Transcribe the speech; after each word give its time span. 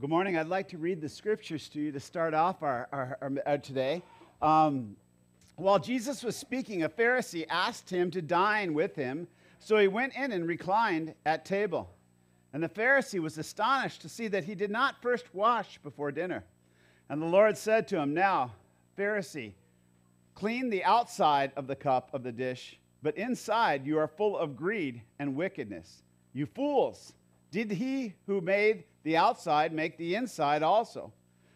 Good 0.00 0.10
morning. 0.10 0.36
I'd 0.38 0.46
like 0.46 0.68
to 0.68 0.78
read 0.78 1.00
the 1.00 1.08
scriptures 1.08 1.68
to 1.70 1.80
you 1.80 1.90
to 1.90 1.98
start 1.98 2.32
off 2.32 2.62
our, 2.62 2.86
our, 2.92 3.18
our, 3.20 3.32
our 3.44 3.58
today. 3.58 4.00
Um, 4.40 4.94
while 5.56 5.80
Jesus 5.80 6.22
was 6.22 6.36
speaking, 6.36 6.84
a 6.84 6.88
Pharisee 6.88 7.44
asked 7.50 7.90
him 7.90 8.12
to 8.12 8.22
dine 8.22 8.74
with 8.74 8.94
him, 8.94 9.26
so 9.58 9.76
he 9.76 9.88
went 9.88 10.14
in 10.14 10.30
and 10.30 10.46
reclined 10.46 11.14
at 11.26 11.44
table. 11.44 11.90
And 12.52 12.62
the 12.62 12.68
Pharisee 12.68 13.18
was 13.18 13.38
astonished 13.38 14.00
to 14.02 14.08
see 14.08 14.28
that 14.28 14.44
he 14.44 14.54
did 14.54 14.70
not 14.70 15.02
first 15.02 15.34
wash 15.34 15.78
before 15.78 16.12
dinner. 16.12 16.44
And 17.08 17.20
the 17.20 17.26
Lord 17.26 17.58
said 17.58 17.88
to 17.88 17.98
him, 17.98 18.14
Now, 18.14 18.52
Pharisee, 18.96 19.54
clean 20.36 20.70
the 20.70 20.84
outside 20.84 21.50
of 21.56 21.66
the 21.66 21.74
cup 21.74 22.10
of 22.14 22.22
the 22.22 22.30
dish, 22.30 22.78
but 23.02 23.18
inside 23.18 23.84
you 23.84 23.98
are 23.98 24.06
full 24.06 24.38
of 24.38 24.54
greed 24.54 25.02
and 25.18 25.34
wickedness. 25.34 26.04
You 26.32 26.46
fools! 26.46 27.14
Did 27.50 27.70
he 27.70 28.14
who 28.26 28.40
made 28.40 28.84
the 29.04 29.16
outside 29.16 29.72
make 29.72 29.96
the 29.96 30.14
inside 30.14 30.62
also? 30.62 31.12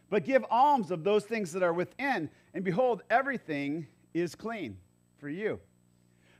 But 0.08 0.24
give 0.24 0.44
alms 0.50 0.90
of 0.90 1.04
those 1.04 1.24
things 1.24 1.52
that 1.52 1.62
are 1.62 1.72
within, 1.72 2.30
and 2.54 2.64
behold, 2.64 3.02
everything 3.10 3.86
is 4.14 4.34
clean 4.34 4.76
for 5.18 5.28
you. 5.28 5.58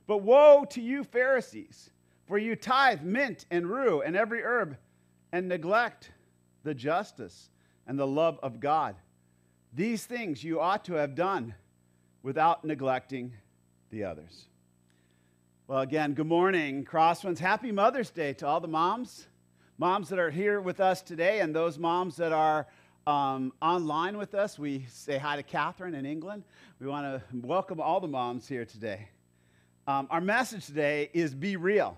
But 0.05 0.19
woe 0.19 0.65
to 0.71 0.81
you, 0.81 1.03
Pharisees, 1.03 1.89
for 2.27 2.37
you 2.37 2.55
tithe 2.55 3.01
mint 3.01 3.45
and 3.51 3.67
rue 3.67 4.01
and 4.01 4.15
every 4.15 4.43
herb, 4.43 4.77
and 5.31 5.47
neglect 5.47 6.11
the 6.63 6.73
justice 6.73 7.49
and 7.87 7.97
the 7.97 8.07
love 8.07 8.39
of 8.43 8.59
God. 8.59 8.95
These 9.73 10.05
things 10.05 10.43
you 10.43 10.59
ought 10.59 10.85
to 10.85 10.93
have 10.93 11.15
done 11.15 11.55
without 12.21 12.63
neglecting 12.63 13.33
the 13.89 14.03
others. 14.03 14.45
Well, 15.67 15.79
again, 15.79 16.13
good 16.13 16.27
morning, 16.27 16.85
Crosswinds. 16.85 17.39
Happy 17.39 17.71
Mother's 17.71 18.11
Day 18.11 18.33
to 18.33 18.47
all 18.47 18.59
the 18.59 18.67
moms 18.67 19.27
moms 19.77 20.09
that 20.09 20.19
are 20.19 20.29
here 20.29 20.61
with 20.61 20.79
us 20.79 21.01
today 21.01 21.39
and 21.39 21.55
those 21.55 21.79
moms 21.79 22.15
that 22.17 22.31
are 22.31 22.67
um, 23.07 23.51
online 23.61 24.17
with 24.17 24.33
us. 24.35 24.59
We 24.59 24.85
say 24.89 25.17
hi 25.17 25.35
to 25.35 25.43
Catherine 25.43 25.95
in 25.95 26.05
England. 26.05 26.43
We 26.79 26.87
want 26.87 27.05
to 27.05 27.21
welcome 27.45 27.81
all 27.81 27.99
the 27.99 28.07
moms 28.07 28.47
here 28.47 28.65
today. 28.65 29.09
Um, 29.87 30.07
our 30.09 30.21
message 30.21 30.65
today 30.65 31.09
is 31.13 31.33
be 31.33 31.55
real. 31.57 31.97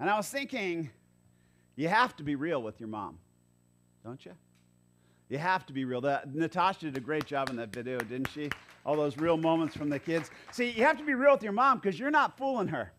And 0.00 0.10
I 0.10 0.16
was 0.16 0.28
thinking, 0.28 0.90
you 1.76 1.88
have 1.88 2.16
to 2.16 2.22
be 2.22 2.34
real 2.34 2.62
with 2.62 2.80
your 2.80 2.88
mom, 2.88 3.18
don't 4.04 4.24
you? 4.24 4.32
You 5.28 5.38
have 5.38 5.66
to 5.66 5.72
be 5.72 5.84
real. 5.84 6.00
That, 6.00 6.34
Natasha 6.34 6.86
did 6.86 6.96
a 6.96 7.00
great 7.00 7.26
job 7.26 7.50
in 7.50 7.56
that 7.56 7.72
video, 7.72 7.98
didn't 7.98 8.30
she? 8.30 8.48
All 8.84 8.96
those 8.96 9.16
real 9.16 9.36
moments 9.36 9.76
from 9.76 9.88
the 9.90 9.98
kids. 9.98 10.30
See, 10.52 10.70
you 10.70 10.84
have 10.84 10.96
to 10.98 11.04
be 11.04 11.14
real 11.14 11.32
with 11.32 11.42
your 11.42 11.52
mom 11.52 11.78
because 11.78 11.98
you're 11.98 12.10
not 12.10 12.38
fooling 12.38 12.68
her. 12.68 12.92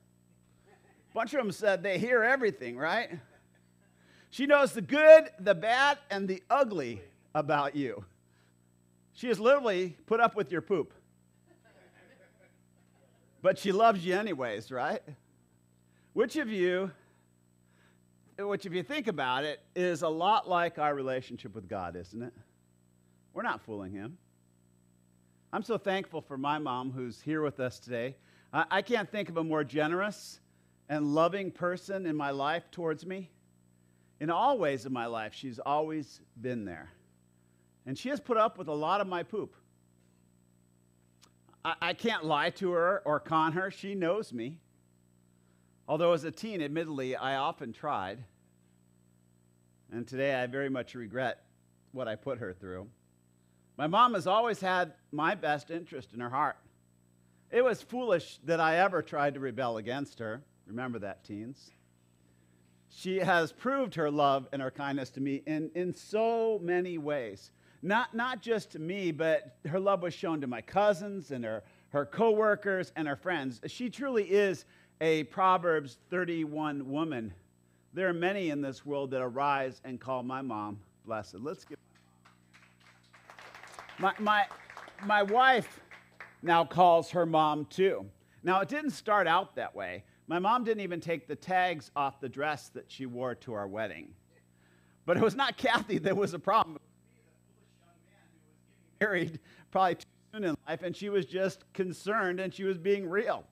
A 1.11 1.13
bunch 1.13 1.33
of 1.33 1.39
them 1.39 1.51
said 1.51 1.83
they 1.83 1.97
hear 1.97 2.23
everything, 2.23 2.77
right? 2.77 3.11
She 4.29 4.45
knows 4.45 4.73
the 4.73 4.81
good, 4.81 5.29
the 5.39 5.55
bad, 5.55 5.97
and 6.09 6.27
the 6.27 6.43
ugly 6.49 7.01
about 7.33 7.75
you. 7.75 8.03
She 9.13 9.27
has 9.27 9.39
literally 9.39 9.97
put 10.05 10.19
up 10.19 10.35
with 10.35 10.51
your 10.51 10.61
poop. 10.61 10.93
But 13.41 13.57
she 13.57 13.71
loves 13.71 14.05
you 14.05 14.15
anyways, 14.15 14.71
right? 14.71 15.01
Which 16.13 16.35
of 16.35 16.49
you, 16.49 16.91
which 18.37 18.65
if 18.65 18.73
you 18.73 18.83
think 18.83 19.07
about 19.07 19.43
it, 19.43 19.61
is 19.75 20.01
a 20.01 20.07
lot 20.07 20.49
like 20.49 20.79
our 20.79 20.93
relationship 20.93 21.55
with 21.55 21.69
God, 21.69 21.95
isn't 21.95 22.21
it? 22.21 22.33
We're 23.33 23.43
not 23.43 23.61
fooling 23.61 23.93
him. 23.93 24.17
I'm 25.53 25.63
so 25.63 25.77
thankful 25.77 26.21
for 26.21 26.37
my 26.37 26.57
mom 26.59 26.91
who's 26.91 27.21
here 27.21 27.41
with 27.41 27.59
us 27.59 27.79
today. 27.79 28.15
I, 28.51 28.81
can't 28.81 29.09
think 29.09 29.29
of 29.29 29.37
a 29.37 29.43
more 29.43 29.63
generous 29.63 30.39
and 30.89 31.13
loving 31.13 31.51
person 31.51 32.05
in 32.05 32.15
my 32.15 32.31
life 32.31 32.69
towards 32.71 33.05
me 33.05 33.29
in 34.19 34.29
all 34.29 34.57
ways 34.57 34.85
of 34.85 34.91
my 34.91 35.05
life, 35.05 35.33
she's 35.33 35.59
always 35.59 36.21
been 36.39 36.65
there. 36.65 36.89
And 37.85 37.97
she 37.97 38.09
has 38.09 38.19
put 38.19 38.37
up 38.37 38.57
with 38.57 38.67
a 38.67 38.73
lot 38.73 38.99
of 38.99 39.07
my 39.07 39.23
poop. 39.23 39.55
I, 41.63 41.75
I 41.81 41.93
can't 41.93 42.25
lie 42.25 42.49
to 42.51 42.71
her 42.71 43.01
or 43.05 43.19
con 43.19 43.53
her. 43.53 43.71
She 43.71 43.95
knows 43.95 44.33
me. 44.33 44.57
Although, 45.87 46.13
as 46.13 46.23
a 46.23 46.31
teen, 46.31 46.61
admittedly, 46.61 47.15
I 47.15 47.35
often 47.35 47.71
tried. 47.71 48.23
And 49.91 50.05
today 50.05 50.35
I 50.35 50.47
very 50.47 50.69
much 50.69 50.95
regret 50.95 51.43
what 51.93 52.07
I 52.07 52.15
put 52.15 52.39
her 52.39 52.53
through. 52.53 52.87
My 53.77 53.87
mom 53.87 54.15
has 54.15 54.27
always 54.27 54.59
had 54.59 54.93
my 55.11 55.35
best 55.35 55.71
interest 55.71 56.11
in 56.13 56.19
her 56.19 56.29
heart. 56.29 56.57
It 57.51 57.63
was 57.63 57.81
foolish 57.81 58.39
that 58.43 58.59
I 58.59 58.77
ever 58.77 59.01
tried 59.01 59.35
to 59.35 59.39
rebel 59.39 59.77
against 59.77 60.19
her. 60.19 60.41
Remember 60.65 60.99
that, 60.99 61.23
teens 61.23 61.71
she 62.89 63.19
has 63.19 63.51
proved 63.51 63.95
her 63.95 64.09
love 64.09 64.47
and 64.51 64.61
her 64.61 64.71
kindness 64.71 65.09
to 65.11 65.21
me 65.21 65.43
in, 65.45 65.69
in 65.75 65.93
so 65.93 66.59
many 66.61 66.97
ways. 66.97 67.51
Not, 67.81 68.13
not 68.13 68.41
just 68.41 68.71
to 68.71 68.79
me, 68.79 69.11
but 69.11 69.57
her 69.67 69.79
love 69.79 70.01
was 70.01 70.13
shown 70.13 70.41
to 70.41 70.47
my 70.47 70.61
cousins 70.61 71.31
and 71.31 71.43
her, 71.43 71.63
her 71.89 72.05
coworkers 72.05 72.91
and 72.95 73.07
her 73.07 73.15
friends. 73.15 73.61
She 73.67 73.89
truly 73.89 74.23
is 74.23 74.65
a 74.99 75.23
Proverbs 75.25 75.97
31 76.09 76.89
woman. 76.89 77.33
There 77.93 78.07
are 78.07 78.13
many 78.13 78.49
in 78.49 78.61
this 78.61 78.85
world 78.85 79.11
that 79.11 79.21
arise 79.21 79.81
and 79.83 79.99
call 79.99 80.23
my 80.23 80.41
mom 80.41 80.79
blessed. 81.05 81.35
Let's 81.35 81.65
give 81.65 81.77
my, 83.99 84.13
my, 84.19 84.45
my 85.05 85.23
wife 85.23 85.79
now 86.43 86.63
calls 86.63 87.09
her 87.11 87.25
mom 87.25 87.65
too. 87.65 88.05
Now, 88.43 88.61
it 88.61 88.69
didn't 88.69 88.91
start 88.91 89.27
out 89.27 89.55
that 89.55 89.75
way. 89.75 90.03
My 90.27 90.39
mom 90.39 90.65
didn't 90.65 90.81
even 90.81 90.99
take 90.99 91.27
the 91.27 91.35
tags 91.35 91.89
off 91.95 92.19
the 92.19 92.27
dress 92.27 92.69
that 92.69 92.91
she 92.91 93.05
wore 93.05 93.35
to 93.35 93.53
our 93.53 93.67
wedding. 93.67 94.09
But 95.05 95.15
it 95.15 95.23
was 95.23 95.35
not 95.35 95.55
Kathy 95.55 95.99
that 95.99 96.17
was 96.17 96.33
a 96.33 96.39
problem. 96.39 96.75
It 96.75 96.81
was 96.81 97.13
me, 97.13 97.21
the 97.25 97.61
foolish 97.79 98.03
young 98.11 98.11
man 98.11 98.27
who 98.33 98.51
was 98.51 98.59
getting 98.99 99.07
married 99.07 99.39
probably 99.71 99.95
too 99.95 100.05
soon 100.33 100.43
in 100.43 100.57
life, 100.67 100.83
and 100.83 100.95
she 100.95 101.09
was 101.09 101.25
just 101.25 101.63
concerned 101.73 102.41
and 102.41 102.53
she 102.53 102.65
was 102.65 102.77
being 102.77 103.09
real. 103.09 103.45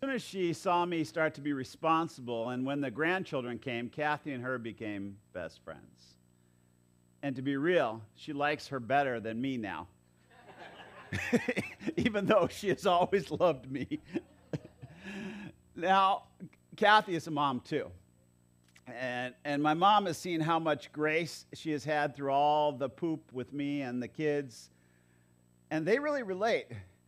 As 0.00 0.06
soon 0.06 0.14
as 0.14 0.22
she 0.22 0.52
saw 0.52 0.84
me 0.86 1.02
start 1.02 1.34
to 1.34 1.40
be 1.40 1.52
responsible, 1.52 2.50
and 2.50 2.64
when 2.64 2.80
the 2.80 2.90
grandchildren 2.90 3.58
came, 3.58 3.88
Kathy 3.88 4.32
and 4.32 4.44
her 4.44 4.56
became 4.58 5.16
best 5.32 5.60
friends. 5.64 6.14
And 7.24 7.34
to 7.34 7.42
be 7.42 7.56
real, 7.56 8.00
she 8.14 8.32
likes 8.32 8.68
her 8.68 8.78
better 8.78 9.18
than 9.18 9.40
me 9.40 9.56
now. 9.56 9.88
Even 11.96 12.26
though 12.26 12.46
she 12.48 12.68
has 12.68 12.86
always 12.86 13.28
loved 13.32 13.68
me. 13.72 13.98
Now, 15.78 16.24
Kathy 16.76 17.14
is 17.14 17.28
a 17.28 17.30
mom 17.30 17.60
too. 17.60 17.88
And, 18.88 19.32
and 19.44 19.62
my 19.62 19.74
mom 19.74 20.06
has 20.06 20.18
seen 20.18 20.40
how 20.40 20.58
much 20.58 20.90
grace 20.90 21.46
she 21.54 21.70
has 21.70 21.84
had 21.84 22.16
through 22.16 22.32
all 22.32 22.72
the 22.72 22.88
poop 22.88 23.22
with 23.32 23.52
me 23.52 23.82
and 23.82 24.02
the 24.02 24.08
kids. 24.08 24.70
And 25.70 25.86
they 25.86 26.00
really 26.00 26.24
relate, 26.24 26.66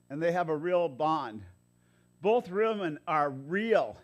and 0.09 0.23
they 0.23 0.31
have 0.31 0.51
a 0.51 0.57
real 0.57 0.89
bond. 0.89 1.43
Both 2.23 2.49
women 2.49 3.01
are 3.09 3.31
real 3.31 3.97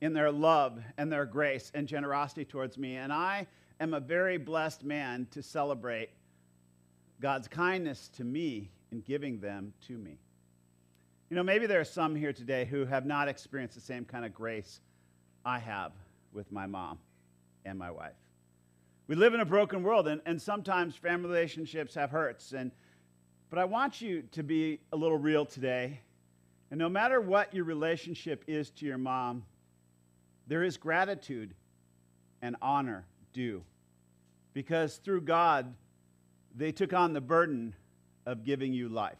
in 0.00 0.12
their 0.12 0.32
love 0.32 0.82
and 0.98 1.12
their 1.12 1.24
grace 1.24 1.70
and 1.72 1.86
generosity 1.86 2.44
towards 2.44 2.76
me. 2.76 2.96
And 2.96 3.12
I 3.12 3.46
am 3.78 3.94
a 3.94 4.00
very 4.00 4.36
blessed 4.36 4.82
man 4.82 5.28
to 5.30 5.44
celebrate 5.44 6.10
God's 7.20 7.46
kindness 7.46 8.08
to 8.16 8.24
me 8.24 8.72
in 8.90 9.02
giving 9.02 9.38
them 9.38 9.72
to 9.86 9.96
me. 9.96 10.18
You 11.32 11.36
know, 11.36 11.42
maybe 11.42 11.64
there 11.64 11.80
are 11.80 11.84
some 11.84 12.14
here 12.14 12.34
today 12.34 12.66
who 12.66 12.84
have 12.84 13.06
not 13.06 13.26
experienced 13.26 13.74
the 13.74 13.80
same 13.80 14.04
kind 14.04 14.26
of 14.26 14.34
grace 14.34 14.82
I 15.46 15.58
have 15.60 15.92
with 16.30 16.52
my 16.52 16.66
mom 16.66 16.98
and 17.64 17.78
my 17.78 17.90
wife. 17.90 18.12
We 19.06 19.14
live 19.14 19.32
in 19.32 19.40
a 19.40 19.46
broken 19.46 19.82
world, 19.82 20.08
and, 20.08 20.20
and 20.26 20.42
sometimes 20.42 20.94
family 20.94 21.30
relationships 21.30 21.94
have 21.94 22.10
hurts. 22.10 22.52
And, 22.52 22.70
but 23.48 23.58
I 23.58 23.64
want 23.64 24.02
you 24.02 24.24
to 24.32 24.42
be 24.42 24.80
a 24.92 24.96
little 24.96 25.16
real 25.16 25.46
today. 25.46 26.00
And 26.70 26.78
no 26.78 26.90
matter 26.90 27.18
what 27.18 27.54
your 27.54 27.64
relationship 27.64 28.44
is 28.46 28.68
to 28.72 28.84
your 28.84 28.98
mom, 28.98 29.42
there 30.48 30.62
is 30.62 30.76
gratitude 30.76 31.54
and 32.42 32.56
honor 32.60 33.06
due. 33.32 33.62
Because 34.52 34.96
through 34.96 35.22
God, 35.22 35.72
they 36.54 36.72
took 36.72 36.92
on 36.92 37.14
the 37.14 37.22
burden 37.22 37.74
of 38.26 38.44
giving 38.44 38.74
you 38.74 38.90
life. 38.90 39.16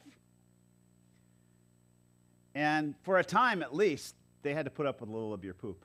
And 2.55 2.95
for 3.03 3.19
a 3.19 3.25
time 3.25 3.63
at 3.63 3.75
least, 3.75 4.15
they 4.43 4.55
had 4.55 4.65
to 4.67 4.71
put 4.71 4.87
up 4.87 5.01
with 5.01 5.09
a 5.09 5.13
little 5.13 5.33
of 5.33 5.45
your 5.45 5.55
poop. 5.55 5.85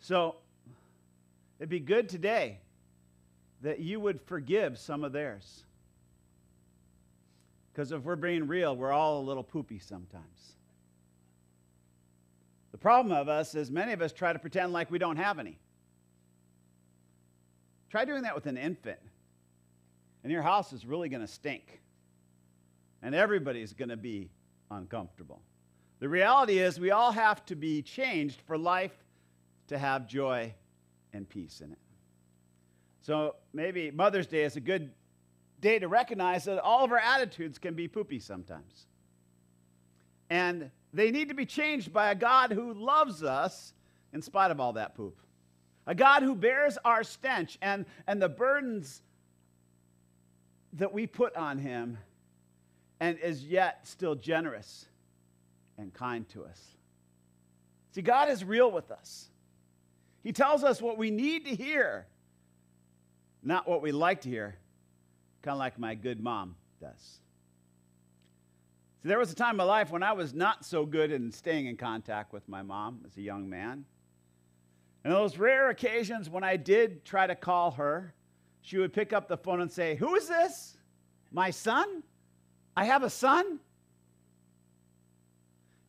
So 0.00 0.36
it'd 1.58 1.68
be 1.68 1.80
good 1.80 2.08
today 2.08 2.58
that 3.62 3.80
you 3.80 4.00
would 4.00 4.20
forgive 4.22 4.78
some 4.78 5.04
of 5.04 5.12
theirs. 5.12 5.64
Because 7.72 7.92
if 7.92 8.02
we're 8.02 8.16
being 8.16 8.46
real, 8.46 8.74
we're 8.76 8.92
all 8.92 9.20
a 9.20 9.24
little 9.24 9.44
poopy 9.44 9.78
sometimes. 9.78 10.54
The 12.72 12.78
problem 12.78 13.16
of 13.16 13.28
us 13.28 13.54
is 13.54 13.70
many 13.70 13.92
of 13.92 14.00
us 14.00 14.12
try 14.12 14.32
to 14.32 14.38
pretend 14.38 14.72
like 14.72 14.90
we 14.90 14.98
don't 14.98 15.16
have 15.16 15.38
any. 15.38 15.58
Try 17.90 18.04
doing 18.04 18.22
that 18.22 18.34
with 18.34 18.46
an 18.46 18.56
infant. 18.56 19.00
And 20.22 20.32
your 20.32 20.42
house 20.42 20.72
is 20.72 20.86
really 20.86 21.08
going 21.08 21.22
to 21.22 21.26
stink. 21.26 21.80
And 23.02 23.14
everybody's 23.14 23.72
going 23.72 23.88
to 23.88 23.96
be 23.96 24.30
uncomfortable. 24.70 25.40
The 25.98 26.08
reality 26.08 26.58
is, 26.58 26.80
we 26.80 26.90
all 26.90 27.12
have 27.12 27.44
to 27.46 27.56
be 27.56 27.82
changed 27.82 28.40
for 28.46 28.56
life 28.56 28.92
to 29.68 29.78
have 29.78 30.06
joy 30.06 30.54
and 31.12 31.28
peace 31.28 31.60
in 31.60 31.72
it. 31.72 31.78
So 33.02 33.36
maybe 33.52 33.90
Mother's 33.90 34.26
Day 34.26 34.44
is 34.44 34.56
a 34.56 34.60
good 34.60 34.90
day 35.60 35.78
to 35.78 35.88
recognize 35.88 36.44
that 36.44 36.58
all 36.58 36.84
of 36.84 36.92
our 36.92 36.98
attitudes 36.98 37.58
can 37.58 37.74
be 37.74 37.88
poopy 37.88 38.18
sometimes. 38.18 38.86
And 40.30 40.70
they 40.92 41.10
need 41.10 41.28
to 41.28 41.34
be 41.34 41.46
changed 41.46 41.92
by 41.92 42.10
a 42.10 42.14
God 42.14 42.52
who 42.52 42.72
loves 42.72 43.22
us 43.22 43.74
in 44.12 44.22
spite 44.22 44.50
of 44.50 44.60
all 44.60 44.74
that 44.74 44.94
poop. 44.94 45.18
A 45.86 45.94
God 45.94 46.22
who 46.22 46.34
bears 46.34 46.78
our 46.84 47.04
stench 47.04 47.58
and, 47.60 47.84
and 48.06 48.20
the 48.20 48.28
burdens 48.28 49.02
that 50.74 50.92
we 50.92 51.06
put 51.06 51.34
on 51.36 51.58
him 51.58 51.98
and 53.00 53.18
is 53.18 53.44
yet 53.44 53.86
still 53.88 54.14
generous 54.14 54.86
and 55.78 55.92
kind 55.92 56.28
to 56.28 56.44
us. 56.44 56.76
See, 57.92 58.02
God 58.02 58.28
is 58.28 58.44
real 58.44 58.70
with 58.70 58.90
us. 58.90 59.30
He 60.22 60.32
tells 60.32 60.62
us 60.62 60.82
what 60.82 60.98
we 60.98 61.10
need 61.10 61.46
to 61.46 61.54
hear, 61.54 62.06
not 63.42 63.66
what 63.66 63.80
we 63.80 63.90
like 63.90 64.20
to 64.22 64.28
hear, 64.28 64.56
kind 65.42 65.54
of 65.54 65.58
like 65.58 65.78
my 65.78 65.94
good 65.94 66.20
mom 66.22 66.56
does. 66.80 67.20
See, 69.02 69.08
there 69.08 69.18
was 69.18 69.32
a 69.32 69.34
time 69.34 69.52
in 69.52 69.56
my 69.56 69.64
life 69.64 69.90
when 69.90 70.02
I 70.02 70.12
was 70.12 70.34
not 70.34 70.64
so 70.64 70.84
good 70.84 71.10
in 71.10 71.32
staying 71.32 71.66
in 71.66 71.78
contact 71.78 72.34
with 72.34 72.46
my 72.48 72.60
mom 72.60 73.00
as 73.06 73.16
a 73.16 73.22
young 73.22 73.48
man. 73.48 73.86
And 75.02 75.12
those 75.12 75.38
rare 75.38 75.70
occasions 75.70 76.28
when 76.28 76.44
I 76.44 76.58
did 76.58 77.06
try 77.06 77.26
to 77.26 77.34
call 77.34 77.70
her, 77.72 78.14
she 78.60 78.76
would 78.76 78.92
pick 78.92 79.14
up 79.14 79.26
the 79.26 79.38
phone 79.38 79.62
and 79.62 79.72
say, 79.72 79.94
Who 79.94 80.14
is 80.16 80.28
this? 80.28 80.76
My 81.32 81.50
son? 81.50 82.02
I 82.80 82.84
have 82.84 83.02
a 83.02 83.10
son? 83.10 83.58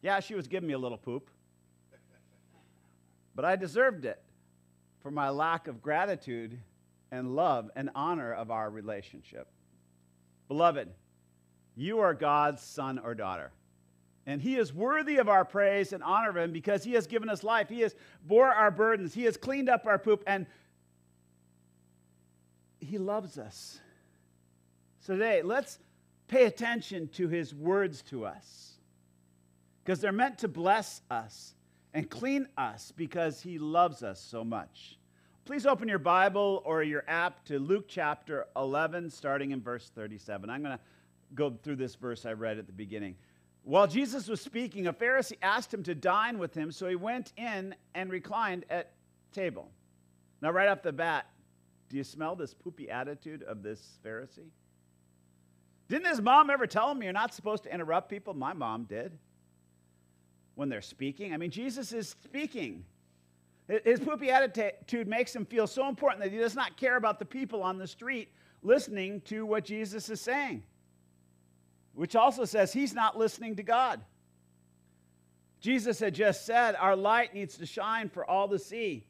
Yeah, 0.02 0.20
she 0.20 0.36
was 0.36 0.50
giving 0.50 0.68
me 0.68 0.74
a 0.74 0.78
little 0.78 0.98
poop. 0.98 1.30
But 3.34 3.46
I 3.46 3.56
deserved 3.56 4.04
it 4.04 4.22
for 5.02 5.10
my 5.10 5.30
lack 5.30 5.70
of 5.70 5.82
gratitude 5.82 6.60
and 7.10 7.34
love 7.34 7.72
and 7.78 7.92
honor 7.96 8.34
of 8.34 8.52
our 8.52 8.70
relationship. 8.70 9.48
Beloved, 10.50 10.90
you 11.78 12.00
are 12.00 12.14
God's 12.14 12.62
son 12.62 13.00
or 13.00 13.16
daughter. 13.16 13.54
And 14.26 14.42
he 14.42 14.58
is 14.58 14.74
worthy 14.74 15.16
of 15.16 15.30
our 15.30 15.46
praise 15.46 15.94
and 15.94 16.04
honor 16.04 16.32
of 16.32 16.36
him 16.36 16.52
because 16.52 16.84
he 16.84 16.92
has 16.96 17.08
given 17.08 17.30
us 17.30 17.42
life. 17.42 17.70
He 17.70 17.80
has 17.80 17.96
bore 18.28 18.54
our 18.54 18.70
burdens. 18.70 19.14
He 19.14 19.24
has 19.24 19.38
cleaned 19.38 19.70
up 19.70 19.86
our 19.86 19.98
poop 19.98 20.26
and 20.28 20.46
he 22.82 22.98
loves 22.98 23.38
us. 23.38 23.80
So 25.00 25.14
today, 25.14 25.42
let's 25.42 25.80
pay 26.32 26.46
attention 26.46 27.10
to 27.10 27.28
his 27.28 27.54
words 27.54 28.02
to 28.04 28.26
us 28.26 28.80
because 29.84 30.00
they're 30.00 30.14
meant 30.14 30.38
to 30.38 30.48
bless 30.48 31.02
us 31.12 31.56
and 31.94 32.10
clean 32.10 32.48
us 32.58 32.94
because 32.96 33.42
he 33.42 33.60
loves 33.60 34.02
us 34.02 34.22
so 34.22 34.42
much. 34.42 34.98
Please 35.44 35.66
open 35.66 35.90
your 35.90 36.00
Bible 36.00 36.64
or 36.64 36.84
your 36.84 37.04
app 37.06 37.44
to 37.44 37.60
Luke 37.60 37.86
chapter 37.90 38.46
11, 38.56 39.10
starting 39.10 39.52
in 39.52 39.62
verse 39.62 39.92
37. 39.94 40.50
I'm 40.50 40.64
going 40.64 40.78
to 40.78 40.84
go 41.36 41.54
through 41.62 41.76
this 41.76 41.96
verse 41.96 42.26
I 42.26 42.32
read 42.32 42.58
at 42.58 42.66
the 42.66 42.72
beginning. 42.72 43.16
While 43.64 43.88
Jesus 43.88 44.30
was 44.30 44.40
speaking, 44.40 44.88
a 44.88 44.94
Pharisee 44.94 45.38
asked 45.42 45.74
him 45.74 45.84
to 45.84 45.94
dine 45.94 46.38
with 46.40 46.54
him, 46.56 46.72
so 46.72 46.88
he 46.88 46.96
went 46.96 47.34
in 47.36 47.76
and 47.94 48.10
reclined 48.10 48.64
at 48.70 48.94
table. 49.34 49.70
Now, 50.42 50.52
right 50.52 50.70
off 50.70 50.82
the 50.82 50.94
bat, 50.94 51.26
do 51.90 51.98
you 51.98 52.06
smell 52.06 52.38
this 52.38 52.54
poopy 52.54 52.90
attitude 52.90 53.44
of 53.44 53.64
this 53.64 54.00
Pharisee? 54.06 54.50
Didn't 55.92 56.08
his 56.08 56.22
mom 56.22 56.50
ever 56.50 56.66
tell 56.66 56.90
him 56.90 57.04
you're 57.04 57.14
not 57.14 57.34
supposed 57.34 57.64
to 57.64 57.74
interrupt 57.74 58.10
people? 58.10 58.34
My 58.34 58.54
mom 58.54 58.86
did 58.86 59.12
when 60.56 60.70
they're 60.70 60.82
speaking. 60.82 61.34
I 61.34 61.38
mean, 61.38 61.52
Jesus 61.52 61.92
is 61.92 62.10
speaking. 62.24 62.86
His 63.68 64.00
poopy 64.00 64.32
attitude 64.32 65.08
makes 65.08 65.36
him 65.36 65.46
feel 65.46 65.68
so 65.68 65.88
important 65.88 66.24
that 66.24 66.32
he 66.32 66.38
does 66.38 66.56
not 66.56 66.78
care 66.78 66.98
about 66.98 67.20
the 67.20 67.26
people 67.26 67.62
on 67.62 67.78
the 67.78 67.88
street 67.88 68.30
listening 68.64 69.22
to 69.22 69.46
what 69.46 69.64
Jesus 69.66 70.10
is 70.10 70.20
saying 70.20 70.64
which 71.94 72.16
also 72.16 72.46
says 72.46 72.72
he's 72.72 72.94
not 72.94 73.18
listening 73.18 73.56
to 73.56 73.64
God. 73.64 74.02
Jesus 75.60 76.00
had 76.00 76.16
just 76.16 76.46
said 76.46 76.76
our 76.76 76.96
light 76.96 77.34
needs 77.34 77.58
to 77.58 77.66
shine 77.66 78.10
for 78.10 78.26
all 78.26 78.48
to 78.50 78.58
see. 78.58 79.06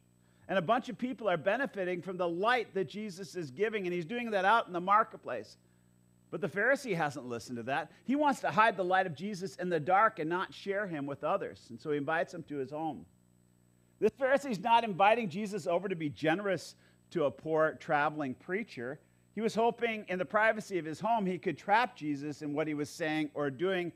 And 0.48 0.57
a 0.57 0.62
bunch 0.62 0.89
of 0.89 0.98
people 0.98 1.30
are 1.30 1.38
benefiting 1.38 2.01
from 2.01 2.18
the 2.18 2.27
light 2.27 2.74
that 2.74 2.89
Jesus 2.89 3.36
is 3.36 3.51
giving, 3.51 3.86
and 3.86 3.94
he's 3.94 4.06
doing 4.06 4.31
that 4.31 4.44
out 4.44 4.68
in 4.68 4.74
the 4.74 4.81
marketplace. 4.81 5.57
But 6.31 6.39
the 6.39 6.48
Pharisee 6.48 6.95
hasn't 6.95 7.28
listened 7.28 7.57
to 7.57 7.63
that. 7.63 7.92
He 8.06 8.16
wants 8.16 8.39
to 8.39 8.51
hide 8.51 8.78
the 8.78 8.86
light 8.86 9.06
of 9.06 9.13
Jesus 9.13 9.57
in 9.57 9.68
the 9.68 9.81
dark 9.81 10.18
and 10.18 10.30
not 10.30 10.54
share 10.54 10.88
him 10.88 11.06
with 11.06 11.25
others. 11.25 11.68
And 11.69 11.80
so 11.80 11.92
he 11.92 11.98
invites 11.98 12.33
him 12.33 12.44
to 12.44 12.56
his 12.56 12.72
home. 12.72 13.06
This 14.00 14.12
Pharisee 14.12 14.51
is 14.51 14.60
not 14.60 14.86
inviting 14.86 15.30
Jesus 15.30 15.68
over 15.68 15.89
to 15.89 15.95
be 15.95 16.10
generous 16.10 16.75
to 17.12 17.25
a 17.25 17.31
poor 17.31 17.74
traveling 17.80 18.33
preacher. 18.33 19.00
He 19.36 19.42
was 19.42 19.54
hoping 19.54 20.06
in 20.07 20.18
the 20.18 20.25
privacy 20.25 20.80
of 20.80 20.86
his 20.86 21.01
home 21.01 21.25
he 21.25 21.38
could 21.38 21.57
trap 21.57 21.98
Jesus 21.98 22.42
in 22.42 22.54
what 22.54 22.66
he 22.66 22.74
was 22.74 22.89
saying 22.89 23.30
or 23.34 23.50
doing. 23.50 23.92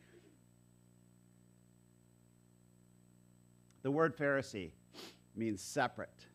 The 3.81 3.91
word 3.91 4.17
Pharisee 4.17 4.71
means 5.37 5.61
separate. 5.61 6.25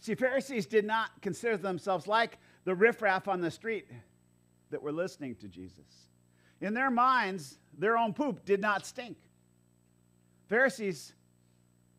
See, 0.00 0.14
Pharisees 0.14 0.64
did 0.64 0.86
not 0.86 1.10
consider 1.20 1.58
themselves 1.58 2.06
like 2.06 2.38
the 2.64 2.74
riffraff 2.74 3.28
on 3.28 3.42
the 3.42 3.50
street 3.50 3.86
that 4.70 4.82
were 4.82 4.92
listening 4.92 5.34
to 5.36 5.48
Jesus. 5.48 6.08
In 6.60 6.74
their 6.74 6.90
minds, 6.90 7.58
their 7.78 7.96
own 7.96 8.12
poop 8.12 8.44
did 8.44 8.60
not 8.60 8.84
stink. 8.84 9.16
Pharisees 10.48 11.14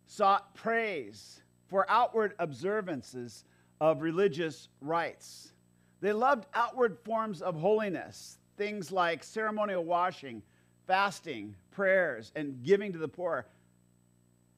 sought 0.06 0.54
praise 0.56 1.42
for 1.68 1.86
outward 1.90 2.34
observances 2.38 3.46
of 3.80 4.02
religious 4.02 4.68
rites. 4.82 5.54
They 6.02 6.14
loved 6.14 6.46
outward 6.54 6.98
forms 7.04 7.42
of 7.42 7.56
holiness, 7.56 8.38
things 8.58 8.92
like 8.92 9.24
ceremonial 9.24 9.86
washing, 9.86 10.44
fasting, 10.86 11.56
prayers, 11.72 12.32
and 12.36 12.62
giving 12.64 12.92
to 12.92 13.00
the 13.00 13.08
poor. 13.08 13.48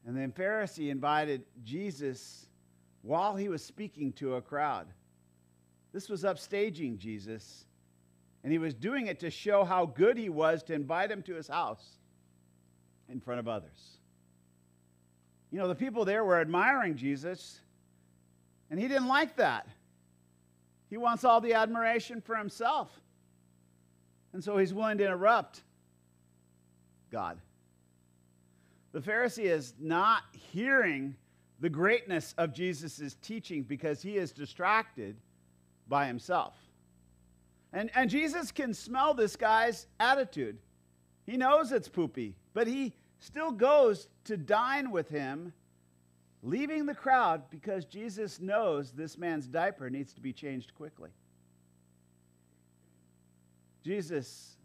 And 0.05 0.17
then 0.17 0.31
Pharisee 0.31 0.89
invited 0.89 1.43
Jesus 1.63 2.47
while 3.03 3.35
he 3.35 3.49
was 3.49 3.63
speaking 3.63 4.11
to 4.13 4.35
a 4.35 4.41
crowd. 4.41 4.87
This 5.93 6.09
was 6.09 6.23
upstaging 6.23 6.97
Jesus, 6.97 7.65
and 8.43 8.51
he 8.51 8.57
was 8.57 8.73
doing 8.73 9.07
it 9.07 9.19
to 9.21 9.29
show 9.29 9.63
how 9.63 9.85
good 9.85 10.17
he 10.17 10.29
was 10.29 10.63
to 10.63 10.73
invite 10.73 11.09
him 11.09 11.21
to 11.23 11.35
his 11.35 11.47
house 11.47 11.97
in 13.09 13.19
front 13.19 13.39
of 13.39 13.47
others. 13.47 13.97
You 15.51 15.59
know, 15.59 15.67
the 15.67 15.75
people 15.75 16.03
there 16.03 16.23
were 16.23 16.41
admiring 16.41 16.95
Jesus 16.95 17.59
and 18.69 18.79
he 18.79 18.87
didn't 18.87 19.07
like 19.07 19.35
that. 19.37 19.67
He 20.89 20.97
wants 20.97 21.23
all 21.23 21.41
the 21.41 21.53
admiration 21.53 22.21
for 22.21 22.35
himself. 22.35 22.89
And 24.33 24.43
so 24.43 24.57
he's 24.57 24.73
willing 24.73 24.97
to 24.97 25.05
interrupt 25.05 25.61
God. 27.11 27.39
The 28.91 28.99
Pharisee 28.99 29.45
is 29.45 29.73
not 29.79 30.23
hearing 30.31 31.15
the 31.59 31.69
greatness 31.69 32.33
of 32.37 32.53
Jesus' 32.53 33.15
teaching 33.21 33.63
because 33.63 34.01
he 34.01 34.17
is 34.17 34.31
distracted 34.31 35.15
by 35.87 36.07
himself. 36.07 36.55
And, 37.73 37.89
and 37.95 38.09
Jesus 38.09 38.51
can 38.51 38.73
smell 38.73 39.13
this 39.13 39.35
guy's 39.35 39.87
attitude. 39.99 40.59
He 41.25 41.37
knows 41.37 41.71
it's 41.71 41.89
poopy, 41.89 42.35
but 42.53 42.67
he 42.67 42.93
still 43.19 43.51
goes 43.51 44.07
to 44.25 44.37
dine 44.37 44.91
with 44.91 45.09
him 45.09 45.53
leaving 46.43 46.85
the 46.85 46.93
crowd 46.93 47.43
because 47.49 47.85
Jesus 47.85 48.39
knows 48.39 48.91
this 48.91 49.17
man's 49.17 49.47
diaper 49.47 49.89
needs 49.89 50.13
to 50.13 50.21
be 50.21 50.33
changed 50.33 50.75
quickly. 50.75 51.09
Jesus 53.83 54.57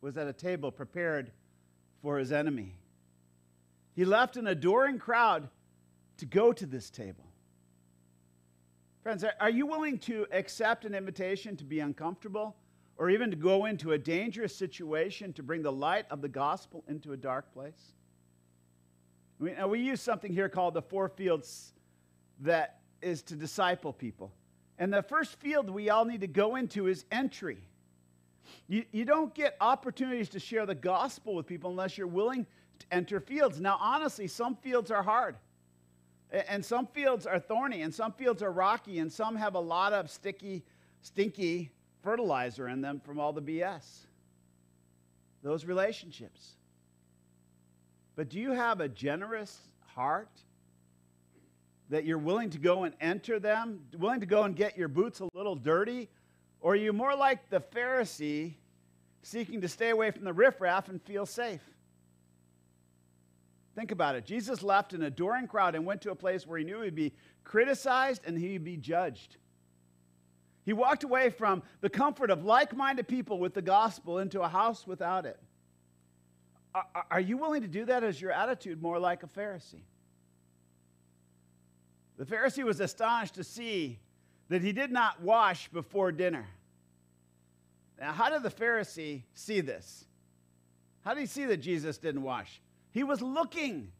was 0.00 0.16
at 0.16 0.26
a 0.26 0.32
table 0.32 0.70
prepared 0.70 1.30
for 2.00 2.18
his 2.18 2.32
enemy. 2.32 2.74
He 3.94 4.04
left 4.04 4.36
an 4.36 4.46
adoring 4.46 4.98
crowd 4.98 5.48
to 6.18 6.26
go 6.26 6.52
to 6.52 6.66
this 6.66 6.90
table. 6.90 7.23
Friends, 9.04 9.22
are 9.38 9.50
you 9.50 9.66
willing 9.66 9.98
to 9.98 10.26
accept 10.32 10.86
an 10.86 10.94
invitation 10.94 11.58
to 11.58 11.64
be 11.64 11.80
uncomfortable 11.80 12.56
or 12.96 13.10
even 13.10 13.30
to 13.30 13.36
go 13.36 13.66
into 13.66 13.92
a 13.92 13.98
dangerous 13.98 14.56
situation 14.56 15.30
to 15.34 15.42
bring 15.42 15.60
the 15.60 15.70
light 15.70 16.06
of 16.10 16.22
the 16.22 16.28
gospel 16.28 16.82
into 16.88 17.12
a 17.12 17.16
dark 17.18 17.52
place? 17.52 17.92
We, 19.38 19.52
we 19.68 19.80
use 19.80 20.00
something 20.00 20.32
here 20.32 20.48
called 20.48 20.72
the 20.72 20.80
four 20.80 21.10
fields 21.10 21.74
that 22.40 22.78
is 23.02 23.20
to 23.24 23.36
disciple 23.36 23.92
people. 23.92 24.32
And 24.78 24.90
the 24.90 25.02
first 25.02 25.38
field 25.38 25.68
we 25.68 25.90
all 25.90 26.06
need 26.06 26.22
to 26.22 26.26
go 26.26 26.56
into 26.56 26.86
is 26.86 27.04
entry. 27.12 27.58
You, 28.68 28.86
you 28.90 29.04
don't 29.04 29.34
get 29.34 29.54
opportunities 29.60 30.30
to 30.30 30.40
share 30.40 30.64
the 30.64 30.74
gospel 30.74 31.34
with 31.34 31.46
people 31.46 31.68
unless 31.68 31.98
you're 31.98 32.06
willing 32.06 32.46
to 32.78 32.86
enter 32.90 33.20
fields. 33.20 33.60
Now, 33.60 33.76
honestly, 33.82 34.28
some 34.28 34.56
fields 34.56 34.90
are 34.90 35.02
hard. 35.02 35.36
And 36.34 36.64
some 36.64 36.86
fields 36.88 37.26
are 37.26 37.38
thorny, 37.38 37.82
and 37.82 37.94
some 37.94 38.12
fields 38.12 38.42
are 38.42 38.50
rocky, 38.50 38.98
and 38.98 39.12
some 39.12 39.36
have 39.36 39.54
a 39.54 39.60
lot 39.60 39.92
of 39.92 40.10
sticky, 40.10 40.64
stinky 41.00 41.70
fertilizer 42.02 42.68
in 42.68 42.80
them 42.80 43.00
from 43.00 43.20
all 43.20 43.32
the 43.32 43.40
BS. 43.40 43.84
Those 45.42 45.64
relationships. 45.64 46.56
But 48.16 48.30
do 48.30 48.40
you 48.40 48.50
have 48.50 48.80
a 48.80 48.88
generous 48.88 49.60
heart 49.94 50.30
that 51.90 52.04
you're 52.04 52.18
willing 52.18 52.50
to 52.50 52.58
go 52.58 52.84
and 52.84 52.94
enter 53.00 53.38
them, 53.38 53.84
willing 53.96 54.20
to 54.20 54.26
go 54.26 54.42
and 54.42 54.56
get 54.56 54.76
your 54.76 54.88
boots 54.88 55.20
a 55.20 55.28
little 55.34 55.54
dirty? 55.54 56.08
Or 56.60 56.72
are 56.72 56.76
you 56.76 56.92
more 56.92 57.14
like 57.14 57.48
the 57.50 57.60
Pharisee 57.60 58.54
seeking 59.22 59.60
to 59.60 59.68
stay 59.68 59.90
away 59.90 60.10
from 60.10 60.24
the 60.24 60.32
riffraff 60.32 60.88
and 60.88 61.00
feel 61.02 61.26
safe? 61.26 61.62
Think 63.74 63.90
about 63.90 64.14
it. 64.14 64.24
Jesus 64.24 64.62
left 64.62 64.92
an 64.92 65.02
adoring 65.02 65.48
crowd 65.48 65.74
and 65.74 65.84
went 65.84 66.00
to 66.02 66.10
a 66.10 66.14
place 66.14 66.46
where 66.46 66.58
he 66.58 66.64
knew 66.64 66.82
he'd 66.82 66.94
be 66.94 67.12
criticized 67.42 68.22
and 68.24 68.38
he'd 68.38 68.64
be 68.64 68.76
judged. 68.76 69.36
He 70.64 70.72
walked 70.72 71.04
away 71.04 71.30
from 71.30 71.62
the 71.80 71.90
comfort 71.90 72.30
of 72.30 72.44
like 72.44 72.74
minded 72.74 73.08
people 73.08 73.38
with 73.38 73.52
the 73.52 73.62
gospel 73.62 74.18
into 74.18 74.40
a 74.40 74.48
house 74.48 74.86
without 74.86 75.26
it. 75.26 75.38
Are 77.10 77.20
you 77.20 77.36
willing 77.36 77.62
to 77.62 77.68
do 77.68 77.84
that 77.84 78.02
as 78.02 78.20
your 78.20 78.32
attitude 78.32 78.80
more 78.82 78.98
like 78.98 79.22
a 79.22 79.26
Pharisee? 79.26 79.82
The 82.16 82.24
Pharisee 82.24 82.64
was 82.64 82.80
astonished 82.80 83.34
to 83.34 83.44
see 83.44 83.98
that 84.48 84.62
he 84.62 84.72
did 84.72 84.90
not 84.90 85.20
wash 85.20 85.68
before 85.68 86.12
dinner. 86.12 86.46
Now, 87.98 88.12
how 88.12 88.30
did 88.30 88.42
the 88.42 88.50
Pharisee 88.50 89.22
see 89.34 89.60
this? 89.60 90.04
How 91.04 91.14
did 91.14 91.20
he 91.20 91.26
see 91.26 91.44
that 91.44 91.58
Jesus 91.58 91.98
didn't 91.98 92.22
wash? 92.22 92.60
He 92.94 93.02
was 93.02 93.20
looking. 93.20 93.90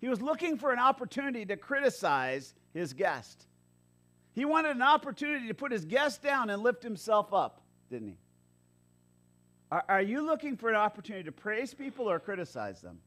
He 0.00 0.08
was 0.08 0.20
looking 0.20 0.58
for 0.58 0.70
an 0.70 0.78
opportunity 0.78 1.46
to 1.46 1.56
criticize 1.56 2.54
his 2.74 2.92
guest. 2.92 3.46
He 4.34 4.44
wanted 4.44 4.76
an 4.76 4.82
opportunity 4.82 5.48
to 5.48 5.54
put 5.54 5.72
his 5.72 5.86
guest 5.86 6.22
down 6.22 6.50
and 6.50 6.62
lift 6.62 6.82
himself 6.82 7.32
up, 7.32 7.62
didn't 7.90 8.08
he? 8.08 8.16
Are, 9.70 9.84
are 9.88 10.02
you 10.02 10.20
looking 10.20 10.58
for 10.58 10.68
an 10.68 10.76
opportunity 10.76 11.24
to 11.24 11.32
praise 11.32 11.72
people 11.72 12.08
or 12.10 12.20
criticize 12.20 12.82
them? 12.82 12.98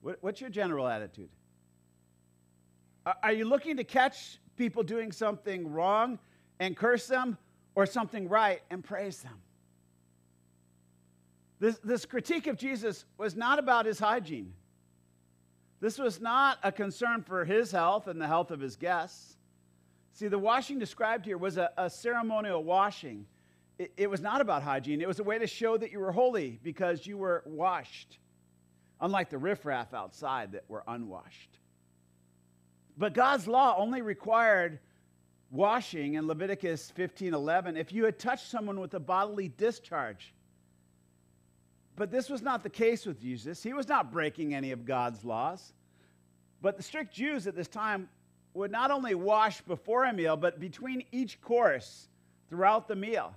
What, 0.00 0.18
what's 0.20 0.40
your 0.40 0.50
general 0.50 0.86
attitude? 0.86 1.30
Are, 3.04 3.16
are 3.20 3.32
you 3.32 3.46
looking 3.46 3.76
to 3.78 3.84
catch 3.84 4.38
people 4.56 4.84
doing 4.84 5.10
something 5.10 5.72
wrong 5.72 6.20
and 6.60 6.76
curse 6.76 7.08
them 7.08 7.36
or 7.74 7.84
something 7.84 8.28
right 8.28 8.60
and 8.70 8.84
praise 8.84 9.22
them? 9.22 9.40
This, 11.60 11.78
this 11.84 12.06
critique 12.06 12.46
of 12.46 12.56
Jesus 12.56 13.04
was 13.18 13.36
not 13.36 13.58
about 13.58 13.84
his 13.84 13.98
hygiene. 13.98 14.54
This 15.80 15.98
was 15.98 16.20
not 16.20 16.58
a 16.62 16.72
concern 16.72 17.22
for 17.22 17.44
his 17.44 17.70
health 17.70 18.06
and 18.06 18.20
the 18.20 18.26
health 18.26 18.50
of 18.50 18.60
his 18.60 18.76
guests. 18.76 19.36
See, 20.14 20.28
the 20.28 20.38
washing 20.38 20.78
described 20.78 21.26
here 21.26 21.38
was 21.38 21.58
a, 21.58 21.70
a 21.76 21.88
ceremonial 21.88 22.64
washing. 22.64 23.26
It, 23.78 23.92
it 23.96 24.10
was 24.10 24.20
not 24.20 24.40
about 24.40 24.62
hygiene, 24.62 25.00
it 25.00 25.08
was 25.08 25.20
a 25.20 25.24
way 25.24 25.38
to 25.38 25.46
show 25.46 25.76
that 25.76 25.92
you 25.92 26.00
were 26.00 26.12
holy 26.12 26.58
because 26.62 27.06
you 27.06 27.16
were 27.16 27.42
washed, 27.46 28.18
unlike 29.00 29.30
the 29.30 29.38
riffraff 29.38 29.94
outside 29.94 30.52
that 30.52 30.64
were 30.68 30.82
unwashed. 30.88 31.58
But 32.98 33.14
God's 33.14 33.46
law 33.46 33.76
only 33.78 34.02
required 34.02 34.80
washing 35.50 36.14
in 36.14 36.26
Leviticus 36.26 36.92
15:11 36.94 37.76
if 37.76 37.92
you 37.92 38.04
had 38.04 38.18
touched 38.18 38.50
someone 38.50 38.80
with 38.80 38.94
a 38.94 39.00
bodily 39.00 39.48
discharge. 39.48 40.34
But 42.00 42.10
this 42.10 42.30
was 42.30 42.40
not 42.40 42.62
the 42.62 42.70
case 42.70 43.04
with 43.04 43.20
Jesus. 43.20 43.62
He 43.62 43.74
was 43.74 43.86
not 43.86 44.10
breaking 44.10 44.54
any 44.54 44.70
of 44.72 44.86
God's 44.86 45.22
laws. 45.22 45.74
But 46.62 46.78
the 46.78 46.82
strict 46.82 47.12
Jews 47.12 47.46
at 47.46 47.54
this 47.54 47.68
time 47.68 48.08
would 48.54 48.70
not 48.70 48.90
only 48.90 49.14
wash 49.14 49.60
before 49.60 50.06
a 50.06 50.12
meal, 50.14 50.34
but 50.34 50.58
between 50.58 51.04
each 51.12 51.42
course 51.42 52.08
throughout 52.48 52.88
the 52.88 52.96
meal. 52.96 53.34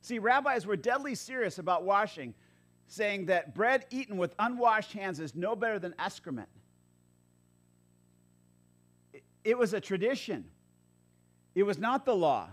See, 0.00 0.18
rabbis 0.18 0.66
were 0.66 0.74
deadly 0.74 1.14
serious 1.14 1.60
about 1.60 1.84
washing, 1.84 2.34
saying 2.88 3.26
that 3.26 3.54
bread 3.54 3.86
eaten 3.90 4.16
with 4.16 4.34
unwashed 4.36 4.94
hands 4.94 5.20
is 5.20 5.36
no 5.36 5.54
better 5.54 5.78
than 5.78 5.94
excrement. 5.96 6.48
It 9.44 9.56
was 9.56 9.74
a 9.74 9.80
tradition, 9.80 10.46
it 11.54 11.62
was 11.62 11.78
not 11.78 12.04
the 12.04 12.16
law. 12.16 12.48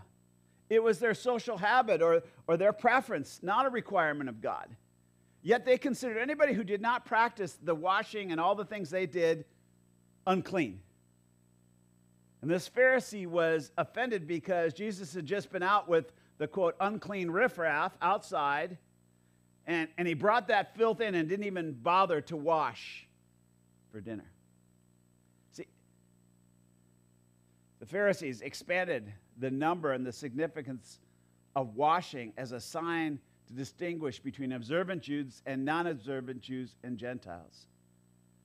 It 0.69 0.83
was 0.83 0.99
their 0.99 1.15
social 1.15 1.57
habit 1.57 2.03
or, 2.03 2.21
or 2.45 2.55
their 2.55 2.71
preference, 2.71 3.39
not 3.41 3.65
a 3.65 3.71
requirement 3.71 4.29
of 4.29 4.41
God. 4.41 4.67
Yet 5.41 5.65
they 5.65 5.77
considered 5.77 6.17
anybody 6.17 6.53
who 6.53 6.63
did 6.63 6.81
not 6.81 7.05
practice 7.05 7.57
the 7.63 7.75
washing 7.75 8.31
and 8.31 8.41
all 8.41 8.55
the 8.55 8.65
things 8.65 8.89
they 8.89 9.05
did 9.05 9.45
unclean. 10.27 10.81
And 12.41 12.49
this 12.49 12.69
Pharisee 12.69 13.27
was 13.27 13.71
offended 13.77 14.27
because 14.27 14.73
Jesus 14.73 15.13
had 15.13 15.25
just 15.25 15.51
been 15.51 15.63
out 15.63 15.87
with 15.87 16.11
the 16.37 16.47
quote, 16.47 16.75
unclean 16.79 17.29
riffraff 17.29 17.97
outside, 18.01 18.77
and, 19.67 19.89
and 19.97 20.07
he 20.07 20.13
brought 20.13 20.47
that 20.47 20.75
filth 20.75 21.01
in 21.01 21.15
and 21.15 21.27
didn't 21.27 21.45
even 21.45 21.73
bother 21.73 22.21
to 22.21 22.37
wash 22.37 23.07
for 23.91 23.99
dinner. 23.99 24.31
See, 25.51 25.67
the 27.79 27.85
Pharisees 27.85 28.41
expanded 28.41 29.11
the 29.37 29.51
number 29.51 29.91
and 29.91 30.05
the 30.05 30.13
significance 30.13 30.99
of 31.55 31.75
washing 31.75 32.33
as 32.37 32.51
a 32.51 32.59
sign 32.59 33.19
to 33.49 33.55
distinguish 33.55 34.19
between 34.19 34.51
observant 34.51 35.01
Jews 35.01 35.41
and 35.45 35.65
non 35.65 35.87
observant 35.87 36.41
Jews 36.41 36.75
and 36.83 36.97
Gentiles. 36.97 37.67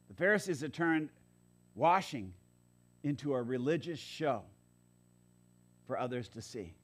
The 0.08 0.14
Pharisees 0.14 0.60
had 0.60 0.72
turned 0.72 1.10
washing 1.74 2.32
into 3.02 3.34
a 3.34 3.42
religious 3.42 3.98
show 3.98 4.42
for 5.86 5.98
others 5.98 6.28
to 6.30 6.42
see. 6.42 6.74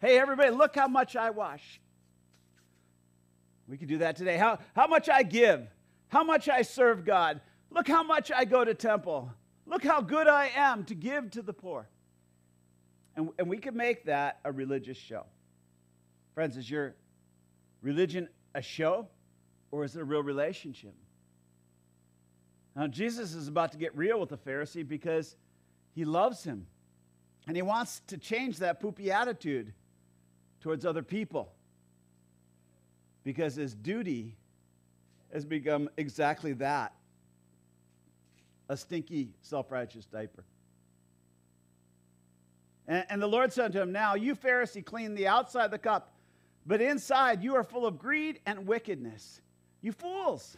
Hey, 0.00 0.18
everybody, 0.18 0.50
look 0.50 0.74
how 0.74 0.88
much 0.88 1.16
I 1.16 1.30
wash. 1.30 1.80
We 3.68 3.76
could 3.76 3.88
do 3.88 3.98
that 3.98 4.16
today. 4.16 4.36
How, 4.36 4.58
how 4.74 4.86
much 4.86 5.08
I 5.08 5.22
give, 5.22 5.68
how 6.08 6.24
much 6.24 6.48
I 6.48 6.62
serve 6.62 7.04
God. 7.04 7.40
Look 7.70 7.86
how 7.86 8.02
much 8.02 8.32
I 8.32 8.44
go 8.44 8.64
to 8.64 8.74
temple. 8.74 9.30
Look 9.66 9.84
how 9.84 10.00
good 10.00 10.26
I 10.26 10.50
am 10.56 10.84
to 10.86 10.94
give 10.94 11.30
to 11.32 11.42
the 11.42 11.52
poor. 11.52 11.88
And, 13.14 13.30
and 13.38 13.48
we 13.48 13.58
could 13.58 13.76
make 13.76 14.06
that 14.06 14.40
a 14.44 14.50
religious 14.50 14.96
show. 14.96 15.26
Friends, 16.34 16.56
is 16.56 16.68
your 16.68 16.94
religion 17.82 18.28
a 18.54 18.62
show 18.62 19.08
or 19.70 19.84
is 19.84 19.96
it 19.96 20.00
a 20.00 20.04
real 20.04 20.22
relationship? 20.22 20.94
Now, 22.76 22.86
Jesus 22.86 23.34
is 23.34 23.48
about 23.48 23.72
to 23.72 23.78
get 23.78 23.96
real 23.96 24.20
with 24.20 24.28
the 24.28 24.38
Pharisee 24.38 24.86
because 24.86 25.36
he 25.92 26.04
loves 26.04 26.44
him. 26.44 26.66
And 27.46 27.56
he 27.56 27.62
wants 27.62 28.00
to 28.08 28.16
change 28.16 28.58
that 28.58 28.80
poopy 28.80 29.10
attitude 29.10 29.72
towards 30.60 30.86
other 30.86 31.02
people. 31.02 31.52
Because 33.24 33.56
his 33.56 33.74
duty 33.74 34.36
has 35.32 35.44
become 35.44 35.88
exactly 35.96 36.52
that 36.54 36.94
a 38.68 38.76
stinky, 38.76 39.30
self 39.42 39.70
righteous 39.70 40.06
diaper. 40.06 40.44
And, 42.86 43.22
the 43.22 43.26
Lord 43.26 43.52
said 43.52 43.72
to 43.72 43.82
him, 43.82 43.92
Now, 43.92 44.14
you 44.14 44.34
Pharisee, 44.34 44.84
clean 44.84 45.14
the 45.14 45.28
outside 45.28 45.66
of 45.66 45.70
the 45.70 45.78
cup, 45.78 46.09
but 46.70 46.80
inside 46.80 47.42
you 47.42 47.56
are 47.56 47.64
full 47.64 47.84
of 47.84 47.98
greed 47.98 48.38
and 48.46 48.64
wickedness. 48.64 49.40
You 49.82 49.90
fools! 49.90 50.56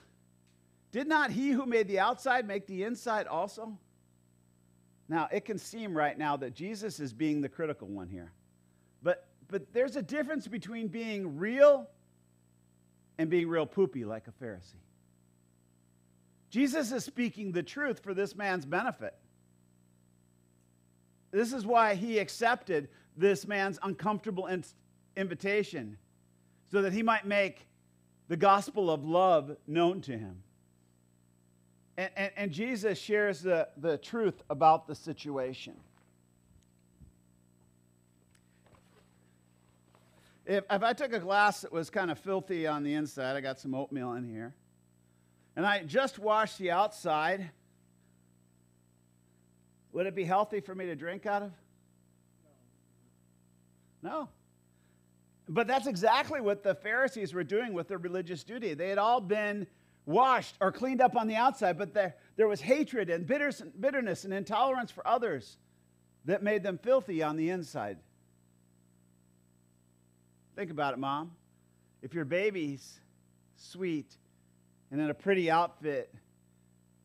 Did 0.90 1.07
not 1.07 1.31
he 1.31 1.52
who 1.52 1.64
made 1.64 1.88
the 1.88 2.00
outside 2.00 2.47
make 2.47 2.66
the 2.66 2.85
inside 2.85 3.26
also? 3.26 3.78
Now, 5.09 5.31
it 5.33 5.47
can 5.47 5.57
seem 5.57 5.97
right 5.97 6.19
now 6.19 6.37
that 6.37 6.52
Jesus 6.52 7.00
is 7.00 7.14
being 7.14 7.40
the 7.40 7.49
critical 7.49 7.88
one 7.88 8.11
here. 8.11 8.31
But, 9.02 9.26
but 9.49 9.73
there's 9.73 9.97
a 9.97 10.02
difference 10.02 10.47
between 10.47 10.88
being 10.88 11.38
real 11.38 11.88
and 13.16 13.31
being 13.31 13.49
real 13.49 13.64
poopy 13.64 14.04
like 14.04 14.26
a 14.28 14.45
Pharisee. 14.45 14.75
Jesus 16.50 16.92
is 16.92 17.07
speaking 17.07 17.52
the 17.52 17.62
truth 17.62 18.00
for 18.00 18.12
this 18.12 18.37
man's 18.37 18.66
benefit. 18.66 19.14
This 21.31 21.54
is 21.54 21.64
why 21.64 21.95
he 21.95 22.19
accepted 22.19 22.90
this 23.16 23.47
man's 23.47 23.78
uncomfortable 23.83 24.49
in- 24.49 24.62
invitation, 25.16 25.97
so 26.73 26.81
that 26.81 26.93
he 26.95 27.02
might 27.02 27.26
make 27.26 27.67
the 28.29 28.37
gospel 28.37 28.91
of 28.91 29.05
love 29.05 29.57
known 29.67 30.00
to 30.00 30.12
him. 30.12 30.43
And, 31.99 32.11
and, 32.17 32.33
and, 32.37 32.50
Jesus 32.50 32.99
shares 32.99 33.43
the, 33.43 33.69
the 33.76 33.99
truth 33.99 34.43
about 34.49 34.87
the 34.87 34.95
situation. 34.95 35.75
If, 40.47 40.64
if 40.71 40.83
I 40.83 40.95
took 40.95 41.12
a 41.12 41.19
glass 41.19 41.61
that 41.61 41.71
was 41.71 41.91
kind 41.91 42.11
of 42.11 42.19
filthy 42.19 42.67
on 42.67 42.83
the 42.83 42.95
inside, 42.95 43.37
I 43.37 43.43
got 43.43 43.61
some 43.61 43.75
oatmeal 43.75 44.14
in 44.14 44.25
here, 44.25 44.55
and 45.55 45.67
I 45.67 45.83
just 45.83 46.19
washed 46.19 46.59
the 46.59 46.71
outside, 46.71 47.50
would 49.93 50.07
it 50.07 50.14
be 50.14 50.25
healthy 50.25 50.61
for 50.61 50.75
me 50.75 50.87
to 50.87 50.97
drink 50.97 51.26
out 51.26 51.43
of? 51.43 51.52
No. 54.02 54.31
But 55.52 55.66
that's 55.66 55.87
exactly 55.87 56.40
what 56.40 56.62
the 56.62 56.75
Pharisees 56.75 57.35
were 57.35 57.44
doing 57.44 57.75
with 57.75 57.88
their 57.88 57.99
religious 57.99 58.42
duty. 58.42 58.73
They 58.73 58.88
had 58.88 58.97
all 58.97 59.21
been 59.21 59.66
washed 60.06 60.56
or 60.62 60.73
cleaned 60.73 61.02
up 61.02 61.14
on 61.14 61.28
the 61.28 61.37
outside, 61.37 61.76
but 61.76 61.92
there, 61.92 62.14
there 62.37 62.49
was 62.49 62.62
hatred 62.62 63.11
and 63.11 63.26
bitterness 63.26 64.25
and 64.25 64.32
intolerance 64.32 64.90
for 64.90 65.06
others 65.06 65.59
that 66.25 66.42
made 66.42 66.62
them 66.62 66.78
filthy 66.78 67.23
on 67.23 67.37
the 67.37 67.50
inside. 67.50 67.99
Think 70.56 70.71
about 70.71 70.94
it, 70.94 70.99
mom. 70.99 71.32
If 72.00 72.14
your 72.14 72.25
baby's 72.25 73.00
sweet 73.56 74.16
and 74.90 75.02
in 75.02 75.11
a 75.11 75.14
pretty 75.14 75.50
outfit, 75.50 76.14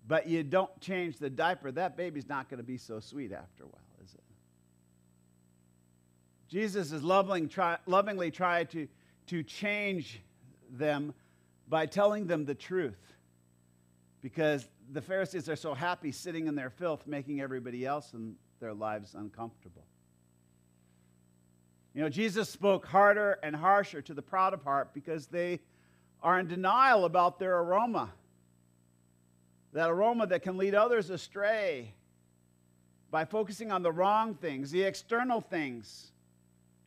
but 0.07 0.25
you 0.25 0.41
don't 0.43 0.79
change 0.79 1.17
the 1.17 1.29
diaper, 1.29 1.69
that 1.73 1.97
baby's 1.97 2.29
not 2.29 2.49
going 2.49 2.59
to 2.59 2.63
be 2.63 2.77
so 2.77 3.01
sweet 3.01 3.33
after 3.33 3.63
a 3.63 3.67
while? 3.67 3.86
Jesus 6.47 6.91
is 6.91 7.03
loving, 7.03 7.49
try, 7.49 7.77
lovingly 7.85 8.31
trying 8.31 8.67
to, 8.67 8.87
to 9.27 9.43
change 9.43 10.21
them 10.71 11.13
by 11.67 11.85
telling 11.85 12.27
them 12.27 12.45
the 12.45 12.55
truth 12.55 12.97
because 14.21 14.67
the 14.91 15.01
Pharisees 15.01 15.49
are 15.49 15.55
so 15.55 15.73
happy 15.73 16.11
sitting 16.11 16.47
in 16.47 16.55
their 16.55 16.69
filth, 16.69 17.05
making 17.05 17.41
everybody 17.41 17.85
else 17.85 18.13
in 18.13 18.35
their 18.59 18.73
lives 18.73 19.15
uncomfortable. 19.15 19.85
You 21.93 22.03
know, 22.03 22.09
Jesus 22.09 22.49
spoke 22.49 22.85
harder 22.85 23.39
and 23.43 23.55
harsher 23.55 24.01
to 24.03 24.13
the 24.13 24.21
proud 24.21 24.53
of 24.53 24.63
heart 24.63 24.93
because 24.93 25.27
they 25.27 25.59
are 26.21 26.39
in 26.39 26.47
denial 26.47 27.05
about 27.05 27.39
their 27.39 27.57
aroma. 27.59 28.11
That 29.73 29.89
aroma 29.89 30.27
that 30.27 30.43
can 30.43 30.57
lead 30.57 30.75
others 30.75 31.09
astray 31.09 31.93
by 33.11 33.25
focusing 33.25 33.71
on 33.71 33.83
the 33.83 33.91
wrong 33.91 34.35
things, 34.35 34.71
the 34.71 34.83
external 34.83 35.41
things, 35.41 36.11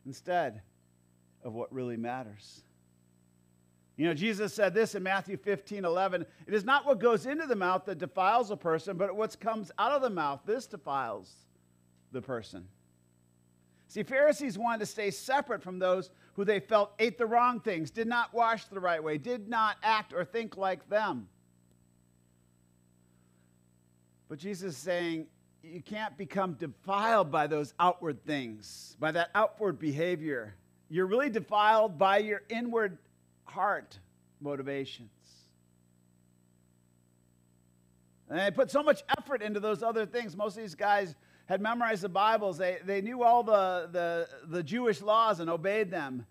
instead 0.05 0.61
of 1.43 1.53
what 1.53 1.71
really 1.73 1.97
matters. 1.97 2.63
You 3.97 4.07
know, 4.07 4.13
Jesus 4.13 4.53
said 4.53 4.73
this 4.73 4.95
in 4.95 5.03
Matthew 5.03 5.37
15, 5.37 5.85
11. 5.85 6.25
It 6.47 6.53
is 6.53 6.63
not 6.63 6.85
what 6.85 6.99
goes 6.99 7.25
into 7.25 7.45
the 7.45 7.55
mouth 7.55 7.85
that 7.85 7.99
defiles 7.99 8.49
a 8.49 8.57
person, 8.57 8.97
but 8.97 9.15
what 9.15 9.39
comes 9.39 9.71
out 9.77 9.91
of 9.91 10.01
the 10.01 10.09
mouth. 10.09 10.39
This 10.45 10.65
defiles 10.65 11.31
the 12.11 12.21
person. 12.21 12.67
See, 13.87 14.03
Pharisees 14.03 14.57
wanted 14.57 14.79
to 14.79 14.85
stay 14.85 15.11
separate 15.11 15.61
from 15.61 15.77
those 15.77 16.09
who 16.33 16.45
they 16.45 16.59
felt 16.59 16.93
ate 16.97 17.17
the 17.17 17.25
wrong 17.25 17.59
things, 17.59 17.91
did 17.91 18.07
not 18.07 18.33
wash 18.33 18.65
the 18.65 18.79
right 18.79 19.03
way, 19.03 19.17
did 19.17 19.49
not 19.49 19.75
act 19.83 20.13
or 20.13 20.23
think 20.23 20.55
like 20.55 20.87
them. 20.89 21.27
But 24.29 24.39
Jesus 24.39 24.75
is 24.75 24.77
saying, 24.77 25.27
you 25.63 25.81
can't 25.81 26.17
become 26.17 26.53
defiled 26.53 27.31
by 27.31 27.47
those 27.47 27.73
outward 27.79 28.25
things, 28.25 28.95
by 28.99 29.11
that 29.11 29.29
outward 29.35 29.79
behavior. 29.79 30.55
You're 30.89 31.05
really 31.05 31.29
defiled 31.29 31.97
by 31.97 32.17
your 32.17 32.41
inward 32.49 32.97
heart 33.45 33.97
motivations. 34.39 35.09
And 38.29 38.39
they 38.39 38.49
put 38.51 38.71
so 38.71 38.81
much 38.81 39.03
effort 39.17 39.41
into 39.41 39.59
those 39.59 39.83
other 39.83 40.05
things. 40.05 40.35
Most 40.35 40.55
of 40.55 40.63
these 40.63 40.75
guys 40.75 41.15
had 41.45 41.61
memorized 41.61 42.01
the 42.01 42.09
Bibles, 42.09 42.57
they, 42.57 42.77
they 42.85 43.01
knew 43.01 43.23
all 43.23 43.43
the, 43.43 43.89
the, 43.91 44.29
the 44.47 44.63
Jewish 44.63 45.01
laws 45.01 45.41
and 45.41 45.49
obeyed 45.49 45.91
them. 45.91 46.25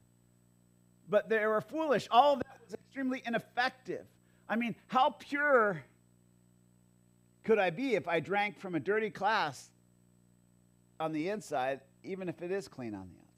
But 1.11 1.29
they 1.29 1.45
were 1.45 1.61
foolish. 1.61 2.09
All 2.11 2.35
of 2.35 2.39
that 2.39 2.59
was 2.65 2.73
extremely 2.73 3.23
ineffective. 3.27 4.07
I 4.49 4.57
mean, 4.57 4.75
how 4.87 5.11
pure 5.11 5.83
could 7.45 7.59
I 7.59 7.71
be 7.71 7.95
if 7.95 8.07
I 8.09 8.21
drank 8.21 8.59
from 8.59 8.75
a 8.75 8.81
dirty 8.81 9.11
glass 9.11 9.71
on 10.99 11.13
the 11.13 11.29
inside, 11.29 11.81
even 12.05 12.29
if 12.29 12.43
it 12.43 12.51
is 12.51 12.69
clean 12.69 12.95
on 12.95 13.09
the 13.09 13.15
outside? 13.15 13.31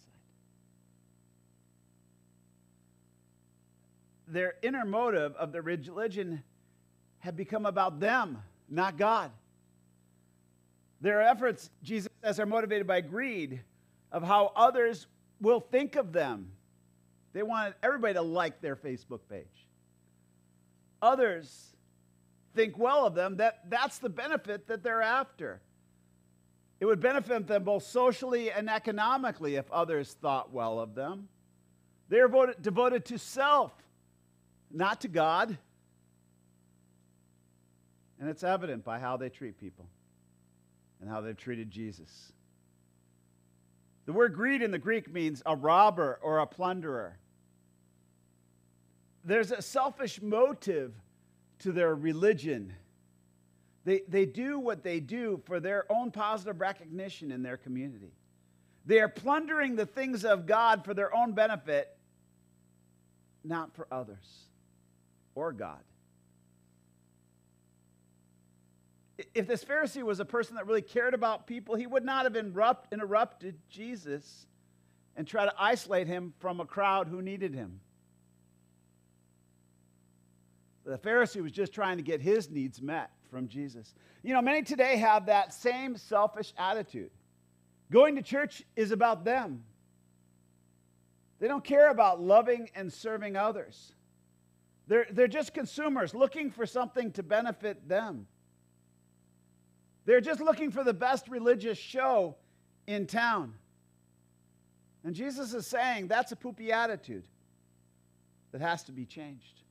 their 4.33 4.55
inner 4.63 4.85
motive 4.85 5.35
of 5.37 5.53
their 5.53 5.63
religion 5.63 6.43
had 7.19 7.37
become 7.37 7.67
about 7.67 8.01
them, 8.01 8.39
not 8.69 8.97
God. 8.97 9.31
Their 11.01 11.21
efforts, 11.23 11.71
Jesus 11.83 12.11
says, 12.25 12.41
are 12.41 12.47
motivated 12.47 12.87
by 12.87 13.01
greed 13.01 13.61
of 14.11 14.23
how 14.23 14.53
others 14.57 15.07
will 15.41 15.61
think 15.61 15.97
of 15.97 16.13
them. 16.13 16.51
They 17.33 17.43
wanted 17.43 17.75
everybody 17.83 18.15
to 18.15 18.23
like 18.23 18.61
their 18.61 18.77
Facebook 18.77 19.21
page. 19.29 19.67
Others 21.01 21.72
think 22.55 22.79
well 22.79 23.07
of 23.07 23.15
them. 23.15 23.37
That, 23.37 23.69
that's 23.69 23.99
the 23.99 24.09
benefit 24.09 24.67
that 24.69 24.83
they're 24.83 25.03
after. 25.03 25.61
It 26.81 26.87
would 26.87 27.01
benefit 27.01 27.47
them 27.47 27.65
both 27.65 27.85
socially 27.85 28.51
and 28.51 28.69
economically 28.69 29.57
if 29.57 29.71
others 29.71 30.17
thought 30.21 30.53
well 30.53 30.81
of 30.81 30.95
them. 30.95 31.29
They're 32.09 32.27
devoted, 32.27 32.63
devoted 32.63 33.05
to 33.07 33.19
self 33.19 33.73
not 34.71 35.01
to 35.03 35.09
God. 35.09 35.57
And 38.19 38.29
it's 38.29 38.45
evident 38.45 38.85
by 38.85 38.99
how 38.99 39.17
they 39.17 39.29
treat 39.29 39.59
people 39.59 39.87
and 41.01 41.11
how 41.11 41.21
they've 41.21 41.37
treated 41.37 41.71
Jesus. 41.71 42.33
The 44.07 44.13
word 44.13 44.35
greed 44.35 44.63
in 44.63 44.71
the 44.71 44.79
Greek 44.79 45.13
means 45.13 45.43
a 45.47 45.55
robber 45.55 46.19
or 46.23 46.39
a 46.39 46.47
plunderer. 46.47 47.19
There's 49.25 49.53
a 49.53 49.63
selfish 49.63 50.21
motive 50.21 50.95
to 51.63 51.73
their 51.73 51.95
religion. 51.95 52.73
They, 53.85 54.03
they 54.09 54.27
do 54.27 54.59
what 54.59 54.83
they 54.83 55.01
do 55.01 55.43
for 55.47 55.61
their 55.61 55.91
own 55.91 56.11
positive 56.11 56.61
recognition 56.61 57.33
in 57.33 57.43
their 57.43 57.57
community. 57.57 58.13
They 58.85 59.01
are 59.01 59.09
plundering 59.09 59.77
the 59.77 59.87
things 59.87 60.25
of 60.25 60.47
God 60.47 60.85
for 60.85 60.95
their 60.95 61.15
own 61.15 61.33
benefit, 61.33 61.89
not 63.45 63.75
for 63.75 63.87
others 63.91 64.47
or 65.35 65.53
God. 65.53 65.81
If 69.35 69.47
this 69.47 69.65
Pharisee 69.65 70.03
was 70.03 70.19
a 70.21 70.25
person 70.25 70.57
that 70.57 70.67
really 70.67 70.83
cared 70.83 71.15
about 71.15 71.47
people, 71.47 71.77
he 71.77 71.87
would 71.87 72.05
not 72.05 72.25
have 72.25 72.35
interrupt, 72.35 72.93
interrupted 72.93 73.57
Jesus 73.69 74.47
and 75.17 75.27
try 75.27 75.45
to 75.45 75.55
isolate 75.59 76.09
him 76.09 76.35
from 76.41 76.61
a 76.61 76.65
crowd 76.65 77.07
who 77.07 77.23
needed 77.23 77.55
him. 77.55 77.81
The 80.85 80.99
Pharisee 80.99 81.43
was 81.43 81.53
just 81.53 81.73
trying 81.73 81.97
to 81.97 82.03
get 82.03 82.21
his 82.21 82.51
needs 82.51 82.83
met 82.83 83.11
from 83.31 83.49
Jesus. 83.49 83.95
You 84.23 84.35
know, 84.35 84.43
many 84.43 84.63
today 84.63 84.97
have 84.97 85.27
that 85.27 85.55
same 85.55 85.97
selfish 85.97 86.53
attitude. 86.59 87.11
Going 87.91 88.17
to 88.17 88.23
church 88.23 88.63
is 88.75 88.91
about 88.91 89.25
them. 89.25 89.65
They 91.39 91.49
don't 91.49 91.65
care 91.65 91.91
about 91.91 92.21
loving 92.21 92.71
and 92.75 92.93
serving 92.93 93.37
others. 93.37 93.93
They're, 94.87 95.07
they're 95.11 95.29
just 95.29 95.55
consumers 95.55 96.15
looking 96.15 96.51
for 96.51 96.67
something 96.67 97.13
to 97.13 97.23
benefit 97.23 97.89
them. 97.89 98.27
They're 100.05 100.21
just 100.21 100.41
looking 100.41 100.71
for 100.71 100.85
the 100.85 100.95
best 100.95 101.29
religious 101.29 101.79
show 101.79 102.37
in 102.87 103.07
town. 103.07 103.55
And 105.05 105.15
Jesus 105.15 105.55
is 105.55 105.67
saying 105.67 106.09
that's 106.09 106.33
a 106.33 106.37
poopy 106.37 106.73
attitude 106.73 107.27
that 108.53 108.61
has 108.61 108.83
to 108.85 108.93
be 108.93 109.05
changed. 109.05 109.62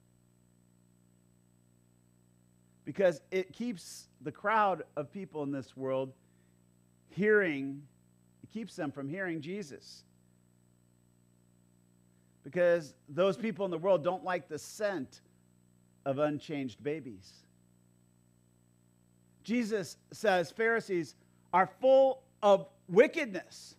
Because 2.86 3.22
it 3.32 3.54
keeps 3.54 4.08
the 4.22 4.32
crowd 4.32 4.84
of 4.96 5.12
people 5.12 5.44
in 5.44 5.52
this 5.52 5.78
world 5.78 6.14
hearing, 7.10 7.84
it 8.44 8.52
keeps 8.52 8.76
them 8.76 8.92
from 8.92 9.08
hearing 9.08 9.42
Jesus 9.42 10.04
because 12.44 12.94
those 13.08 13.38
people 13.38 13.66
in 13.66 13.72
the 13.72 13.78
world 13.78 14.04
don't 14.04 14.24
like 14.24 14.48
the 14.48 14.58
scent 14.58 15.22
of 16.06 16.20
unchanged 16.20 16.84
babies. 16.84 17.32
Jesus 19.44 19.98
says 20.12 20.52
Pharisees 20.52 21.16
are 21.54 21.70
full 21.80 22.24
of 22.42 22.68
wickedness. 22.88 23.76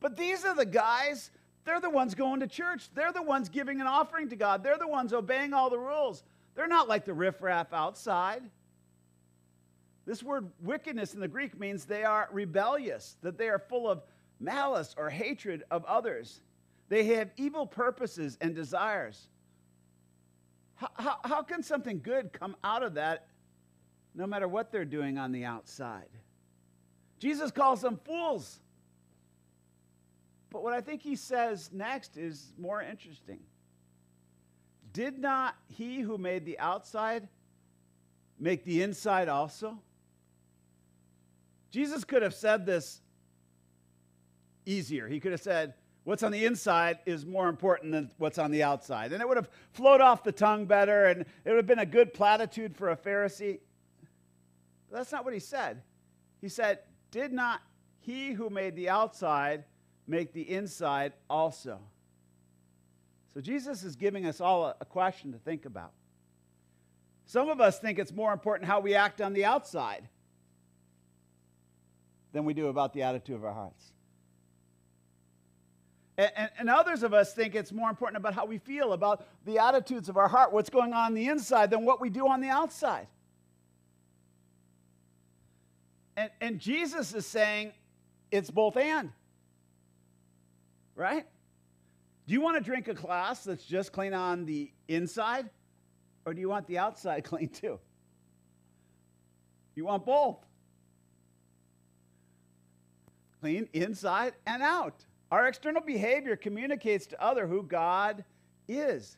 But 0.00 0.16
these 0.16 0.44
are 0.44 0.54
the 0.54 0.66
guys, 0.66 1.30
they're 1.64 1.80
the 1.80 1.90
ones 1.90 2.14
going 2.14 2.40
to 2.40 2.46
church. 2.46 2.88
They're 2.94 3.12
the 3.12 3.22
ones 3.22 3.48
giving 3.48 3.80
an 3.80 3.86
offering 3.86 4.30
to 4.30 4.36
God. 4.36 4.62
They're 4.62 4.78
the 4.78 4.88
ones 4.88 5.12
obeying 5.12 5.52
all 5.52 5.68
the 5.68 5.78
rules. 5.78 6.22
They're 6.54 6.68
not 6.68 6.88
like 6.88 7.04
the 7.04 7.14
riffraff 7.14 7.72
outside. 7.72 8.42
This 10.06 10.22
word 10.22 10.50
wickedness 10.60 11.14
in 11.14 11.20
the 11.20 11.28
Greek 11.28 11.58
means 11.58 11.84
they 11.84 12.04
are 12.04 12.28
rebellious, 12.32 13.16
that 13.22 13.38
they 13.38 13.48
are 13.48 13.58
full 13.58 13.88
of 13.88 14.02
malice 14.40 14.94
or 14.98 15.10
hatred 15.10 15.64
of 15.70 15.84
others. 15.84 16.40
They 16.88 17.04
have 17.04 17.30
evil 17.36 17.66
purposes 17.66 18.36
and 18.40 18.54
desires. 18.54 19.28
How, 20.74 20.90
how, 20.94 21.16
how, 21.24 21.42
can 21.42 21.62
something 21.62 22.00
good 22.00 22.32
come 22.32 22.56
out 22.64 22.82
of 22.82 22.94
that 22.94 23.28
no 24.14 24.26
matter 24.26 24.48
what 24.48 24.72
they're 24.72 24.84
doing 24.84 25.18
on 25.18 25.30
the 25.30 25.44
outside? 25.44 26.08
Jesus 27.18 27.50
calls 27.50 27.82
them 27.82 28.00
fools. 28.04 28.60
But 30.50 30.62
what 30.62 30.72
I 30.72 30.80
think 30.80 31.02
he 31.02 31.14
says 31.14 31.70
next 31.72 32.16
is 32.16 32.52
more 32.58 32.82
interesting. 32.82 33.40
Did 34.92 35.18
not 35.18 35.54
he 35.68 36.00
who 36.00 36.18
made 36.18 36.44
the 36.44 36.58
outside 36.58 37.28
make 38.38 38.64
the 38.64 38.82
inside 38.82 39.28
also? 39.28 39.78
Jesus 41.70 42.04
could 42.04 42.22
have 42.22 42.34
said 42.34 42.66
this 42.66 43.00
easier. 44.66 45.06
He 45.06 45.20
could 45.20 45.32
have 45.32 45.40
said, 45.40 45.74
What's 46.04 46.22
on 46.22 46.32
the 46.32 46.46
inside 46.46 46.98
is 47.04 47.26
more 47.26 47.48
important 47.48 47.92
than 47.92 48.10
what's 48.16 48.38
on 48.38 48.50
the 48.50 48.62
outside. 48.62 49.12
And 49.12 49.20
it 49.20 49.28
would 49.28 49.36
have 49.36 49.50
flowed 49.72 50.00
off 50.00 50.24
the 50.24 50.32
tongue 50.32 50.64
better, 50.64 51.04
and 51.04 51.20
it 51.20 51.28
would 51.44 51.56
have 51.56 51.66
been 51.66 51.78
a 51.78 51.86
good 51.86 52.14
platitude 52.14 52.74
for 52.74 52.90
a 52.90 52.96
Pharisee. 52.96 53.60
But 54.90 54.96
that's 54.96 55.12
not 55.12 55.24
what 55.24 55.34
he 55.34 55.40
said. 55.40 55.82
He 56.40 56.48
said, 56.48 56.80
Did 57.10 57.32
not 57.32 57.60
he 58.00 58.32
who 58.32 58.48
made 58.48 58.76
the 58.76 58.88
outside 58.88 59.64
make 60.06 60.32
the 60.32 60.50
inside 60.50 61.12
also? 61.28 61.80
So 63.34 63.40
Jesus 63.40 63.84
is 63.84 63.96
giving 63.96 64.26
us 64.26 64.40
all 64.40 64.66
a, 64.66 64.76
a 64.80 64.84
question 64.84 65.32
to 65.32 65.38
think 65.38 65.64
about. 65.64 65.92
Some 67.26 67.48
of 67.48 67.60
us 67.60 67.78
think 67.78 67.98
it's 67.98 68.12
more 68.12 68.32
important 68.32 68.68
how 68.68 68.80
we 68.80 68.94
act 68.94 69.20
on 69.20 69.32
the 69.32 69.44
outside 69.44 70.08
than 72.32 72.44
we 72.44 72.54
do 72.54 72.68
about 72.68 72.92
the 72.92 73.02
attitude 73.02 73.36
of 73.36 73.44
our 73.44 73.54
hearts. 73.54 73.92
And, 76.18 76.32
and, 76.36 76.50
and, 76.58 76.70
others 76.70 77.02
of 77.02 77.14
us 77.14 77.32
think 77.32 77.54
it's 77.54 77.72
more 77.72 77.88
important 77.88 78.18
about 78.18 78.34
how 78.34 78.44
we 78.44 78.58
feel, 78.58 78.92
about 78.92 79.26
the 79.46 79.58
attitudes 79.58 80.08
of 80.08 80.16
our 80.16 80.28
heart, 80.28 80.52
what's 80.52 80.68
going 80.68 80.92
on, 80.92 81.06
on 81.06 81.14
the 81.14 81.28
inside, 81.28 81.70
than 81.70 81.84
what 81.84 82.00
we 82.00 82.10
do 82.10 82.28
on 82.28 82.40
the 82.40 82.48
outside. 82.48 83.06
And, 86.16 86.30
and 86.40 86.58
Jesus 86.58 87.14
is 87.14 87.26
saying 87.26 87.72
it's 88.30 88.50
both 88.50 88.76
and. 88.76 89.12
Right? 90.94 91.26
Do 92.30 92.34
you 92.34 92.42
want 92.42 92.58
to 92.58 92.62
drink 92.62 92.86
a 92.86 92.94
glass 92.94 93.42
that's 93.42 93.64
just 93.64 93.90
clean 93.90 94.14
on 94.14 94.46
the 94.46 94.70
inside? 94.86 95.50
Or 96.24 96.32
do 96.32 96.40
you 96.40 96.48
want 96.48 96.68
the 96.68 96.78
outside 96.78 97.24
clean 97.24 97.48
too? 97.48 97.80
You 99.74 99.84
want 99.86 100.06
both. 100.06 100.38
Clean 103.40 103.68
inside 103.72 104.34
and 104.46 104.62
out. 104.62 105.04
Our 105.32 105.48
external 105.48 105.82
behavior 105.82 106.36
communicates 106.36 107.08
to 107.08 107.20
other 107.20 107.48
who 107.48 107.64
God 107.64 108.22
is. 108.68 109.16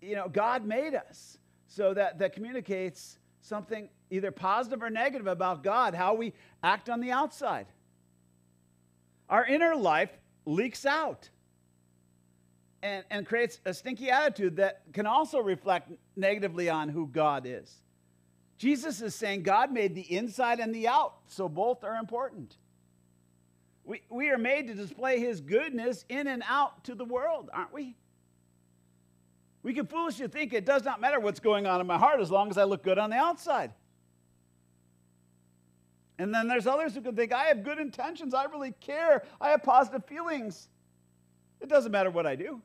You 0.00 0.14
know, 0.14 0.28
God 0.28 0.64
made 0.64 0.94
us. 0.94 1.38
So 1.66 1.92
that, 1.92 2.20
that 2.20 2.34
communicates 2.34 3.18
something 3.40 3.88
either 4.10 4.30
positive 4.30 4.80
or 4.80 4.90
negative 4.90 5.26
about 5.26 5.64
God, 5.64 5.96
how 5.96 6.14
we 6.14 6.34
act 6.62 6.88
on 6.88 7.00
the 7.00 7.10
outside. 7.10 7.66
Our 9.28 9.44
inner 9.44 9.74
life 9.74 10.16
leaks 10.46 10.86
out 10.86 11.30
and, 12.82 13.04
and 13.10 13.26
creates 13.26 13.60
a 13.64 13.74
stinky 13.74 14.10
attitude 14.10 14.56
that 14.56 14.82
can 14.92 15.06
also 15.06 15.40
reflect 15.40 15.90
negatively 16.16 16.68
on 16.68 16.88
who 16.88 17.06
God 17.06 17.44
is. 17.46 17.82
Jesus 18.56 19.00
is 19.00 19.14
saying 19.14 19.42
God 19.42 19.72
made 19.72 19.94
the 19.94 20.12
inside 20.12 20.58
and 20.58 20.74
the 20.74 20.88
out, 20.88 21.14
so 21.26 21.48
both 21.48 21.84
are 21.84 21.96
important. 21.96 22.56
We, 23.84 24.02
we 24.10 24.30
are 24.30 24.38
made 24.38 24.66
to 24.66 24.74
display 24.74 25.20
his 25.20 25.40
goodness 25.40 26.04
in 26.08 26.26
and 26.26 26.42
out 26.46 26.84
to 26.84 26.94
the 26.94 27.04
world, 27.04 27.50
aren't 27.52 27.72
we? 27.72 27.96
We 29.62 29.72
can 29.72 29.86
foolishly 29.86 30.28
think 30.28 30.52
it 30.52 30.64
does 30.64 30.84
not 30.84 31.00
matter 31.00 31.20
what's 31.20 31.40
going 31.40 31.66
on 31.66 31.80
in 31.80 31.86
my 31.86 31.98
heart 31.98 32.20
as 32.20 32.30
long 32.30 32.50
as 32.50 32.58
I 32.58 32.64
look 32.64 32.82
good 32.82 32.98
on 32.98 33.10
the 33.10 33.16
outside. 33.16 33.72
And 36.18 36.34
then 36.34 36.48
there's 36.48 36.66
others 36.66 36.94
who 36.94 37.00
can 37.00 37.14
think, 37.14 37.32
I 37.32 37.44
have 37.44 37.62
good 37.62 37.78
intentions, 37.78 38.34
I 38.34 38.44
really 38.44 38.72
care, 38.80 39.22
I 39.40 39.50
have 39.50 39.62
positive 39.62 40.04
feelings. 40.04 40.68
It 41.60 41.68
doesn't 41.68 41.92
matter 41.92 42.10
what 42.10 42.26
I 42.26 42.34
do. 42.34 42.60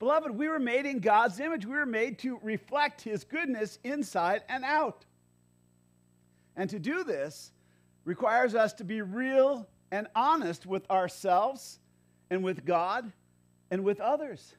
Beloved, 0.00 0.30
we 0.30 0.48
were 0.48 0.58
made 0.58 0.86
in 0.86 0.98
God's 0.98 1.38
image. 1.40 1.66
We 1.66 1.76
were 1.76 1.86
made 1.86 2.18
to 2.20 2.40
reflect 2.42 3.02
His 3.02 3.22
goodness 3.22 3.78
inside 3.84 4.42
and 4.48 4.64
out. 4.64 5.04
And 6.56 6.68
to 6.70 6.78
do 6.78 7.04
this 7.04 7.52
requires 8.04 8.54
us 8.54 8.72
to 8.74 8.84
be 8.84 9.02
real 9.02 9.68
and 9.92 10.08
honest 10.16 10.64
with 10.64 10.90
ourselves 10.90 11.78
and 12.30 12.42
with 12.42 12.64
God 12.64 13.12
and 13.70 13.84
with 13.84 14.00
others. 14.00 14.54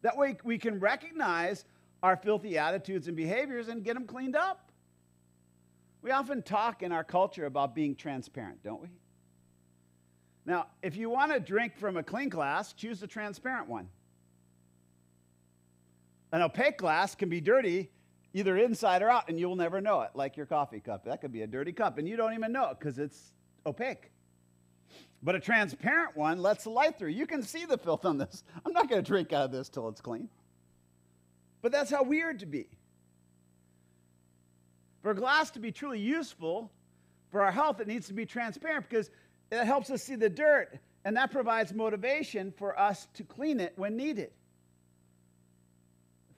That 0.00 0.16
way 0.16 0.38
we 0.42 0.56
can 0.56 0.80
recognize 0.80 1.66
our 2.02 2.16
filthy 2.16 2.56
attitudes 2.56 3.08
and 3.08 3.16
behaviors 3.16 3.68
and 3.68 3.84
get 3.84 3.92
them 3.92 4.06
cleaned 4.06 4.36
up. 4.36 4.72
We 6.00 6.12
often 6.12 6.42
talk 6.42 6.82
in 6.82 6.92
our 6.92 7.04
culture 7.04 7.44
about 7.44 7.74
being 7.74 7.94
transparent, 7.94 8.62
don't 8.64 8.80
we? 8.80 8.88
Now, 10.46 10.68
if 10.82 10.96
you 10.96 11.10
want 11.10 11.30
to 11.32 11.40
drink 11.40 11.76
from 11.76 11.98
a 11.98 12.02
clean 12.02 12.30
glass, 12.30 12.72
choose 12.72 13.02
a 13.02 13.06
transparent 13.06 13.68
one. 13.68 13.88
An 16.32 16.42
opaque 16.42 16.78
glass 16.78 17.14
can 17.14 17.28
be 17.28 17.40
dirty 17.40 17.90
either 18.34 18.56
inside 18.56 19.02
or 19.02 19.10
out, 19.10 19.28
and 19.28 19.38
you'll 19.38 19.56
never 19.56 19.80
know 19.80 20.00
it, 20.00 20.10
like 20.14 20.36
your 20.36 20.46
coffee 20.46 20.80
cup. 20.80 21.04
That 21.04 21.20
could 21.20 21.32
be 21.32 21.42
a 21.42 21.46
dirty 21.46 21.72
cup, 21.72 21.98
and 21.98 22.08
you 22.08 22.16
don't 22.16 22.32
even 22.32 22.52
know 22.52 22.70
it 22.70 22.78
because 22.78 22.98
it's 22.98 23.32
opaque. 23.66 24.10
But 25.22 25.34
a 25.34 25.40
transparent 25.40 26.16
one 26.16 26.40
lets 26.40 26.64
the 26.64 26.70
light 26.70 26.98
through. 26.98 27.10
You 27.10 27.26
can 27.26 27.42
see 27.42 27.64
the 27.64 27.78
filth 27.78 28.04
on 28.04 28.18
this. 28.18 28.42
I'm 28.66 28.72
not 28.72 28.88
going 28.88 29.02
to 29.02 29.06
drink 29.06 29.32
out 29.32 29.44
of 29.44 29.52
this 29.52 29.68
till 29.68 29.88
it's 29.88 30.00
clean. 30.00 30.28
But 31.60 31.70
that's 31.70 31.90
how 31.90 32.02
we 32.02 32.22
are 32.22 32.34
to 32.34 32.46
be. 32.46 32.66
For 35.02 35.14
glass 35.14 35.50
to 35.52 35.60
be 35.60 35.70
truly 35.70 36.00
useful 36.00 36.72
for 37.30 37.42
our 37.42 37.52
health, 37.52 37.80
it 37.80 37.86
needs 37.86 38.06
to 38.08 38.14
be 38.14 38.24
transparent 38.24 38.88
because 38.88 39.10
it 39.50 39.64
helps 39.64 39.90
us 39.90 40.02
see 40.02 40.16
the 40.16 40.30
dirt, 40.30 40.78
and 41.04 41.16
that 41.16 41.30
provides 41.30 41.74
motivation 41.74 42.52
for 42.56 42.78
us 42.78 43.08
to 43.14 43.22
clean 43.24 43.60
it 43.60 43.74
when 43.76 43.96
needed. 43.96 44.30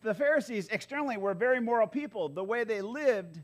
The 0.04 0.12
Pharisees 0.14 0.68
externally 0.68 1.16
were 1.16 1.32
very 1.32 1.60
moral 1.60 1.86
people. 1.86 2.28
The 2.28 2.44
way 2.44 2.64
they 2.64 2.82
lived, 2.82 3.40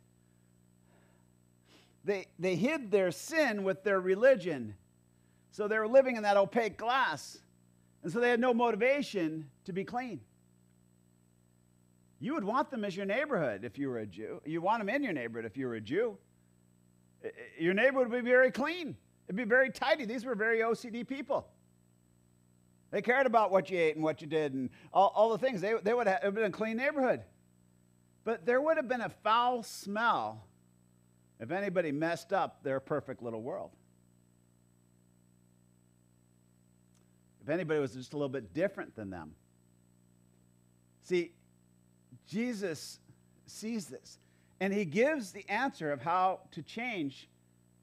they, 2.05 2.27
they 2.39 2.55
hid 2.55 2.91
their 2.91 3.11
sin 3.11 3.65
with 3.65 3.83
their 3.83 3.99
religion. 3.99 4.75
So 5.53 5.69
they 5.69 5.79
were 5.79 5.89
living 5.89 6.17
in 6.17 6.23
that 6.25 6.37
opaque 6.37 6.77
glass. 6.77 7.39
And 8.03 8.13
so 8.13 8.21
they 8.21 8.29
had 8.29 8.41
no 8.41 8.53
motivation 8.53 9.49
to 9.65 9.73
be 9.73 9.85
clean. 9.85 10.21
You 12.21 12.35
would 12.35 12.45
want 12.45 12.71
them 12.71 12.85
as 12.85 12.95
your 12.95 13.07
neighborhood 13.07 13.65
if 13.65 13.79
you 13.79 13.89
were 13.89 14.01
a 14.01 14.07
Jew. 14.07 14.43
You 14.45 14.61
want 14.61 14.81
them 14.81 14.91
in 14.91 15.03
your 15.03 15.15
neighborhood 15.15 15.47
if 15.47 15.57
you 15.57 15.67
were 15.67 15.77
a 15.77 15.81
Jew. 15.81 16.19
Your 17.59 17.73
neighborhood 17.73 18.11
would 18.11 18.23
be 18.23 18.31
very 18.31 18.51
clean. 18.51 18.99
It'd 19.27 19.37
be 19.37 19.45
very 19.45 19.71
tidy. 19.71 20.05
These 20.05 20.27
were 20.27 20.35
very 20.35 20.59
OCD 20.59 21.09
people. 21.09 21.49
They 22.91 23.03
cared 23.03 23.27
about 23.27 23.51
what 23.51 23.71
you 23.71 23.79
ate 23.79 23.95
and 23.95 24.05
what 24.05 24.21
you 24.21 24.27
did 24.27 24.53
and 24.53 24.71
all, 24.93 25.13
all 25.15 25.31
the 25.31 25.39
things. 25.39 25.61
They, 25.61 25.75
they 25.83 25.95
would 25.95 26.07
have 26.07 26.35
been 26.35 26.45
a 26.45 26.51
clean 26.51 26.77
neighborhood. 26.77 27.23
But 28.25 28.45
there 28.45 28.61
would 28.61 28.77
have 28.77 28.89
been 28.89 29.01
a 29.01 29.09
foul 29.09 29.63
smell 29.63 30.45
if 31.39 31.51
anybody 31.51 31.93
messed 31.93 32.33
up 32.33 32.63
their 32.63 32.81
perfect 32.81 33.23
little 33.23 33.43
world. 33.43 33.71
If 37.43 37.49
anybody 37.49 37.81
was 37.81 37.95
just 37.95 38.13
a 38.13 38.17
little 38.17 38.29
bit 38.29 38.53
different 38.53 38.95
than 38.95 39.09
them. 39.09 39.33
See, 41.05 41.33
Jesus 42.29 42.99
sees 43.47 43.87
this, 43.87 44.19
and 44.61 44.73
he 44.73 44.85
gives 44.85 45.33
the 45.33 45.49
answer 45.49 45.91
of 45.91 46.03
how 46.03 46.41
to 46.53 46.63
change 46.63 47.29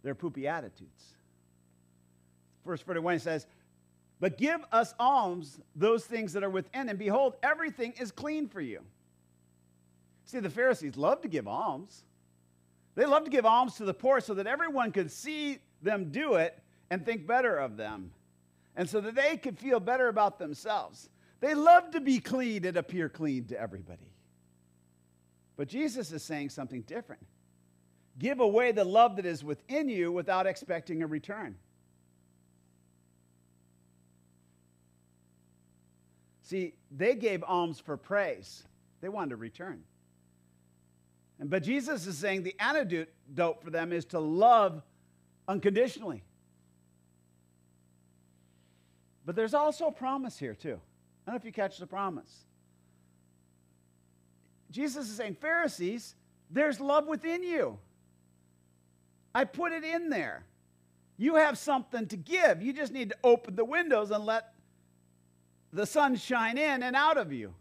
their 0.04 0.16
poopy 0.16 0.48
attitudes. 0.48 1.16
Verse 2.66 2.82
41 2.82 3.20
says, 3.20 3.48
But 4.20 4.38
give 4.38 4.62
us 4.72 4.96
alms 5.00 5.60
those 5.76 6.06
things 6.06 6.34
that 6.34 6.44
are 6.44 6.50
within, 6.50 6.90
and 6.90 6.98
behold, 6.98 7.36
everything 7.44 7.94
is 8.00 8.12
clean 8.12 8.48
for 8.48 8.62
you. 8.62 8.82
See, 10.26 10.40
the 10.40 10.50
Pharisees 10.50 10.98
love 10.98 11.22
to 11.22 11.28
give 11.28 11.48
alms. 11.48 12.04
They 12.96 13.06
love 13.06 13.26
to 13.26 13.30
give 13.30 13.46
alms 13.46 13.76
to 13.76 13.86
the 13.86 13.94
poor 13.94 14.20
so 14.20 14.34
that 14.34 14.48
everyone 14.48 14.92
could 14.92 15.12
see 15.12 15.60
them 15.84 16.12
do 16.12 16.34
it 16.36 16.58
and 16.90 17.06
think 17.06 17.28
better 17.28 17.58
of 17.58 17.78
them, 17.78 18.12
and 18.76 18.90
so 18.90 19.00
that 19.02 19.14
they 19.14 19.38
could 19.38 19.60
feel 19.60 19.80
better 19.80 20.08
about 20.08 20.40
themselves. 20.40 21.10
They 21.40 21.54
love 21.54 21.92
to 21.92 22.02
be 22.02 22.20
clean 22.20 22.66
and 22.66 22.78
appear 22.78 23.10
clean 23.10 23.46
to 23.46 23.60
everybody. 23.60 24.12
But 25.58 25.68
Jesus 25.68 26.12
is 26.12 26.24
saying 26.24 26.50
something 26.50 26.82
different. 26.82 27.26
Give 28.18 28.40
away 28.40 28.72
the 28.72 28.84
love 28.84 29.18
that 29.18 29.26
is 29.26 29.44
within 29.44 29.90
you 29.90 30.12
without 30.12 30.48
expecting 30.48 31.04
a 31.04 31.08
return. 31.08 31.56
See, 36.48 36.76
they 36.90 37.14
gave 37.16 37.44
alms 37.44 37.78
for 37.78 37.98
praise, 37.98 38.64
they 39.02 39.10
wanted 39.10 39.34
a 39.34 39.36
return. 39.36 39.84
But 41.44 41.62
Jesus 41.62 42.08
is 42.08 42.18
saying 42.18 42.44
the 42.44 42.56
antidote 42.58 43.62
for 43.62 43.70
them 43.70 43.92
is 43.92 44.06
to 44.06 44.20
love 44.20 44.82
unconditionally. 45.50 46.24
But 49.26 49.36
there's 49.36 49.54
also 49.54 49.88
a 49.88 49.92
promise 49.92 50.40
here, 50.40 50.56
too. 50.56 50.80
I 51.28 51.32
don't 51.32 51.34
know 51.34 51.36
if 51.36 51.44
you 51.44 51.52
catch 51.52 51.80
the 51.80 51.86
promise. 51.86 52.46
Jesus 54.72 55.10
is 55.10 55.18
saying, 55.18 55.36
Pharisees, 55.42 56.16
there's 56.50 56.80
love 56.80 57.08
within 57.08 57.44
you. 57.44 57.78
I 59.36 59.44
put 59.44 59.74
it 59.74 59.84
in 59.84 60.10
there. 60.10 60.46
You 61.18 61.36
have 61.36 61.58
something 61.58 62.08
to 62.08 62.16
give. 62.16 62.62
You 62.62 62.72
just 62.72 62.94
need 62.94 63.10
to 63.10 63.18
open 63.22 63.58
the 63.58 63.66
windows 63.66 64.12
and 64.12 64.26
let 64.26 64.54
the 65.78 65.86
sun 65.86 66.16
shine 66.16 66.58
in 66.58 66.82
and 66.82 66.96
out 66.96 67.18
of 67.18 67.32
you. 67.32 67.54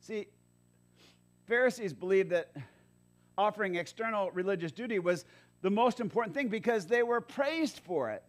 See, 0.00 0.26
Pharisees 1.46 1.92
believed 1.92 2.30
that 2.30 2.56
offering 3.36 3.74
external 3.74 4.30
religious 4.30 4.72
duty 4.72 4.98
was 4.98 5.26
the 5.60 5.68
most 5.68 6.00
important 6.00 6.34
thing 6.34 6.48
because 6.48 6.86
they 6.86 7.02
were 7.02 7.20
praised 7.20 7.80
for 7.80 8.10
it. 8.10 8.24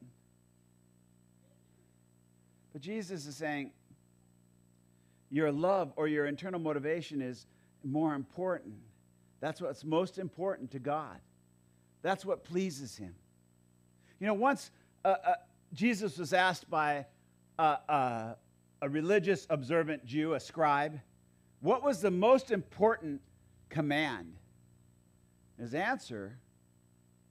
But 2.74 2.82
Jesus 2.82 3.26
is 3.26 3.38
saying, 3.38 3.72
your 5.32 5.50
love 5.50 5.94
or 5.96 6.10
your 6.10 6.26
internal 6.26 6.60
motivation 6.60 7.22
is 7.22 7.46
more 7.86 8.16
important. 8.16 8.76
That's 9.40 9.62
what's 9.62 9.86
most 9.86 10.20
important 10.20 10.72
to 10.72 10.80
God. 10.80 11.20
That's 12.02 12.26
what 12.26 12.44
pleases 12.44 12.98
Him. 12.98 13.16
You 14.20 14.28
know, 14.28 14.34
once 14.34 14.72
uh, 15.06 15.16
uh, 15.26 15.34
Jesus 15.74 16.18
was 16.18 16.34
asked 16.34 16.70
by 16.70 17.06
a, 17.60 18.36
religious 18.90 19.48
observant 19.50 20.06
Jew, 20.06 20.34
a 20.34 20.40
scribe, 20.40 21.00
what 21.62 21.84
was 21.84 22.02
the 22.02 22.12
most 22.12 22.52
important 22.52 23.22
command? 23.70 24.34
His 25.60 25.74
answer 25.74 26.38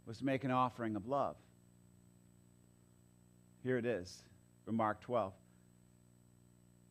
was 0.07 0.19
to 0.19 0.25
make 0.25 0.45
an 0.45 0.51
offering 0.51 0.97
of 0.97 1.07
love. 1.07 1.37
Here 3.63 3.77
it 3.77 3.85
is 3.85 4.23
from 4.65 4.77
Mark 4.77 5.01
12. 5.01 5.33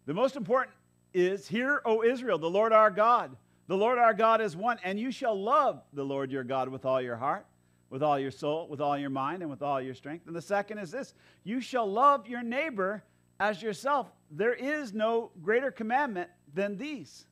The 0.05 0.13
most 0.13 0.35
important 0.35 0.75
is 1.13 1.47
Hear, 1.47 1.81
O 1.85 2.03
Israel, 2.03 2.37
the 2.37 2.49
Lord 2.49 2.73
our 2.73 2.91
God. 2.91 3.35
The 3.67 3.77
Lord 3.77 3.97
our 3.97 4.13
God 4.13 4.41
is 4.41 4.55
one, 4.55 4.79
and 4.83 4.99
you 4.99 5.11
shall 5.11 5.39
love 5.39 5.81
the 5.93 6.03
Lord 6.03 6.31
your 6.31 6.43
God 6.43 6.69
with 6.69 6.85
all 6.85 7.01
your 7.01 7.15
heart, 7.15 7.45
with 7.89 8.03
all 8.03 8.19
your 8.19 8.31
soul, 8.31 8.67
with 8.67 8.81
all 8.81 8.97
your 8.97 9.09
mind, 9.09 9.41
and 9.41 9.49
with 9.49 9.61
all 9.61 9.81
your 9.81 9.93
strength. 9.93 10.27
And 10.27 10.35
the 10.35 10.41
second 10.41 10.77
is 10.77 10.91
this 10.91 11.13
you 11.43 11.61
shall 11.61 11.89
love 11.89 12.27
your 12.27 12.43
neighbor 12.43 13.03
as 13.41 13.59
yourself. 13.59 14.07
There 14.29 14.53
is 14.53 14.93
no 14.93 15.31
greater 15.41 15.71
commandment 15.71 16.29
than 16.53 16.77
these. 16.77 17.25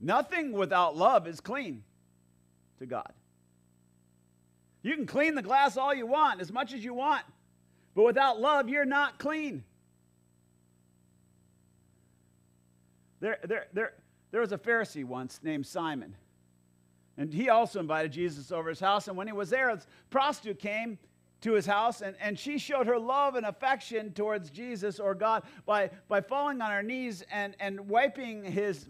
Nothing 0.00 0.52
without 0.52 0.96
love 0.96 1.28
is 1.28 1.40
clean 1.40 1.84
to 2.78 2.86
God. 2.86 3.12
You 4.82 4.96
can 4.96 5.04
clean 5.04 5.34
the 5.34 5.42
glass 5.42 5.76
all 5.76 5.94
you 5.94 6.06
want, 6.06 6.40
as 6.40 6.50
much 6.50 6.72
as 6.72 6.82
you 6.82 6.94
want, 6.94 7.22
but 7.94 8.04
without 8.04 8.40
love, 8.40 8.70
you're 8.70 8.86
not 8.86 9.18
clean. 9.18 9.62
There, 13.20 13.38
there, 13.44 13.66
there, 13.74 13.92
there 14.30 14.40
was 14.40 14.52
a 14.52 14.58
Pharisee 14.58 15.04
once 15.04 15.38
named 15.42 15.66
Simon, 15.66 16.16
and 17.18 17.32
he 17.32 17.50
also 17.50 17.78
invited 17.78 18.10
Jesus 18.10 18.50
over 18.50 18.70
his 18.70 18.80
house. 18.80 19.06
And 19.06 19.18
when 19.18 19.26
he 19.26 19.34
was 19.34 19.50
there, 19.50 19.68
a 19.68 19.78
prostitute 20.08 20.58
came 20.58 20.98
to 21.42 21.52
his 21.52 21.66
house, 21.66 22.00
and, 22.00 22.16
and 22.20 22.38
she 22.38 22.58
showed 22.58 22.86
her 22.86 22.98
love 22.98 23.34
and 23.34 23.44
affection 23.44 24.12
towards 24.12 24.50
Jesus 24.50 24.98
or 24.98 25.14
God 25.14 25.42
by, 25.66 25.90
by 26.08 26.20
falling 26.20 26.60
on 26.60 26.70
her 26.70 26.82
knees 26.82 27.22
and, 27.30 27.54
and 27.60 27.88
wiping 27.88 28.44
his 28.44 28.88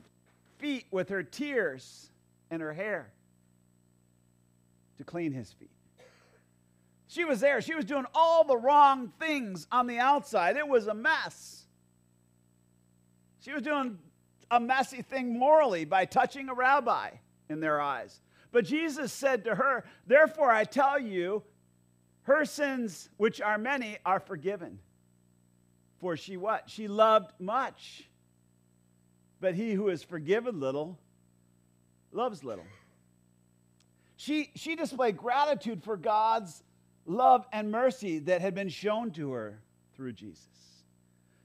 feet 0.58 0.86
with 0.90 1.08
her 1.08 1.22
tears 1.22 2.10
and 2.50 2.62
her 2.62 2.72
hair 2.72 3.10
to 4.98 5.04
clean 5.04 5.32
his 5.32 5.52
feet. 5.52 5.70
She 7.08 7.24
was 7.24 7.40
there. 7.40 7.60
She 7.60 7.74
was 7.74 7.84
doing 7.84 8.06
all 8.14 8.44
the 8.44 8.56
wrong 8.56 9.12
things 9.18 9.66
on 9.70 9.86
the 9.86 9.98
outside. 9.98 10.56
It 10.56 10.66
was 10.66 10.86
a 10.86 10.94
mess. 10.94 11.66
She 13.40 13.52
was 13.52 13.62
doing 13.62 13.98
a 14.50 14.60
messy 14.60 15.02
thing 15.02 15.38
morally 15.38 15.84
by 15.84 16.04
touching 16.04 16.48
a 16.48 16.54
rabbi 16.54 17.10
in 17.48 17.60
their 17.60 17.80
eyes. 17.80 18.20
But 18.50 18.66
Jesus 18.66 19.12
said 19.12 19.44
to 19.44 19.54
her, 19.54 19.84
Therefore 20.06 20.50
I 20.50 20.64
tell 20.64 20.98
you, 20.98 21.42
her 22.22 22.44
sins, 22.44 23.08
which 23.16 23.40
are 23.40 23.58
many, 23.58 23.98
are 24.04 24.20
forgiven. 24.20 24.78
For 26.00 26.16
she 26.16 26.36
what? 26.36 26.68
She 26.68 26.88
loved 26.88 27.32
much. 27.38 28.08
But 29.40 29.54
he 29.54 29.72
who 29.72 29.88
is 29.88 30.02
forgiven 30.02 30.60
little 30.60 30.98
loves 32.12 32.44
little. 32.44 32.66
She, 34.16 34.50
she 34.54 34.76
displayed 34.76 35.16
gratitude 35.16 35.82
for 35.82 35.96
God's 35.96 36.62
love 37.06 37.44
and 37.52 37.72
mercy 37.72 38.20
that 38.20 38.40
had 38.40 38.54
been 38.54 38.68
shown 38.68 39.10
to 39.12 39.32
her 39.32 39.58
through 39.96 40.12
Jesus. 40.12 40.46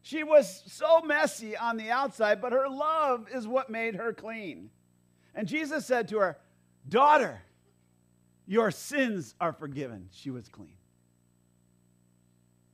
She 0.03 0.23
was 0.23 0.63
so 0.67 1.01
messy 1.01 1.57
on 1.57 1.77
the 1.77 1.89
outside, 1.89 2.39
but 2.39 2.53
her 2.53 2.69
love 2.69 3.27
is 3.33 3.47
what 3.47 3.69
made 3.69 3.95
her 3.95 4.13
clean. 4.13 4.69
And 5.33 5.47
Jesus 5.47 5.85
said 5.85 6.07
to 6.09 6.19
her, 6.19 6.37
Daughter, 6.87 7.41
your 8.47 8.71
sins 8.71 9.35
are 9.39 9.53
forgiven. 9.53 10.09
She 10.11 10.31
was 10.31 10.47
clean. 10.47 10.77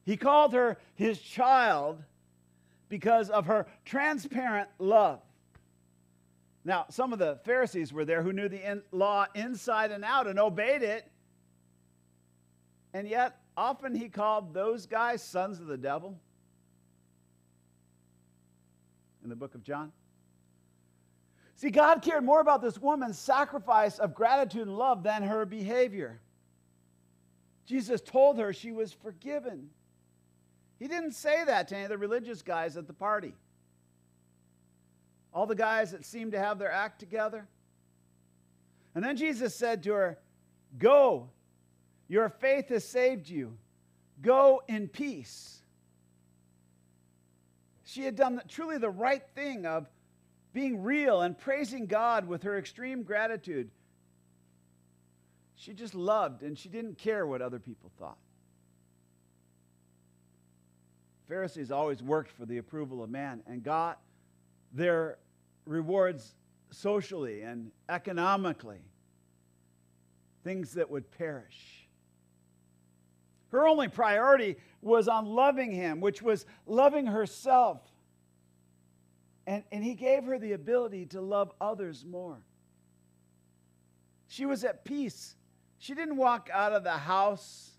He 0.06 0.18
called 0.18 0.54
her 0.54 0.78
his 0.96 1.20
child 1.20 2.02
because 2.90 3.30
of 3.30 3.48
her 3.48 3.66
transparent 3.86 4.70
love. 4.78 5.20
Now, 6.64 6.86
some 6.90 7.12
of 7.12 7.20
the 7.20 7.40
Pharisees 7.44 7.92
were 7.92 8.06
there 8.06 8.22
who 8.22 8.32
knew 8.32 8.48
the 8.48 8.72
in- 8.72 8.84
law 8.92 9.26
inside 9.34 9.92
and 9.92 10.06
out 10.06 10.28
and 10.28 10.40
obeyed 10.40 10.84
it. 10.84 11.10
And 12.94 13.08
yet, 13.08 13.40
often 13.58 13.96
he 13.96 14.08
called 14.08 14.54
those 14.54 14.86
guys 14.86 15.24
sons 15.24 15.60
of 15.60 15.66
the 15.68 15.78
devil 15.78 16.20
in 19.24 19.30
the 19.30 19.36
book 19.36 19.56
of 19.56 19.64
John. 19.64 19.92
See, 21.63 21.69
God 21.69 22.02
cared 22.02 22.26
more 22.26 22.41
about 22.41 22.62
this 22.62 22.78
woman's 22.78 23.17
sacrifice 23.17 23.97
of 23.97 24.13
gratitude 24.13 24.67
and 24.67 24.78
love 24.78 25.02
than 25.02 25.23
her 25.23 25.45
behavior. 25.45 26.19
Jesus 27.65 28.02
told 28.02 28.38
her 28.38 28.52
she 28.52 28.73
was 28.73 28.91
forgiven. 28.91 29.69
He 30.78 30.89
didn't 30.89 31.13
say 31.13 31.45
that 31.45 31.69
to 31.69 31.76
any 31.76 31.86
of 31.86 31.89
the 31.89 31.97
religious 31.97 32.41
guys 32.41 32.76
at 32.76 32.86
the 32.86 32.91
party. 32.91 33.34
All 35.34 35.45
the 35.45 35.56
guys 35.56 35.91
that 35.91 36.04
seemed 36.04 36.34
to 36.34 36.38
have 36.38 36.60
their 36.60 36.69
act 36.69 36.99
together. 36.99 37.47
And 38.93 39.02
then 39.02 39.15
Jesus 39.15 39.56
said 39.56 39.84
to 39.84 39.93
her, 39.93 40.19
Go, 40.78 41.30
your 42.10 42.28
faith 42.28 42.67
has 42.67 42.84
saved 42.84 43.30
you. 43.30 43.58
Go 44.21 44.62
in 44.67 44.89
peace. 44.89 45.62
She 47.86 48.04
had 48.04 48.17
done 48.17 48.41
truly 48.49 48.78
the 48.78 48.89
right 48.89 49.23
thing 49.34 49.65
of 49.65 49.88
being 50.54 50.84
real 50.84 51.22
and 51.22 51.38
praising 51.38 51.88
God 51.88 52.28
with 52.28 52.44
her 52.44 52.58
extreme 52.58 53.04
gratitude. 53.04 53.72
She 55.56 55.74
just 55.74 55.96
loved 55.96 56.44
and 56.44 56.58
she 56.58 56.70
didn't 56.70 56.98
care 56.98 57.26
what 57.26 57.42
other 57.42 57.60
people 57.60 57.92
thought. 57.98 58.18
Pharisees 61.28 61.72
always 61.72 62.04
worked 62.04 62.32
for 62.32 62.46
the 62.46 62.58
approval 62.58 63.04
of 63.04 63.10
man 63.10 63.42
and 63.48 63.63
got 63.63 64.00
their 64.74 65.18
rewards 65.66 66.36
socially 66.70 67.42
and 67.42 67.72
economically, 67.89 68.82
things 70.44 70.74
that 70.74 70.89
would 70.89 71.10
perish. 71.12 71.88
Her 73.50 73.68
only 73.68 73.88
priority 73.88 74.58
was 74.82 75.08
on 75.08 75.26
loving 75.26 75.72
him, 75.72 76.02
which 76.02 76.22
was 76.22 76.46
loving 76.66 77.06
herself. 77.06 77.80
And, 79.46 79.64
and 79.72 79.84
he 79.84 79.94
gave 79.94 80.24
her 80.26 80.40
the 80.40 80.54
ability 80.54 81.08
to 81.08 81.22
love 81.22 81.52
others 81.60 82.06
more. 82.06 82.38
She 84.28 84.46
was 84.46 84.64
at 84.64 84.86
peace. 84.86 85.36
She 85.80 85.94
didn't 85.94 86.18
walk 86.18 86.50
out 86.52 86.72
of 86.72 86.84
the 86.84 86.92
house 86.92 87.72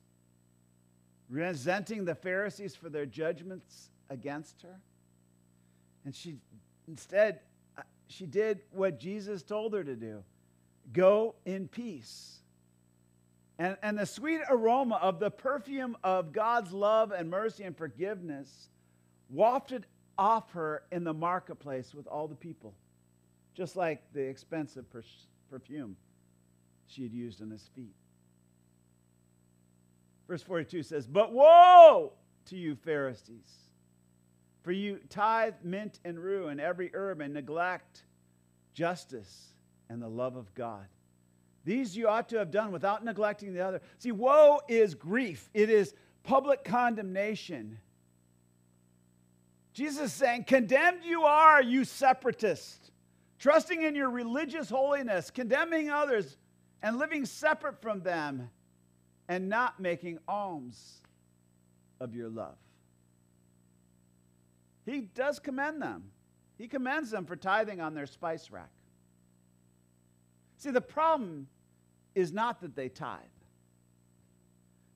resenting 1.28 2.04
the 2.04 2.14
Pharisees 2.14 2.76
for 2.76 2.88
their 2.88 3.06
judgments 3.06 3.90
against 4.10 4.62
her. 4.62 4.78
And 6.04 6.14
she 6.14 6.36
instead 6.86 7.40
uh, 7.78 7.82
she 8.08 8.26
did 8.26 8.60
what 8.70 9.00
Jesus 9.00 9.42
told 9.42 9.72
her 9.72 9.82
to 9.82 9.96
do. 9.96 10.22
Go 10.92 11.34
in 11.46 11.66
peace. 11.66 12.40
And, 13.58 13.76
and 13.82 13.98
the 13.98 14.06
sweet 14.06 14.40
aroma 14.50 14.96
of 14.96 15.18
the 15.18 15.30
perfume 15.30 15.96
of 16.04 16.32
God's 16.32 16.72
love 16.72 17.12
and 17.12 17.30
mercy 17.30 17.64
and 17.64 17.76
forgiveness 17.76 18.68
wafted 19.30 19.86
off 20.18 20.52
her 20.52 20.82
in 20.92 21.04
the 21.04 21.14
marketplace 21.14 21.94
with 21.94 22.06
all 22.06 22.28
the 22.28 22.34
people, 22.34 22.74
just 23.54 23.76
like 23.76 24.02
the 24.12 24.22
expensive 24.22 24.88
per- 24.90 25.02
perfume 25.50 25.96
she 26.86 27.02
had 27.02 27.12
used 27.12 27.42
on 27.42 27.50
his 27.50 27.68
feet. 27.74 27.94
Verse 30.28 30.42
42 30.42 30.82
says, 30.82 31.06
But 31.06 31.32
woe 31.32 32.12
to 32.46 32.56
you, 32.56 32.74
Pharisees, 32.74 33.52
for 34.62 34.72
you 34.72 34.98
tithe 35.10 35.54
mint 35.62 35.98
and 36.04 36.18
rue 36.18 36.48
and 36.48 36.60
every 36.60 36.90
herb 36.94 37.20
and 37.20 37.34
neglect 37.34 38.04
justice 38.72 39.52
and 39.88 40.00
the 40.00 40.08
love 40.08 40.36
of 40.36 40.54
God. 40.54 40.86
These 41.64 41.96
you 41.96 42.08
ought 42.08 42.28
to 42.30 42.38
have 42.38 42.50
done 42.50 42.72
without 42.72 43.04
neglecting 43.04 43.54
the 43.54 43.60
other. 43.60 43.80
See, 43.98 44.12
woe 44.12 44.60
is 44.68 44.94
grief, 44.94 45.48
it 45.54 45.70
is 45.70 45.94
public 46.22 46.64
condemnation. 46.64 47.78
Jesus 49.74 50.06
is 50.06 50.12
saying, 50.12 50.44
Condemned 50.44 51.04
you 51.04 51.24
are, 51.24 51.60
you 51.60 51.84
separatist, 51.84 52.92
trusting 53.38 53.82
in 53.82 53.96
your 53.96 54.08
religious 54.08 54.70
holiness, 54.70 55.30
condemning 55.30 55.90
others, 55.90 56.36
and 56.80 56.96
living 56.96 57.26
separate 57.26 57.82
from 57.82 58.00
them 58.00 58.50
and 59.28 59.48
not 59.48 59.80
making 59.80 60.18
alms 60.28 61.02
of 62.00 62.14
your 62.14 62.28
love. 62.28 62.56
He 64.86 65.00
does 65.00 65.38
commend 65.38 65.82
them. 65.82 66.04
He 66.56 66.68
commends 66.68 67.10
them 67.10 67.24
for 67.24 67.36
tithing 67.36 67.80
on 67.80 67.94
their 67.94 68.06
spice 68.06 68.50
rack. 68.50 68.70
See, 70.58 70.70
the 70.70 70.80
problem 70.80 71.48
is 72.14 72.32
not 72.32 72.60
that 72.60 72.76
they 72.76 72.88
tithe. 72.88 73.18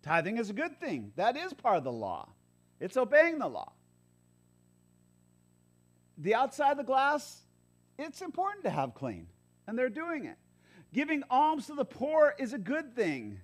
Tithing 0.03 0.37
is 0.37 0.51
a 0.51 0.53
good 0.53 0.79
thing. 0.79 1.13
That 1.17 1.37
is 1.37 1.53
part 1.53 1.79
of 1.79 1.85
the 1.85 1.93
law. 1.93 2.29
It's 2.81 2.97
obeying 2.97 3.39
the 3.39 3.49
law. 3.49 3.73
The 6.19 6.35
outside 6.35 6.73
of 6.73 6.79
the 6.79 6.85
glass, 6.85 7.43
it's 7.99 8.21
important 8.23 8.65
to 8.65 8.71
have 8.71 8.95
clean, 8.95 9.29
and 9.67 9.79
they're 9.79 9.89
doing 9.89 10.25
it. 10.25 10.37
Giving 10.93 11.23
alms 11.31 11.67
to 11.67 11.75
the 11.75 11.85
poor 11.85 12.35
is 12.39 12.53
a 12.53 12.59
good 12.59 12.95
thing. 12.95 13.41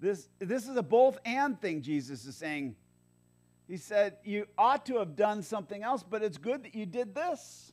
This, 0.00 0.28
this 0.38 0.68
is 0.68 0.76
a 0.76 0.82
both 0.82 1.18
and 1.24 1.58
thing 1.58 1.80
Jesus 1.80 2.26
is 2.26 2.36
saying. 2.36 2.76
He 3.66 3.78
said, 3.78 4.18
You 4.22 4.46
ought 4.58 4.84
to 4.86 4.98
have 4.98 5.16
done 5.16 5.42
something 5.42 5.82
else, 5.82 6.02
but 6.02 6.22
it's 6.22 6.36
good 6.36 6.64
that 6.64 6.74
you 6.74 6.84
did 6.84 7.14
this. 7.14 7.72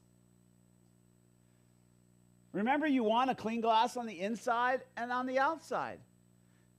Remember, 2.53 2.87
you 2.87 3.03
want 3.03 3.29
a 3.29 3.35
clean 3.35 3.59
glass 3.59 3.97
on 3.97 4.05
the 4.05 4.19
inside 4.19 4.81
and 4.95 5.11
on 5.11 5.25
the 5.25 5.39
outside. 5.39 5.99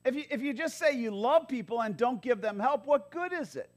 If 0.05 0.17
you, 0.17 0.25
if 0.31 0.43
you 0.43 0.53
just 0.53 0.79
say 0.79 0.93
you 0.93 1.11
love 1.11 1.49
people 1.49 1.81
and 1.81 1.97
don't 1.97 2.21
give 2.21 2.41
them 2.41 2.59
help, 2.59 2.87
what 2.87 3.11
good 3.11 3.33
is 3.33 3.55
it? 3.57 3.71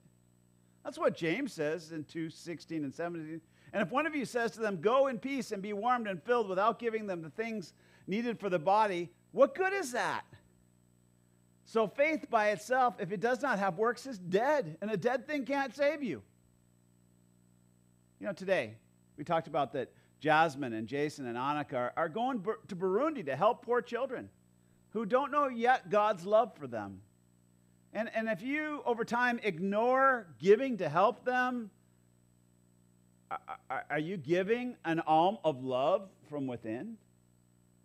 That's 0.83 0.97
what 0.97 1.15
James 1.15 1.53
says 1.53 1.91
in 1.91 2.03
2 2.05 2.29
16 2.29 2.83
and 2.83 2.93
17. 2.93 3.41
And 3.73 3.81
if 3.81 3.91
one 3.91 4.05
of 4.05 4.15
you 4.15 4.25
says 4.25 4.51
to 4.51 4.59
them, 4.59 4.81
Go 4.81 5.07
in 5.07 5.19
peace 5.19 5.51
and 5.51 5.61
be 5.61 5.73
warmed 5.73 6.07
and 6.07 6.21
filled 6.21 6.47
without 6.47 6.79
giving 6.79 7.07
them 7.07 7.21
the 7.21 7.29
things 7.29 7.73
needed 8.07 8.39
for 8.39 8.49
the 8.49 8.59
body, 8.59 9.09
what 9.31 9.55
good 9.55 9.73
is 9.73 9.91
that? 9.91 10.23
So 11.65 11.87
faith 11.87 12.29
by 12.29 12.49
itself, 12.49 12.95
if 12.99 13.11
it 13.11 13.19
does 13.19 13.41
not 13.41 13.57
have 13.57 13.77
works, 13.77 14.05
is 14.05 14.19
dead, 14.19 14.77
and 14.81 14.91
a 14.91 14.97
dead 14.97 15.27
thing 15.27 15.45
can't 15.45 15.75
save 15.75 16.03
you. 16.03 16.21
You 18.19 18.27
know, 18.27 18.33
today 18.33 18.75
we 19.17 19.23
talked 19.23 19.47
about 19.47 19.73
that 19.73 19.91
Jasmine 20.19 20.73
and 20.73 20.87
Jason 20.87 21.25
and 21.25 21.37
Annika 21.37 21.73
are, 21.73 21.93
are 21.97 22.09
going 22.09 22.43
to 22.67 22.75
Burundi 22.75 23.25
to 23.25 23.35
help 23.35 23.65
poor 23.65 23.81
children 23.81 24.29
who 24.95 25.05
don't 25.05 25.29
know 25.29 25.49
yet 25.49 25.89
God's 25.89 26.25
love 26.25 26.55
for 26.55 26.67
them. 26.67 27.01
And, 27.93 28.09
and 28.15 28.29
if 28.29 28.41
you, 28.41 28.81
over 28.85 29.03
time, 29.03 29.41
ignore 29.43 30.27
giving 30.39 30.77
to 30.77 30.87
help 30.87 31.25
them, 31.25 31.69
are, 33.69 33.85
are 33.89 33.99
you 33.99 34.15
giving 34.15 34.77
an 34.85 35.01
alm 35.01 35.37
of 35.43 35.63
love 35.63 36.09
from 36.29 36.47
within? 36.47 36.95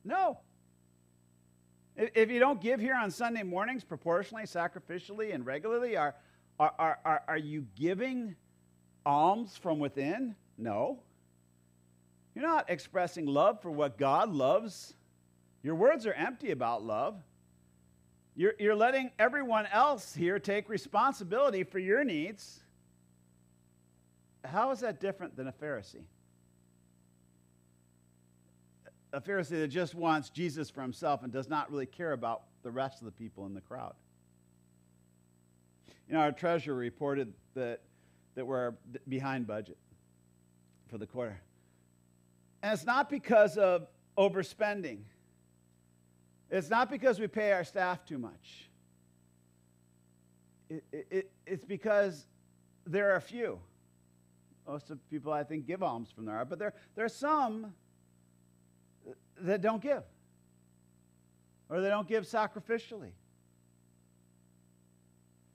No. 0.05 0.39
If 1.97 2.31
you 2.31 2.39
don't 2.39 2.61
give 2.61 2.79
here 2.79 2.95
on 2.95 3.11
Sunday 3.11 3.43
mornings 3.43 3.83
proportionally, 3.83 4.45
sacrificially, 4.45 5.35
and 5.35 5.45
regularly, 5.45 5.97
are, 5.97 6.15
are, 6.61 6.99
are, 7.05 7.23
are 7.27 7.39
you 7.39 7.67
giving 7.75 8.37
alms 9.05 9.57
from 9.57 9.81
within? 9.81 10.37
No. 10.57 11.01
You're 12.37 12.47
not 12.47 12.71
expressing 12.71 13.27
love 13.27 13.61
for 13.61 13.71
what 13.71 13.99
God 13.99 14.33
loves. 14.33 14.95
Your 15.63 15.75
words 15.75 16.07
are 16.07 16.13
empty 16.13 16.51
about 16.51 16.83
love. 16.83 17.17
You're, 18.35 18.55
you're 18.59 18.75
letting 18.75 19.11
everyone 19.19 19.67
else 19.67 20.15
here 20.15 20.39
take 20.39 20.69
responsibility 20.69 21.65
for 21.65 21.79
your 21.79 22.05
needs. 22.05 22.61
How 24.45 24.71
is 24.71 24.81
that 24.81 25.01
different 25.01 25.37
than 25.37 25.49
a 25.49 25.53
Pharisee? 25.53 26.05
a 29.13 29.21
Pharisee 29.21 29.61
that 29.61 29.69
just 29.69 29.95
wants 29.95 30.31
Jesus 30.31 30.71
for 30.71 30.83
himself 30.83 31.23
and 31.23 31.33
does 31.33 31.49
not 31.49 31.71
really 31.71 31.87
care 31.87 32.13
about 32.13 32.43
the 32.63 32.71
rest 32.71 33.01
of 33.01 33.07
the 33.07 33.13
people 33.13 33.47
in 33.47 33.55
the 33.55 33.61
crowd. 33.61 33.95
You 36.09 36.15
know, 36.15 36.21
our 36.21 36.33
treasurer 36.33 36.75
reported 36.75 37.33
that, 37.55 37.81
that 38.35 38.47
we're 38.47 38.75
behind 39.09 39.47
budget 39.47 39.79
for 40.89 40.99
the 40.99 41.07
quarter. 41.07 41.41
And 42.63 42.73
it's 42.73 42.85
not 42.85 43.09
because 43.09 43.57
of 43.57 43.87
overspending. 44.19 44.99
It's 46.51 46.69
not 46.69 46.91
because 46.91 47.21
we 47.21 47.29
pay 47.29 47.53
our 47.53 47.65
staff 47.65 48.05
too 48.05 48.19
much. 48.19 48.69
It, 50.69 50.85
it, 50.93 51.31
it's 51.47 51.65
because 51.65 52.27
there 52.87 53.13
are 53.13 53.21
few. 53.21 53.59
Most 54.67 54.91
of 54.91 54.99
people, 55.11 55.33
I 55.33 55.43
think, 55.43 55.67
give 55.67 55.83
alms 55.83 56.11
from 56.11 56.27
their 56.27 56.37
heart, 56.37 56.49
but 56.49 56.59
there, 56.59 56.75
there 56.95 57.05
are 57.05 57.09
some 57.09 57.73
that 59.41 59.63
don't 59.63 59.83
give, 59.83 60.03
or 61.69 61.81
they 61.81 61.89
don't 61.89 62.07
give 62.07 62.25
sacrificially. 62.25 63.13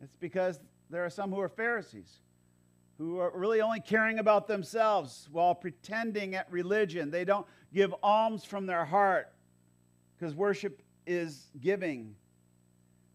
It's 0.03 0.15
because 0.19 0.59
there 0.89 1.05
are 1.05 1.09
some 1.09 1.31
who 1.31 1.39
are 1.39 1.49
Pharisees 1.49 2.19
who 2.97 3.19
are 3.19 3.31
really 3.35 3.61
only 3.61 3.79
caring 3.79 4.19
about 4.19 4.47
themselves 4.47 5.27
while 5.31 5.53
pretending 5.53 6.35
at 6.35 6.49
religion. 6.51 7.11
They 7.11 7.25
don't 7.25 7.45
give 7.73 7.93
alms 8.01 8.45
from 8.45 8.65
their 8.65 8.85
heart 8.85 9.33
because 10.17 10.33
worship 10.33 10.81
is 11.05 11.47
giving. 11.59 12.15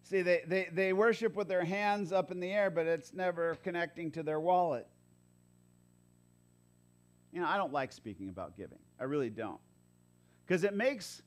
See, 0.03 0.23
they, 0.23 0.43
they, 0.47 0.69
they 0.73 0.93
worship 0.93 1.37
with 1.37 1.49
their 1.49 1.65
hands 1.65 2.13
up 2.13 2.31
in 2.31 2.41
the 2.41 2.51
air, 2.51 2.71
but 2.71 2.87
it's 2.87 3.13
never 3.13 3.57
connecting 3.63 4.11
to 4.13 4.23
their 4.23 4.41
wallet. 4.41 4.87
You 7.33 7.41
know, 7.41 7.47
I 7.47 7.57
don't 7.57 7.73
like 7.73 7.93
speaking 7.93 8.29
about 8.29 8.57
giving. 8.57 8.79
I 8.99 9.05
really 9.05 9.31
don't 9.31 9.61
because 10.47 10.65
it 10.65 10.75
makes 10.75 11.23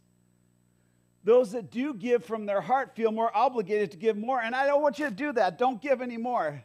those 1.23 1.53
that 1.53 1.71
do 1.71 1.93
give 1.93 2.25
from 2.25 2.45
their 2.45 2.59
heart 2.59 2.93
feel 2.93 3.11
more 3.11 3.31
obligated 3.33 3.91
to 3.91 3.97
give 3.97 4.17
more. 4.17 4.41
And 4.41 4.53
I 4.53 4.67
don't 4.67 4.81
want 4.81 4.99
you 4.99 5.05
to 5.05 5.15
do 5.15 5.31
that. 5.31 5.57
Don't 5.57 5.81
give 5.81 6.01
anymore. 6.01 6.61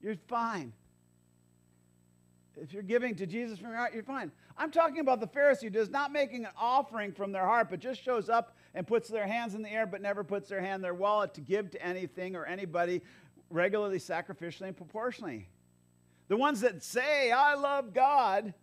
You're 0.00 0.16
fine. 0.26 0.72
If 2.60 2.72
you're 2.72 2.82
giving 2.82 3.14
to 3.16 3.26
Jesus 3.26 3.58
from 3.58 3.68
your 3.68 3.76
heart, 3.76 3.92
you're 3.92 4.02
fine. 4.02 4.32
I'm 4.56 4.70
talking 4.70 5.00
about 5.00 5.20
the 5.20 5.26
Pharisee 5.26 5.64
who 5.64 5.70
does 5.70 5.90
not 5.90 6.10
making 6.10 6.46
an 6.46 6.52
offering 6.56 7.12
from 7.12 7.30
their 7.32 7.44
heart, 7.44 7.68
but 7.68 7.80
just 7.80 8.02
shows 8.02 8.30
up 8.30 8.56
and 8.74 8.86
puts 8.86 9.08
their 9.08 9.26
hands 9.26 9.54
in 9.54 9.62
the 9.62 9.70
air, 9.70 9.86
but 9.86 10.00
never 10.00 10.24
puts 10.24 10.48
their 10.48 10.60
hand 10.60 10.76
in 10.76 10.82
their 10.82 10.94
wallet 10.94 11.34
to 11.34 11.40
give 11.42 11.70
to 11.72 11.82
anything 11.82 12.34
or 12.34 12.46
anybody 12.46 13.02
regularly, 13.50 13.98
sacrificially, 13.98 14.68
and 14.68 14.76
proportionally. 14.76 15.48
The 16.28 16.36
ones 16.36 16.60
that 16.62 16.82
say, 16.82 17.30
I 17.30 17.54
love 17.54 17.92
God, 17.92 18.54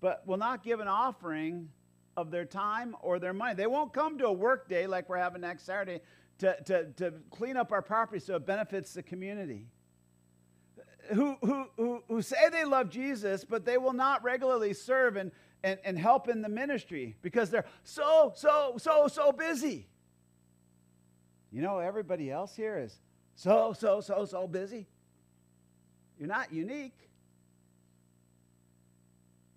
but 0.00 0.26
will 0.26 0.36
not 0.36 0.62
give 0.62 0.80
an 0.80 0.88
offering 0.88 1.70
of 2.16 2.30
their 2.30 2.44
time 2.44 2.94
or 3.00 3.18
their 3.18 3.32
money. 3.32 3.54
They 3.54 3.66
won't 3.66 3.92
come 3.92 4.18
to 4.18 4.26
a 4.26 4.32
work 4.32 4.68
day 4.68 4.86
like 4.86 5.08
we're 5.08 5.16
having 5.16 5.40
next 5.40 5.64
Saturday 5.64 6.00
to, 6.38 6.56
to, 6.64 6.84
to 6.92 7.14
clean 7.30 7.56
up 7.56 7.72
our 7.72 7.82
property 7.82 8.20
so 8.20 8.36
it 8.36 8.46
benefits 8.46 8.92
the 8.92 9.02
community. 9.02 9.66
Who, 11.12 11.36
who, 11.42 11.66
who, 11.76 12.02
who 12.08 12.22
say 12.22 12.48
they 12.50 12.64
love 12.64 12.90
Jesus, 12.90 13.44
but 13.44 13.64
they 13.64 13.78
will 13.78 13.92
not 13.92 14.22
regularly 14.22 14.74
serve 14.74 15.16
and, 15.16 15.32
and, 15.64 15.78
and 15.84 15.98
help 15.98 16.28
in 16.28 16.42
the 16.42 16.48
ministry 16.48 17.16
because 17.22 17.50
they're 17.50 17.66
so, 17.84 18.32
so, 18.36 18.74
so, 18.78 19.08
so 19.08 19.32
busy. 19.32 19.88
You 21.50 21.62
know, 21.62 21.78
everybody 21.78 22.30
else 22.30 22.54
here 22.54 22.78
is 22.78 22.98
so, 23.34 23.72
so, 23.72 24.00
so, 24.00 24.24
so 24.24 24.46
busy. 24.46 24.86
You're 26.18 26.28
not 26.28 26.52
unique 26.52 26.94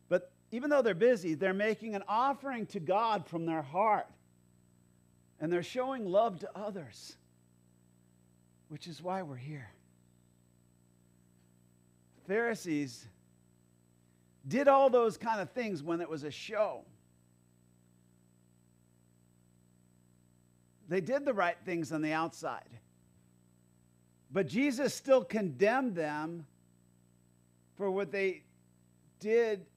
But 0.09 0.31
even 0.51 0.69
though 0.69 0.81
they're 0.81 0.93
busy, 0.93 1.33
they're 1.33 1.53
making 1.53 1.95
an 1.95 2.03
offering 2.07 2.67
to 2.67 2.79
God 2.79 3.25
from 3.25 3.45
their 3.45 3.61
heart. 3.63 4.07
And 5.39 5.51
they're 5.51 5.63
showing 5.63 6.05
love 6.05 6.39
to 6.39 6.49
others, 6.55 7.17
which 8.69 8.87
is 8.87 9.01
why 9.01 9.23
we're 9.23 9.35
here. 9.35 9.71
Pharisees 12.33 13.05
did 14.47 14.67
all 14.67 14.89
those 14.89 15.17
kind 15.17 15.39
of 15.39 15.51
things 15.51 15.83
when 15.83 16.01
it 16.01 16.09
was 16.09 16.23
a 16.23 16.31
show. 16.31 16.83
They 20.89 20.99
did 20.99 21.25
the 21.25 21.33
right 21.33 21.57
things 21.63 21.91
on 21.91 22.01
the 22.01 22.11
outside. 22.11 22.71
But 24.31 24.47
Jesus 24.47 24.95
still 24.95 25.23
condemned 25.23 25.93
them 25.93 26.47
for 27.77 27.91
what 27.91 28.11
they 28.11 28.41
did 29.19 29.67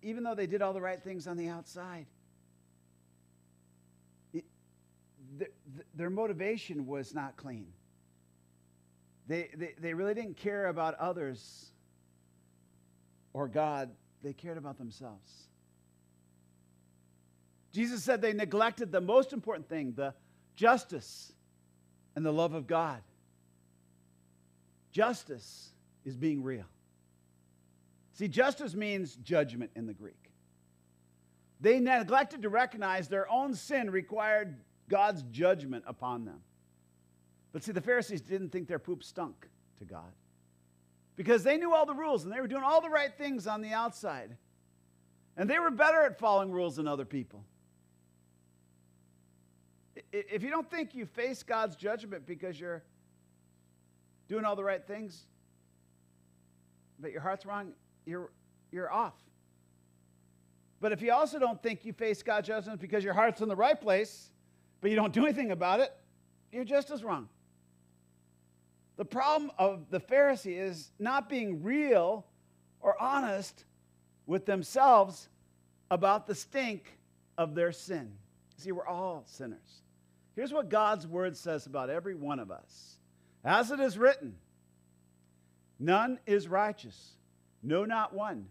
even 0.00 0.24
though 0.24 0.34
they 0.34 0.46
did 0.46 0.62
all 0.62 0.72
the 0.72 0.80
right 0.80 1.04
things 1.04 1.26
on 1.26 1.36
the 1.36 1.50
outside. 1.50 2.06
It, 4.32 4.46
the, 5.36 5.44
the, 5.76 5.84
their 5.94 6.10
motivation 6.10 6.86
was 6.86 7.12
not 7.12 7.36
clean. 7.36 7.73
They, 9.26 9.50
they, 9.56 9.74
they 9.78 9.94
really 9.94 10.14
didn't 10.14 10.36
care 10.36 10.66
about 10.66 10.94
others 10.94 11.70
or 13.32 13.48
God, 13.48 13.90
they 14.22 14.32
cared 14.32 14.58
about 14.58 14.78
themselves. 14.78 15.48
Jesus 17.72 18.04
said 18.04 18.22
they 18.22 18.32
neglected 18.32 18.92
the 18.92 19.00
most 19.00 19.32
important 19.32 19.68
thing 19.68 19.92
the 19.96 20.14
justice 20.54 21.32
and 22.14 22.24
the 22.24 22.32
love 22.32 22.54
of 22.54 22.66
God. 22.66 23.02
Justice 24.92 25.70
is 26.04 26.16
being 26.16 26.44
real. 26.44 26.66
See, 28.12 28.28
justice 28.28 28.74
means 28.74 29.16
judgment 29.16 29.72
in 29.74 29.86
the 29.86 29.92
Greek. 29.92 30.30
They 31.60 31.80
neglected 31.80 32.42
to 32.42 32.48
recognize 32.48 33.08
their 33.08 33.28
own 33.28 33.54
sin 33.54 33.90
required 33.90 34.56
God's 34.88 35.22
judgment 35.32 35.82
upon 35.88 36.24
them. 36.24 36.40
But 37.54 37.62
see, 37.62 37.70
the 37.70 37.80
Pharisees 37.80 38.20
didn't 38.20 38.50
think 38.50 38.66
their 38.66 38.80
poop 38.80 39.04
stunk 39.04 39.48
to 39.78 39.84
God 39.84 40.12
because 41.14 41.44
they 41.44 41.56
knew 41.56 41.72
all 41.72 41.86
the 41.86 41.94
rules 41.94 42.24
and 42.24 42.32
they 42.32 42.40
were 42.40 42.48
doing 42.48 42.64
all 42.64 42.80
the 42.80 42.90
right 42.90 43.16
things 43.16 43.46
on 43.46 43.62
the 43.62 43.72
outside. 43.72 44.36
And 45.36 45.48
they 45.48 45.60
were 45.60 45.70
better 45.70 46.00
at 46.02 46.18
following 46.18 46.50
rules 46.50 46.74
than 46.74 46.88
other 46.88 47.04
people. 47.04 47.44
If 50.12 50.42
you 50.42 50.50
don't 50.50 50.68
think 50.68 50.96
you 50.96 51.06
face 51.06 51.44
God's 51.44 51.76
judgment 51.76 52.26
because 52.26 52.58
you're 52.58 52.82
doing 54.28 54.44
all 54.44 54.56
the 54.56 54.64
right 54.64 54.84
things, 54.84 55.22
but 56.98 57.12
your 57.12 57.20
heart's 57.20 57.46
wrong, 57.46 57.72
you're, 58.04 58.32
you're 58.72 58.92
off. 58.92 59.14
But 60.80 60.90
if 60.90 61.00
you 61.00 61.12
also 61.12 61.38
don't 61.38 61.62
think 61.62 61.84
you 61.84 61.92
face 61.92 62.20
God's 62.20 62.48
judgment 62.48 62.80
because 62.80 63.04
your 63.04 63.14
heart's 63.14 63.40
in 63.42 63.48
the 63.48 63.54
right 63.54 63.80
place, 63.80 64.30
but 64.80 64.90
you 64.90 64.96
don't 64.96 65.12
do 65.12 65.24
anything 65.24 65.52
about 65.52 65.78
it, 65.78 65.94
you're 66.50 66.64
just 66.64 66.90
as 66.90 67.04
wrong. 67.04 67.28
The 68.96 69.04
problem 69.04 69.50
of 69.58 69.90
the 69.90 70.00
Pharisee 70.00 70.58
is 70.58 70.90
not 70.98 71.28
being 71.28 71.62
real 71.62 72.26
or 72.80 73.00
honest 73.00 73.64
with 74.26 74.46
themselves 74.46 75.28
about 75.90 76.26
the 76.26 76.34
stink 76.34 76.98
of 77.36 77.54
their 77.54 77.72
sin. 77.72 78.12
See, 78.56 78.72
we're 78.72 78.86
all 78.86 79.24
sinners. 79.26 79.82
Here's 80.36 80.52
what 80.52 80.68
God's 80.68 81.06
word 81.06 81.36
says 81.36 81.66
about 81.66 81.90
every 81.90 82.14
one 82.14 82.38
of 82.38 82.50
us. 82.50 82.98
As 83.44 83.70
it 83.70 83.80
is 83.80 83.98
written, 83.98 84.36
none 85.78 86.18
is 86.26 86.48
righteous, 86.48 87.14
no, 87.62 87.84
not 87.84 88.14
one. 88.14 88.46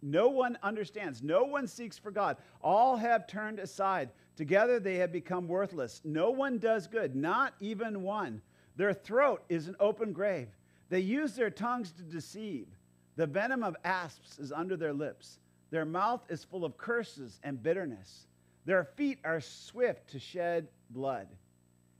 No 0.00 0.28
one 0.28 0.58
understands. 0.62 1.22
No 1.22 1.44
one 1.44 1.66
seeks 1.66 1.98
for 1.98 2.10
God. 2.10 2.36
All 2.62 2.96
have 2.96 3.26
turned 3.26 3.58
aside. 3.58 4.10
Together 4.36 4.78
they 4.78 4.96
have 4.96 5.10
become 5.10 5.48
worthless. 5.48 6.00
No 6.04 6.30
one 6.30 6.58
does 6.58 6.86
good, 6.86 7.16
not 7.16 7.54
even 7.60 8.02
one. 8.02 8.40
Their 8.78 8.94
throat 8.94 9.42
is 9.48 9.66
an 9.66 9.74
open 9.80 10.12
grave. 10.12 10.48
They 10.88 11.00
use 11.00 11.34
their 11.34 11.50
tongues 11.50 11.90
to 11.92 12.02
deceive. 12.02 12.68
The 13.16 13.26
venom 13.26 13.64
of 13.64 13.76
asps 13.84 14.38
is 14.38 14.52
under 14.52 14.76
their 14.76 14.92
lips. 14.92 15.40
Their 15.70 15.84
mouth 15.84 16.22
is 16.30 16.44
full 16.44 16.64
of 16.64 16.78
curses 16.78 17.40
and 17.42 17.62
bitterness. 17.62 18.28
Their 18.64 18.84
feet 18.84 19.18
are 19.24 19.40
swift 19.40 20.08
to 20.10 20.20
shed 20.20 20.68
blood. 20.90 21.26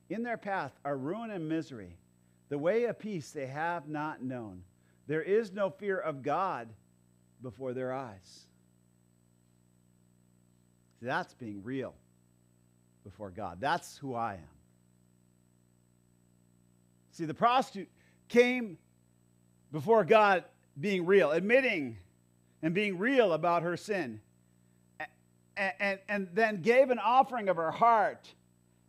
In 0.08 0.22
their 0.22 0.36
path 0.36 0.72
are 0.84 0.96
ruin 0.96 1.32
and 1.32 1.48
misery. 1.48 1.96
The 2.48 2.58
way 2.58 2.84
of 2.84 2.98
peace 2.98 3.32
they 3.32 3.46
have 3.46 3.88
not 3.88 4.22
known. 4.22 4.62
There 5.08 5.22
is 5.22 5.52
no 5.52 5.70
fear 5.70 5.98
of 5.98 6.22
God 6.22 6.68
before 7.42 7.72
their 7.72 7.92
eyes. 7.92 8.46
That's 11.02 11.34
being 11.34 11.64
real 11.64 11.94
before 13.02 13.30
God. 13.30 13.58
That's 13.60 13.98
who 13.98 14.14
I 14.14 14.34
am. 14.34 14.57
See, 17.18 17.24
the 17.24 17.34
prostitute 17.34 17.88
came 18.28 18.78
before 19.72 20.04
God 20.04 20.44
being 20.78 21.04
real, 21.04 21.32
admitting 21.32 21.96
and 22.62 22.72
being 22.72 22.96
real 22.96 23.32
about 23.32 23.64
her 23.64 23.76
sin, 23.76 24.20
and, 25.56 25.72
and, 25.80 25.98
and 26.08 26.28
then 26.32 26.62
gave 26.62 26.90
an 26.90 27.00
offering 27.00 27.48
of 27.48 27.56
her 27.56 27.72
heart 27.72 28.32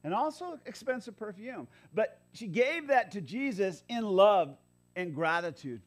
and 0.03 0.13
also 0.13 0.59
expensive 0.67 1.17
perfume. 1.17 1.67
But 1.91 2.19
she 2.33 2.45
gave 2.45 2.89
that 2.89 3.09
to 3.13 3.21
Jesus 3.21 3.81
in 3.89 4.03
love 4.03 4.55
and 4.95 5.15
gratitude 5.15 5.81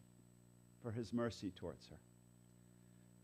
for 0.82 0.90
his 0.90 1.12
mercy 1.12 1.53
towards 1.55 1.86
her. 1.90 1.97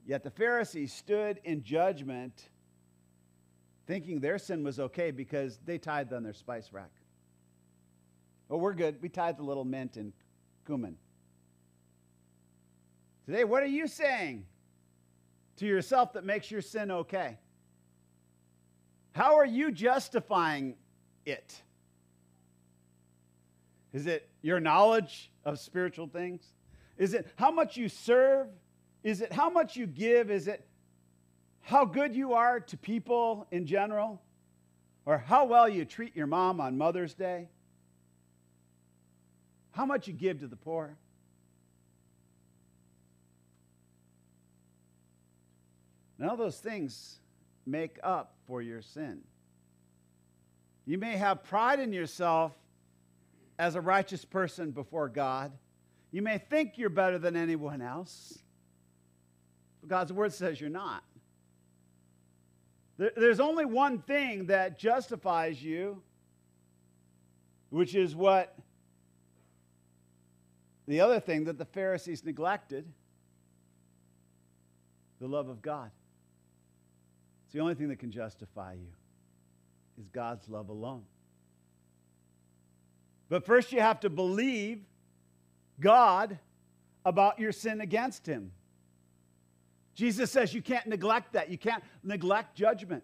Yet 0.06 0.22
the 0.22 0.30
Pharisees 0.30 0.92
stood 0.92 1.40
in 1.42 1.64
judgment, 1.64 2.50
thinking 3.84 4.20
their 4.20 4.38
sin 4.38 4.62
was 4.62 4.78
okay 4.78 5.10
because 5.10 5.58
they 5.66 5.76
tithed 5.76 6.12
on 6.12 6.22
their 6.22 6.34
spice 6.34 6.72
rack. 6.72 6.92
Oh, 8.50 8.56
we're 8.56 8.74
good. 8.74 9.00
We 9.02 9.08
tithed 9.08 9.40
a 9.40 9.42
little 9.42 9.64
mint 9.64 9.96
and 9.96 10.12
cumin. 10.66 10.96
Today, 13.26 13.44
what 13.44 13.62
are 13.62 13.66
you 13.66 13.86
saying 13.86 14.46
to 15.56 15.66
yourself 15.66 16.14
that 16.14 16.24
makes 16.24 16.50
your 16.50 16.62
sin 16.62 16.90
okay? 16.90 17.38
How 19.12 19.36
are 19.36 19.44
you 19.44 19.70
justifying 19.70 20.76
it? 21.26 21.60
Is 23.92 24.06
it 24.06 24.28
your 24.42 24.60
knowledge 24.60 25.30
of 25.44 25.58
spiritual 25.58 26.06
things? 26.06 26.42
Is 26.96 27.14
it 27.14 27.26
how 27.36 27.50
much 27.50 27.76
you 27.76 27.88
serve? 27.88 28.48
Is 29.02 29.20
it 29.20 29.32
how 29.32 29.50
much 29.50 29.76
you 29.76 29.86
give? 29.86 30.30
Is 30.30 30.48
it 30.48 30.66
how 31.60 31.84
good 31.84 32.14
you 32.14 32.32
are 32.32 32.60
to 32.60 32.76
people 32.76 33.46
in 33.50 33.66
general? 33.66 34.22
Or 35.04 35.18
how 35.18 35.44
well 35.44 35.68
you 35.68 35.84
treat 35.84 36.16
your 36.16 36.26
mom 36.26 36.60
on 36.60 36.78
Mother's 36.78 37.14
Day? 37.14 37.48
How 39.78 39.86
much 39.86 40.08
you 40.08 40.12
give 40.12 40.40
to 40.40 40.48
the 40.48 40.56
poor? 40.56 40.96
None 46.18 46.30
of 46.30 46.36
those 46.36 46.58
things 46.58 47.20
make 47.64 48.00
up 48.02 48.34
for 48.48 48.60
your 48.60 48.82
sin. 48.82 49.20
You 50.84 50.98
may 50.98 51.16
have 51.16 51.44
pride 51.44 51.78
in 51.78 51.92
yourself 51.92 52.58
as 53.56 53.76
a 53.76 53.80
righteous 53.80 54.24
person 54.24 54.72
before 54.72 55.08
God. 55.08 55.52
You 56.10 56.22
may 56.22 56.38
think 56.38 56.76
you're 56.76 56.90
better 56.90 57.20
than 57.20 57.36
anyone 57.36 57.80
else. 57.80 58.36
But 59.80 59.90
God's 59.90 60.12
word 60.12 60.32
says 60.32 60.60
you're 60.60 60.70
not. 60.70 61.04
There's 62.96 63.38
only 63.38 63.64
one 63.64 64.00
thing 64.00 64.46
that 64.46 64.76
justifies 64.76 65.62
you, 65.62 66.02
which 67.70 67.94
is 67.94 68.16
what 68.16 68.58
the 70.88 71.00
other 71.02 71.20
thing 71.20 71.44
that 71.44 71.58
the 71.58 71.66
Pharisees 71.66 72.24
neglected 72.24 72.90
the 75.20 75.28
love 75.28 75.48
of 75.48 75.60
God. 75.60 75.90
It's 77.44 77.52
the 77.52 77.60
only 77.60 77.74
thing 77.74 77.88
that 77.88 77.98
can 77.98 78.10
justify 78.10 78.72
you 78.72 78.88
is 80.00 80.08
God's 80.08 80.48
love 80.48 80.70
alone. 80.70 81.02
But 83.28 83.44
first, 83.44 83.72
you 83.72 83.80
have 83.80 84.00
to 84.00 84.10
believe 84.10 84.82
God 85.78 86.38
about 87.04 87.38
your 87.38 87.52
sin 87.52 87.82
against 87.82 88.26
Him. 88.26 88.52
Jesus 89.94 90.30
says 90.30 90.54
you 90.54 90.62
can't 90.62 90.86
neglect 90.86 91.34
that. 91.34 91.50
You 91.50 91.58
can't 91.58 91.82
neglect 92.02 92.54
judgment. 92.56 93.02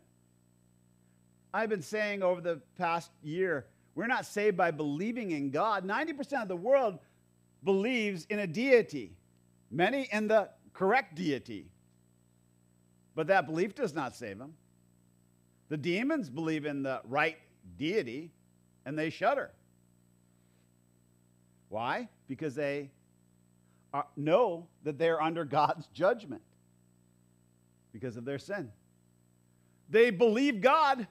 I've 1.52 1.68
been 1.68 1.82
saying 1.82 2.22
over 2.22 2.40
the 2.40 2.60
past 2.78 3.10
year, 3.22 3.66
we're 3.94 4.06
not 4.06 4.24
saved 4.24 4.56
by 4.56 4.70
believing 4.70 5.32
in 5.32 5.50
God. 5.50 5.86
90% 5.86 6.42
of 6.42 6.48
the 6.48 6.56
world 6.56 6.98
believes 7.64 8.26
in 8.28 8.38
a 8.38 8.46
deity, 8.46 9.16
many 9.70 10.08
in 10.12 10.28
the 10.28 10.48
correct 10.72 11.14
deity. 11.14 11.66
But 13.14 13.28
that 13.28 13.46
belief 13.46 13.74
does 13.74 13.94
not 13.94 14.14
save 14.14 14.38
them. 14.38 14.54
The 15.68 15.76
demons 15.76 16.28
believe 16.28 16.66
in 16.66 16.82
the 16.82 17.00
right 17.04 17.38
deity 17.78 18.32
and 18.84 18.98
they 18.98 19.10
shudder. 19.10 19.50
Why? 21.68 22.08
Because 22.28 22.54
they 22.54 22.90
are, 23.92 24.06
know 24.16 24.66
that 24.82 24.98
they're 24.98 25.22
under 25.22 25.44
God's 25.44 25.86
judgment 25.88 26.42
because 27.92 28.16
of 28.16 28.24
their 28.24 28.38
sin. 28.38 28.70
They 29.88 30.10
believe 30.10 30.60
God 30.60 31.06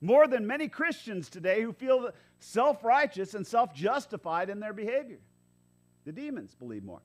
more 0.00 0.26
than 0.26 0.46
many 0.46 0.68
Christians 0.68 1.28
today 1.28 1.62
who 1.62 1.72
feel 1.72 2.10
self 2.38 2.84
righteous 2.84 3.34
and 3.34 3.46
self 3.46 3.74
justified 3.74 4.50
in 4.50 4.60
their 4.60 4.72
behavior. 4.72 5.18
The 6.04 6.12
demons 6.12 6.54
believe 6.54 6.84
more. 6.84 7.02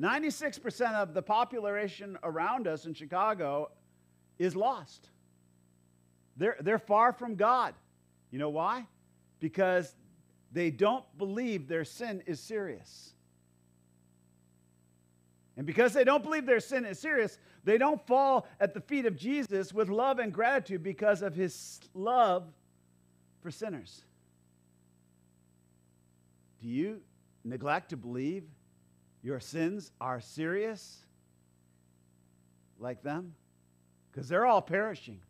96% 0.00 0.94
of 0.94 1.14
the 1.14 1.22
population 1.22 2.18
around 2.22 2.66
us 2.66 2.86
in 2.86 2.94
Chicago 2.94 3.70
is 4.38 4.56
lost. 4.56 5.10
They're, 6.36 6.56
they're 6.60 6.78
far 6.78 7.12
from 7.12 7.36
God. 7.36 7.74
You 8.30 8.38
know 8.38 8.50
why? 8.50 8.86
Because 9.38 9.94
they 10.50 10.70
don't 10.70 11.04
believe 11.16 11.68
their 11.68 11.84
sin 11.84 12.22
is 12.26 12.40
serious. 12.40 13.14
And 15.56 15.66
because 15.66 15.92
they 15.92 16.02
don't 16.02 16.24
believe 16.24 16.46
their 16.46 16.58
sin 16.58 16.84
is 16.84 16.98
serious, 16.98 17.38
they 17.62 17.78
don't 17.78 18.04
fall 18.06 18.48
at 18.58 18.74
the 18.74 18.80
feet 18.80 19.06
of 19.06 19.16
Jesus 19.16 19.72
with 19.72 19.88
love 19.88 20.18
and 20.18 20.32
gratitude 20.32 20.82
because 20.82 21.22
of 21.22 21.34
his 21.34 21.80
love 21.94 22.44
for 23.40 23.52
sinners. 23.52 24.02
Do 26.60 26.68
you 26.68 27.00
neglect 27.44 27.90
to 27.90 27.96
believe 27.96 28.44
your 29.22 29.40
sins 29.40 29.92
are 30.00 30.20
serious 30.20 30.98
like 32.78 33.02
them? 33.02 33.34
Because 34.10 34.28
they're 34.28 34.46
all 34.46 34.62
perishing. 34.62 35.20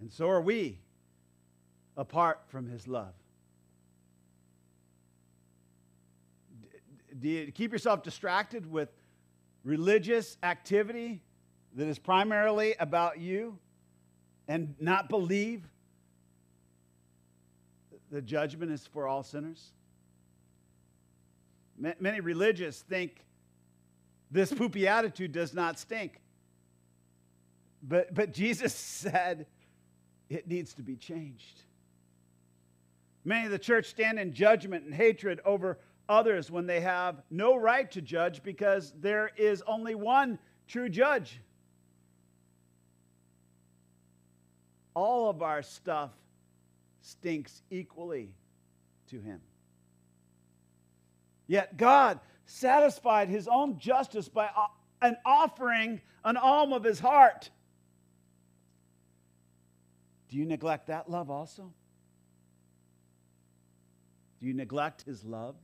And 0.00 0.12
so 0.12 0.28
are 0.28 0.40
we 0.40 0.78
apart 1.96 2.40
from 2.48 2.66
his 2.68 2.88
love. 2.88 3.12
Do 7.18 7.28
you 7.28 7.52
keep 7.52 7.72
yourself 7.72 8.02
distracted 8.02 8.70
with 8.70 8.88
religious 9.62 10.36
activity 10.42 11.22
that 11.76 11.86
is 11.86 11.98
primarily 11.98 12.74
about 12.80 13.18
you 13.20 13.58
and 14.48 14.74
not 14.80 15.08
believe 15.08 15.68
the 18.14 18.22
judgment 18.22 18.70
is 18.70 18.86
for 18.86 19.08
all 19.08 19.24
sinners? 19.24 19.72
Many 21.76 22.20
religious 22.20 22.80
think 22.80 23.24
this 24.30 24.52
poopy 24.52 24.86
attitude 24.86 25.32
does 25.32 25.52
not 25.52 25.80
stink. 25.80 26.20
But, 27.82 28.14
but 28.14 28.32
Jesus 28.32 28.72
said 28.74 29.46
it 30.30 30.46
needs 30.46 30.74
to 30.74 30.82
be 30.82 30.94
changed. 30.94 31.62
Many 33.24 33.46
of 33.46 33.50
the 33.50 33.58
church 33.58 33.86
stand 33.86 34.20
in 34.20 34.32
judgment 34.32 34.84
and 34.84 34.94
hatred 34.94 35.40
over 35.44 35.80
others 36.08 36.52
when 36.52 36.66
they 36.66 36.82
have 36.82 37.20
no 37.30 37.56
right 37.56 37.90
to 37.90 38.00
judge 38.00 38.44
because 38.44 38.92
there 39.00 39.32
is 39.36 39.60
only 39.66 39.96
one 39.96 40.38
true 40.68 40.88
judge. 40.88 41.40
All 44.94 45.28
of 45.28 45.42
our 45.42 45.62
stuff 45.62 46.12
stinks 47.04 47.62
equally 47.70 48.30
to 49.08 49.20
him. 49.20 49.40
Yet 51.46 51.76
God 51.76 52.18
satisfied 52.46 53.28
his 53.28 53.46
own 53.46 53.78
justice 53.78 54.28
by 54.28 54.46
uh, 54.46 54.66
an 55.02 55.16
offering 55.24 56.00
an 56.24 56.38
alm 56.38 56.72
of 56.72 56.82
his 56.82 56.98
heart. 56.98 57.50
Do 60.30 60.38
you 60.38 60.46
neglect 60.46 60.86
that 60.86 61.10
love 61.10 61.30
also? 61.30 61.72
Do 64.40 64.46
you 64.46 64.54
neglect 64.54 65.02
his 65.02 65.22
love? 65.24 65.56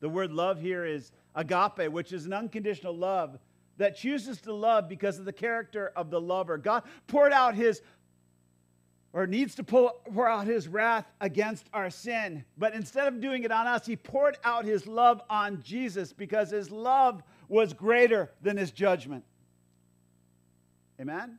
The 0.00 0.08
word 0.08 0.32
love 0.32 0.60
here 0.60 0.84
is 0.84 1.10
agape, 1.34 1.90
which 1.90 2.12
is 2.12 2.26
an 2.26 2.32
unconditional 2.32 2.96
love 2.96 3.38
that 3.78 3.96
chooses 3.96 4.40
to 4.42 4.52
love 4.52 4.88
because 4.88 5.18
of 5.18 5.24
the 5.24 5.32
character 5.32 5.92
of 5.96 6.10
the 6.10 6.20
lover. 6.20 6.58
God 6.58 6.84
poured 7.08 7.32
out 7.32 7.54
his 7.54 7.82
or 9.12 9.26
needs 9.26 9.54
to 9.56 9.62
pour, 9.62 9.92
pour 10.12 10.28
out 10.28 10.46
his 10.46 10.68
wrath 10.68 11.06
against 11.20 11.68
our 11.72 11.90
sin. 11.90 12.44
But 12.56 12.74
instead 12.74 13.08
of 13.08 13.20
doing 13.20 13.44
it 13.44 13.52
on 13.52 13.66
us, 13.66 13.84
he 13.84 13.96
poured 13.96 14.38
out 14.44 14.64
his 14.64 14.86
love 14.86 15.20
on 15.28 15.62
Jesus 15.62 16.12
because 16.12 16.50
his 16.50 16.70
love 16.70 17.22
was 17.48 17.72
greater 17.72 18.30
than 18.40 18.56
his 18.56 18.70
judgment. 18.70 19.24
Amen? 21.00 21.38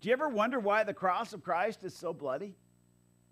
Do 0.00 0.08
you 0.08 0.12
ever 0.12 0.28
wonder 0.28 0.58
why 0.58 0.82
the 0.82 0.94
cross 0.94 1.32
of 1.32 1.42
Christ 1.42 1.84
is 1.84 1.94
so 1.94 2.12
bloody? 2.12 2.54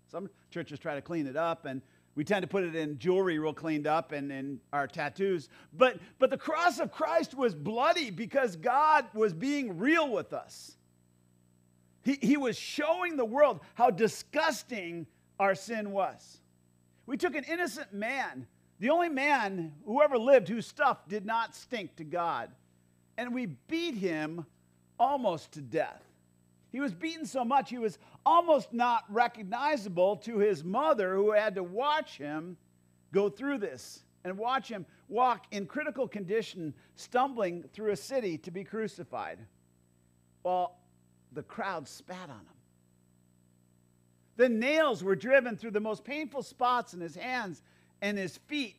Some 0.07 0.29
churches 0.51 0.79
try 0.79 0.95
to 0.95 1.01
clean 1.01 1.27
it 1.27 1.35
up, 1.35 1.65
and 1.65 1.81
we 2.15 2.23
tend 2.23 2.43
to 2.43 2.47
put 2.47 2.63
it 2.63 2.75
in 2.75 2.97
jewelry 2.99 3.37
real 3.39 3.53
cleaned 3.53 3.87
up 3.87 4.11
and 4.11 4.31
in 4.31 4.59
our 4.71 4.87
tattoos. 4.87 5.49
But, 5.73 5.99
but 6.19 6.29
the 6.29 6.37
cross 6.37 6.79
of 6.79 6.91
Christ 6.91 7.35
was 7.35 7.53
bloody 7.55 8.11
because 8.11 8.55
God 8.55 9.05
was 9.13 9.33
being 9.33 9.77
real 9.77 10.09
with 10.09 10.31
us. 10.31 10.77
He, 12.03 12.17
he 12.21 12.37
was 12.37 12.57
showing 12.57 13.17
the 13.17 13.25
world 13.25 13.59
how 13.73 13.89
disgusting 13.89 15.07
our 15.39 15.55
sin 15.55 15.91
was. 15.91 16.41
We 17.05 17.17
took 17.17 17.35
an 17.35 17.43
innocent 17.45 17.93
man, 17.93 18.47
the 18.79 18.89
only 18.89 19.09
man 19.09 19.73
who 19.85 20.01
ever 20.01 20.17
lived 20.17 20.47
whose 20.47 20.67
stuff 20.67 21.07
did 21.07 21.25
not 21.25 21.55
stink 21.55 21.95
to 21.97 22.03
God, 22.03 22.51
and 23.17 23.33
we 23.33 23.47
beat 23.67 23.95
him 23.95 24.45
almost 24.99 25.53
to 25.53 25.61
death. 25.61 26.03
He 26.71 26.79
was 26.79 26.93
beaten 26.93 27.25
so 27.25 27.43
much 27.43 27.69
he 27.69 27.79
was 27.79 27.97
almost 28.25 28.73
not 28.73 29.03
recognizable 29.09 30.17
to 30.17 30.37
his 30.37 30.63
mother, 30.63 31.15
who 31.15 31.31
had 31.31 31.55
to 31.55 31.63
watch 31.63 32.17
him 32.17 32.57
go 33.11 33.29
through 33.29 33.57
this 33.57 34.03
and 34.23 34.37
watch 34.37 34.67
him 34.67 34.85
walk 35.07 35.45
in 35.51 35.65
critical 35.65 36.07
condition, 36.07 36.73
stumbling 36.95 37.63
through 37.73 37.91
a 37.91 37.95
city 37.95 38.37
to 38.37 38.51
be 38.51 38.63
crucified. 38.63 39.39
Well, 40.43 40.78
the 41.31 41.43
crowd 41.43 41.87
spat 41.87 42.29
on 42.29 42.39
him. 42.39 42.59
The 44.37 44.49
nails 44.49 45.03
were 45.03 45.15
driven 45.15 45.57
through 45.57 45.71
the 45.71 45.79
most 45.79 46.03
painful 46.03 46.43
spots 46.43 46.93
in 46.93 47.01
his 47.01 47.15
hands 47.15 47.61
and 48.01 48.17
his 48.17 48.37
feet, 48.37 48.77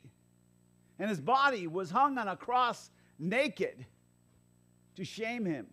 and 0.98 1.08
his 1.08 1.20
body 1.20 1.66
was 1.66 1.90
hung 1.90 2.18
on 2.18 2.28
a 2.28 2.36
cross 2.36 2.90
naked 3.18 3.84
to 4.96 5.04
shame 5.04 5.44
him. 5.44 5.66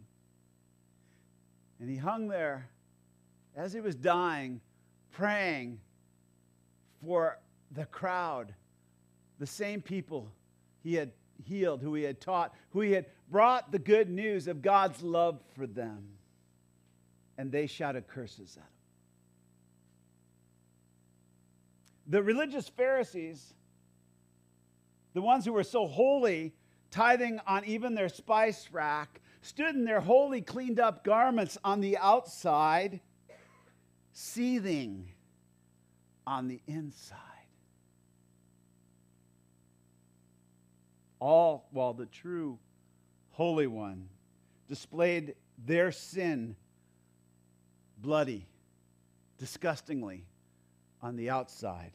And 1.80 1.90
he 1.90 1.96
hung 1.96 2.28
there 2.28 2.68
as 3.56 3.72
he 3.72 3.80
was 3.80 3.96
dying, 3.96 4.60
praying 5.12 5.80
for 7.02 7.40
the 7.72 7.86
crowd, 7.86 8.54
the 9.40 9.48
same 9.48 9.82
people 9.82 10.30
he 10.84 10.96
had 10.96 11.12
healed, 11.46 11.82
who 11.82 11.94
he 11.94 12.04
had 12.04 12.20
taught, 12.20 12.54
who 12.72 12.82
he 12.82 12.92
had 12.92 13.06
brought 13.30 13.72
the 13.72 13.80
good 13.80 14.10
news 14.10 14.48
of 14.48 14.62
God's 14.62 15.02
love 15.02 15.40
for 15.56 15.66
them 15.66 16.17
and 17.38 17.52
they 17.52 17.68
shouted 17.68 18.08
curses 18.08 18.58
at 18.58 18.64
him. 18.64 18.70
The 22.08 22.24
religious 22.24 22.70
Pharisees, 22.70 23.54
the 25.14 25.22
ones 25.22 25.46
who 25.46 25.54
were 25.54 25.64
so 25.64 25.88
holy, 25.88 26.54
tithing 26.90 27.40
on 27.46 27.66
even 27.66 27.96
their 27.96 28.10
spice 28.10 28.70
rack, 28.72 29.22
stood 29.42 29.76
in 29.76 29.86
their 29.86 30.00
holy, 30.00 30.42
cleaned 30.42 30.80
up 30.80 31.04
garments 31.04 31.58
on 31.64 31.82
the 31.82 31.98
outside, 31.98 33.02
seething 34.14 35.10
on 36.26 36.48
the 36.48 36.62
inside. 36.66 37.18
All 41.20 41.68
while 41.72 41.94
the 41.94 42.06
true 42.06 42.60
Holy 43.32 43.68
One 43.68 44.10
displayed 44.70 45.36
their 45.58 45.92
sin 45.92 46.56
bloody, 47.98 48.48
disgustingly 49.38 50.26
on 51.02 51.16
the 51.16 51.30
outside 51.30 51.92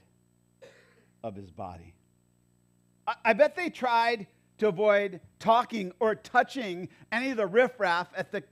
of 1.23 1.35
his 1.35 1.51
body. 1.51 1.95
I, 3.25 3.33
bet 3.33 3.57
they 3.57 3.69
tried 3.69 4.27
to 4.59 4.69
avoid 4.69 5.21
talking 5.39 5.93
or 5.99 6.15
touching 6.15 6.89
any 7.11 7.31
of 7.31 7.37
the 7.37 7.47
riffraff 7.47 8.09
at 8.17 8.31
the 8.31 8.45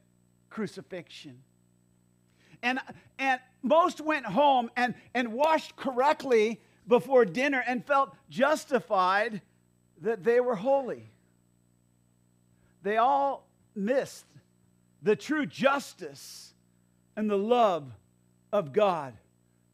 crucifixion. 0.49 1.39
And, 2.63 2.81
and 3.19 3.41
most 3.63 4.01
went 4.01 4.27
home 4.27 4.71
and, 4.77 4.95
and 5.15 5.33
washed 5.33 5.77
correctly 5.77 6.61
before 6.87 7.25
dinner 7.25 7.63
and 7.67 7.85
felt 7.87 8.15
justified 8.29 9.41
that 10.03 10.25
they 10.25 10.41
were 10.41 10.57
holy. 10.57 11.11
They 12.83 12.97
all 12.97 13.47
missed 13.75 14.27
the 15.03 15.15
true 15.15 15.47
justice 15.47 16.50
and 17.17 17.29
the 17.29 17.39
love 17.39 17.91
of 18.53 18.73
God 18.73 19.15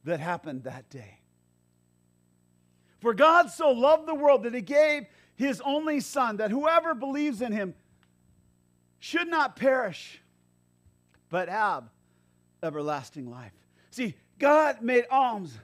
that 0.05 0.21
happened 0.21 0.65
that 0.65 0.89
day. 0.91 1.19
For 3.01 3.15
God 3.15 3.51
so 3.51 3.71
loved 3.71 4.07
the 4.07 4.15
world 4.15 4.45
that 4.45 4.55
he 4.55 4.61
gave 4.61 5.07
his 5.37 5.61
only 5.65 6.01
Son, 6.01 6.39
that 6.39 6.51
whoever 6.51 6.95
believes 6.95 7.43
in 7.43 7.53
him 7.53 7.75
should 8.99 9.29
not 9.29 9.57
perish, 9.57 10.21
but 11.29 11.49
have 11.49 11.85
everlasting 12.63 13.31
life. 13.31 13.53
See, 13.91 14.15
God 14.39 14.83
made 14.83 15.05
alms 15.11 15.59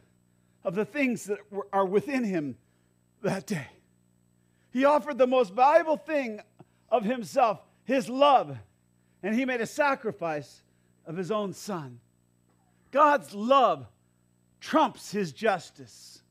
of 0.64 0.74
the 0.74 0.84
things 0.84 1.24
that 1.24 1.38
are 1.72 1.86
within 1.86 2.24
him 2.24 2.56
that 3.22 3.46
day. 3.46 3.66
He 4.72 4.84
offered 4.84 5.18
the 5.18 5.26
most 5.26 5.52
valuable 5.52 5.96
thing 5.96 6.40
of 6.90 7.04
himself, 7.04 7.60
his 7.84 8.08
love, 8.08 8.56
and 9.22 9.34
he 9.34 9.44
made 9.44 9.60
a 9.60 9.66
sacrifice 9.66 10.62
of 11.06 11.16
his 11.16 11.30
own 11.30 11.52
son. 11.52 12.00
God's 12.90 13.34
love 13.34 13.86
trumps 14.60 15.10
his 15.10 15.32
justice. 15.32 16.22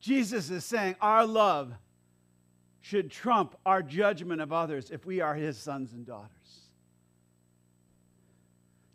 Jesus 0.00 0.50
is 0.50 0.64
saying 0.64 0.96
our 1.00 1.26
love 1.26 1.72
should 2.82 3.10
trump 3.10 3.56
our 3.64 3.82
judgment 3.82 4.42
of 4.42 4.52
others 4.52 4.90
if 4.90 5.06
we 5.06 5.20
are 5.20 5.34
his 5.34 5.56
sons 5.56 5.92
and 5.92 6.04
daughters. 6.04 6.30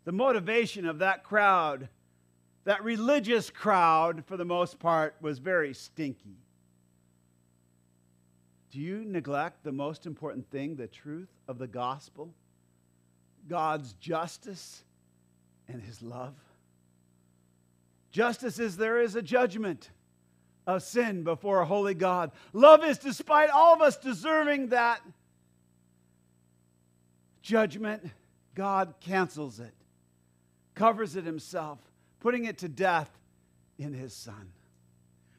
The 0.04 0.12
motivation 0.12 0.86
of 0.86 1.00
that 1.00 1.24
crowd, 1.24 1.88
that 2.64 2.84
religious 2.84 3.50
crowd 3.50 4.24
for 4.24 4.36
the 4.36 4.44
most 4.44 4.78
part, 4.78 5.16
was 5.20 5.40
very 5.40 5.74
stinky. 5.74 6.38
Do 8.70 8.78
you 8.78 9.04
neglect 9.04 9.64
the 9.64 9.72
most 9.72 10.06
important 10.06 10.48
thing, 10.50 10.76
the 10.76 10.86
truth 10.86 11.30
of 11.48 11.58
the 11.58 11.66
gospel? 11.66 12.32
God's 13.48 13.92
justice 13.94 14.82
and 15.68 15.82
his 15.82 16.02
love. 16.02 16.34
Justice 18.10 18.58
is 18.58 18.76
there 18.76 19.00
is 19.00 19.14
a 19.14 19.22
judgment 19.22 19.90
of 20.66 20.82
sin 20.82 21.22
before 21.22 21.60
a 21.60 21.66
holy 21.66 21.94
God. 21.94 22.32
Love 22.52 22.84
is, 22.84 22.98
despite 22.98 23.50
all 23.50 23.74
of 23.74 23.80
us 23.80 23.96
deserving 23.96 24.68
that 24.68 25.00
judgment, 27.42 28.04
God 28.54 28.94
cancels 29.00 29.60
it, 29.60 29.74
covers 30.74 31.16
it 31.16 31.24
himself, 31.24 31.78
putting 32.20 32.44
it 32.44 32.58
to 32.58 32.68
death 32.68 33.10
in 33.78 33.92
his 33.92 34.12
Son. 34.12 34.52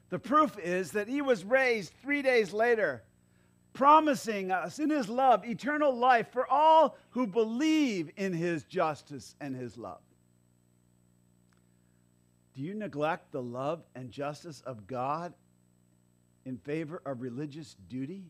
The 0.09 0.19
proof 0.19 0.57
is 0.59 0.91
that 0.91 1.07
he 1.07 1.21
was 1.21 1.43
raised 1.43 1.93
three 2.01 2.21
days 2.21 2.51
later 2.51 3.03
promising 3.73 4.51
us 4.51 4.79
in 4.79 4.89
his 4.89 5.07
love 5.07 5.45
eternal 5.45 5.95
life 5.95 6.27
for 6.31 6.45
all 6.47 6.97
who 7.11 7.25
believe 7.25 8.09
in 8.17 8.33
his 8.33 8.63
justice 8.63 9.35
and 9.39 9.55
his 9.55 9.77
love. 9.77 10.01
Do 12.55 12.61
you 12.61 12.73
neglect 12.73 13.31
the 13.31 13.41
love 13.41 13.81
and 13.95 14.11
justice 14.11 14.61
of 14.65 14.87
God 14.87 15.33
in 16.45 16.57
favor 16.57 17.01
of 17.05 17.21
religious 17.21 17.75
duty? 17.89 18.23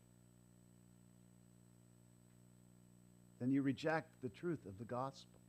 Then 3.39 3.51
you 3.51 3.63
reject 3.63 4.09
the 4.21 4.29
truth 4.29 4.65
of 4.67 4.77
the 4.77 4.85
gospel. 4.85 5.39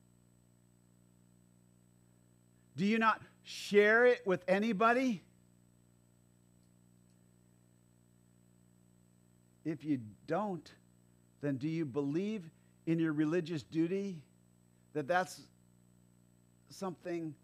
Do 2.77 2.87
you 2.87 2.99
not 2.99 3.21
share 3.45 4.07
it 4.07 4.27
with 4.27 4.43
anybody 4.49 5.23
if 9.65 9.85
you 9.85 10.01
don't, 10.27 10.73
then 11.41 11.57
do 11.57 11.69
you 11.69 11.85
believe 11.85 12.51
in 12.87 12.99
your 12.99 13.13
religious 13.13 13.63
duty 13.63 14.23
that 14.93 15.07
that's 15.07 15.43
something 16.71 17.35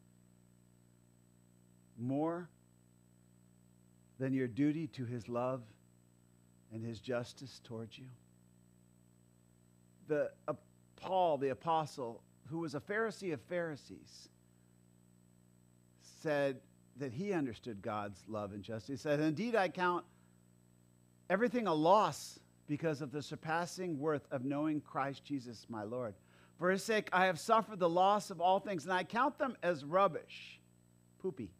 more 1.98 2.48
than 4.18 4.32
your 4.32 4.48
duty 4.48 4.86
to 4.88 5.04
his 5.04 5.28
love 5.28 5.62
and 6.72 6.84
his 6.84 7.00
justice 7.00 7.60
towards 7.64 7.98
you? 7.98 8.06
The 10.08 10.30
uh, 10.46 10.54
Paul, 10.96 11.38
the 11.38 11.50
apostle, 11.50 12.22
who 12.50 12.58
was 12.58 12.74
a 12.74 12.80
Pharisee 12.80 13.32
of 13.32 13.40
Pharisees, 13.42 14.28
said 16.22 16.60
that 16.96 17.12
he 17.12 17.32
understood 17.32 17.80
God's 17.82 18.24
love 18.28 18.52
and 18.52 18.62
justice. 18.62 18.88
He 18.88 18.96
said, 18.96 19.20
Indeed, 19.20 19.54
I 19.54 19.68
count 19.68 20.04
everything 21.30 21.66
a 21.66 21.74
loss 21.74 22.38
because 22.66 23.00
of 23.00 23.12
the 23.12 23.22
surpassing 23.22 23.98
worth 23.98 24.26
of 24.30 24.44
knowing 24.44 24.80
Christ 24.80 25.24
Jesus, 25.24 25.66
my 25.68 25.82
Lord. 25.82 26.14
For 26.58 26.70
his 26.70 26.82
sake, 26.82 27.08
I 27.12 27.26
have 27.26 27.38
suffered 27.38 27.78
the 27.78 27.88
loss 27.88 28.30
of 28.30 28.40
all 28.40 28.60
things, 28.60 28.84
and 28.84 28.92
I 28.92 29.04
count 29.04 29.38
them 29.38 29.56
as 29.62 29.84
rubbish, 29.84 30.60
poopy, 31.20 31.50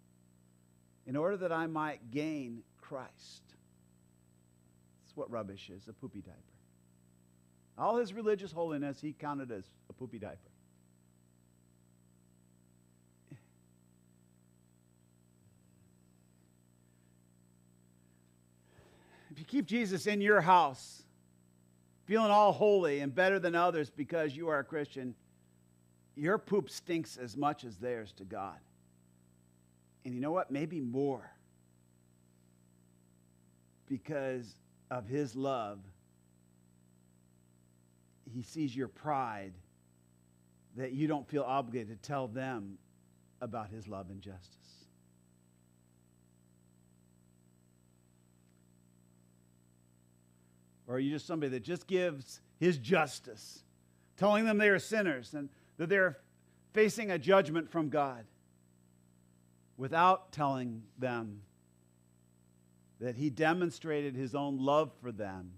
in 1.07 1.17
order 1.17 1.37
that 1.39 1.53
I 1.53 1.67
might 1.67 2.11
gain 2.11 2.63
Christ. 2.81 3.43
That's 5.05 5.17
what 5.17 5.31
rubbish 5.31 5.71
is 5.71 5.87
a 5.89 5.93
poopy 5.93 6.21
diaper. 6.21 6.39
All 7.79 7.97
his 7.97 8.13
religious 8.13 8.51
holiness, 8.51 9.01
he 9.01 9.13
counted 9.13 9.53
as 9.53 9.65
a 9.89 9.93
poopy 9.93 10.19
diaper. 10.19 10.51
If 19.39 19.43
you 19.43 19.61
keep 19.61 19.67
Jesus 19.67 20.09
in 20.09 20.21
your 20.21 20.41
house, 20.41 21.05
feeling 22.07 22.33
all 22.33 22.51
holy 22.51 22.99
and 22.99 23.15
better 23.15 23.39
than 23.39 23.55
others 23.55 23.89
because 23.89 24.37
you 24.37 24.49
are 24.49 24.59
a 24.59 24.65
Christian, 24.65 25.15
your 26.17 26.39
poop 26.39 26.69
stinks 26.69 27.17
as 27.17 27.37
much 27.37 27.63
as 27.63 27.77
theirs 27.77 28.13
to 28.17 28.25
God. 28.25 28.59
And 30.05 30.13
you 30.13 30.21
know 30.21 30.33
what? 30.33 30.51
Maybe 30.51 30.81
more. 30.81 31.31
Because 33.87 34.57
of 34.91 35.07
his 35.07 35.37
love, 35.37 35.79
he 38.35 38.43
sees 38.43 38.75
your 38.75 38.89
pride 38.89 39.53
that 40.77 40.91
you 40.91 41.07
don't 41.07 41.29
feel 41.29 41.45
obligated 41.45 42.03
to 42.03 42.09
tell 42.09 42.27
them 42.27 42.77
about 43.41 43.71
his 43.71 43.87
love 43.87 44.11
and 44.11 44.21
justice. 44.21 44.78
Or 50.89 50.95
are 50.95 50.99
you 50.99 51.11
just 51.11 51.27
somebody 51.27 51.51
that 51.51 51.63
just 51.63 51.87
gives 51.87 52.41
his 52.59 52.79
justice, 52.79 53.63
telling 54.17 54.47
them 54.47 54.57
they 54.57 54.71
are 54.71 54.79
sinners 54.79 55.35
and 55.35 55.51
that 55.77 55.91
they're 55.91 56.19
facing 56.73 57.11
a 57.11 57.19
judgment 57.19 57.71
from 57.71 57.91
God 57.91 58.25
without 59.77 60.33
telling 60.33 60.83
them 60.99 61.43
that 63.01 63.17
he 63.17 63.31
demonstrated 63.31 64.17
his 64.17 64.35
own 64.35 64.59
love 64.59 64.91
for 65.03 65.13
them, 65.13 65.53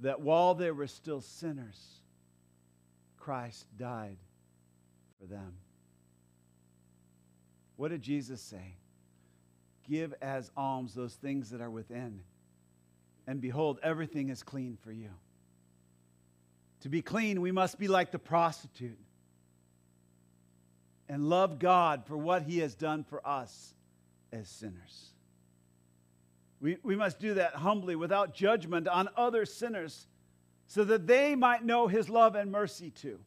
that 0.00 0.20
while 0.20 0.54
they 0.54 0.72
were 0.72 0.88
still 0.88 1.20
sinners, 1.20 2.00
Christ 3.18 3.66
died 3.78 4.18
for 5.20 5.26
them. 5.26 5.54
What 7.76 7.92
did 7.92 8.02
Jesus 8.02 8.42
say? 8.42 8.74
Give 9.88 10.12
as 10.20 10.50
alms 10.56 10.92
those 10.92 11.14
things 11.14 11.50
that 11.50 11.60
are 11.60 11.70
within 11.70 12.20
and 13.26 13.40
behold, 13.40 13.78
everything 13.82 14.28
is 14.28 14.42
clean 14.42 14.76
for 14.82 14.92
you. 14.92 15.10
To 16.80 16.88
be 16.88 17.02
clean, 17.02 17.40
we 17.40 17.52
must 17.52 17.78
be 17.78 17.88
like 17.88 18.10
the 18.10 18.18
prostitute 18.18 18.98
and 21.08 21.28
love 21.28 21.58
God 21.58 22.04
for 22.06 22.16
what 22.16 22.42
he 22.42 22.58
has 22.58 22.74
done 22.74 23.04
for 23.04 23.26
us 23.26 23.74
as 24.32 24.48
sinners. 24.48 25.10
We, 26.60 26.78
we 26.82 26.96
must 26.96 27.18
do 27.18 27.34
that 27.34 27.54
humbly 27.54 27.96
without 27.96 28.34
judgment 28.34 28.88
on 28.88 29.08
other 29.16 29.44
sinners 29.44 30.06
so 30.66 30.84
that 30.84 31.06
they 31.06 31.34
might 31.34 31.64
know 31.64 31.86
his 31.86 32.08
love 32.08 32.34
and 32.34 32.50
mercy 32.50 32.90
too. 32.90 33.18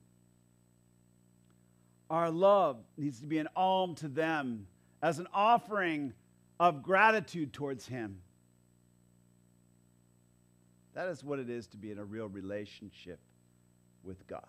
Our 2.09 2.31
love 2.31 2.77
needs 2.97 3.19
to 3.19 3.25
be 3.25 3.37
an 3.37 3.49
alm 3.55 3.95
to 3.95 4.07
them 4.07 4.67
as 5.01 5.19
an 5.19 5.27
offering 5.33 6.13
of 6.59 6.81
gratitude 6.81 7.53
towards 7.53 7.87
him. 7.87 8.21
That 10.95 11.09
is 11.09 11.23
what 11.23 11.39
it 11.39 11.49
is 11.49 11.67
to 11.67 11.77
be 11.77 11.91
in 11.91 11.99
a 11.99 12.05
real 12.05 12.27
relationship 12.27 13.19
with 14.03 14.25
God. 14.27 14.47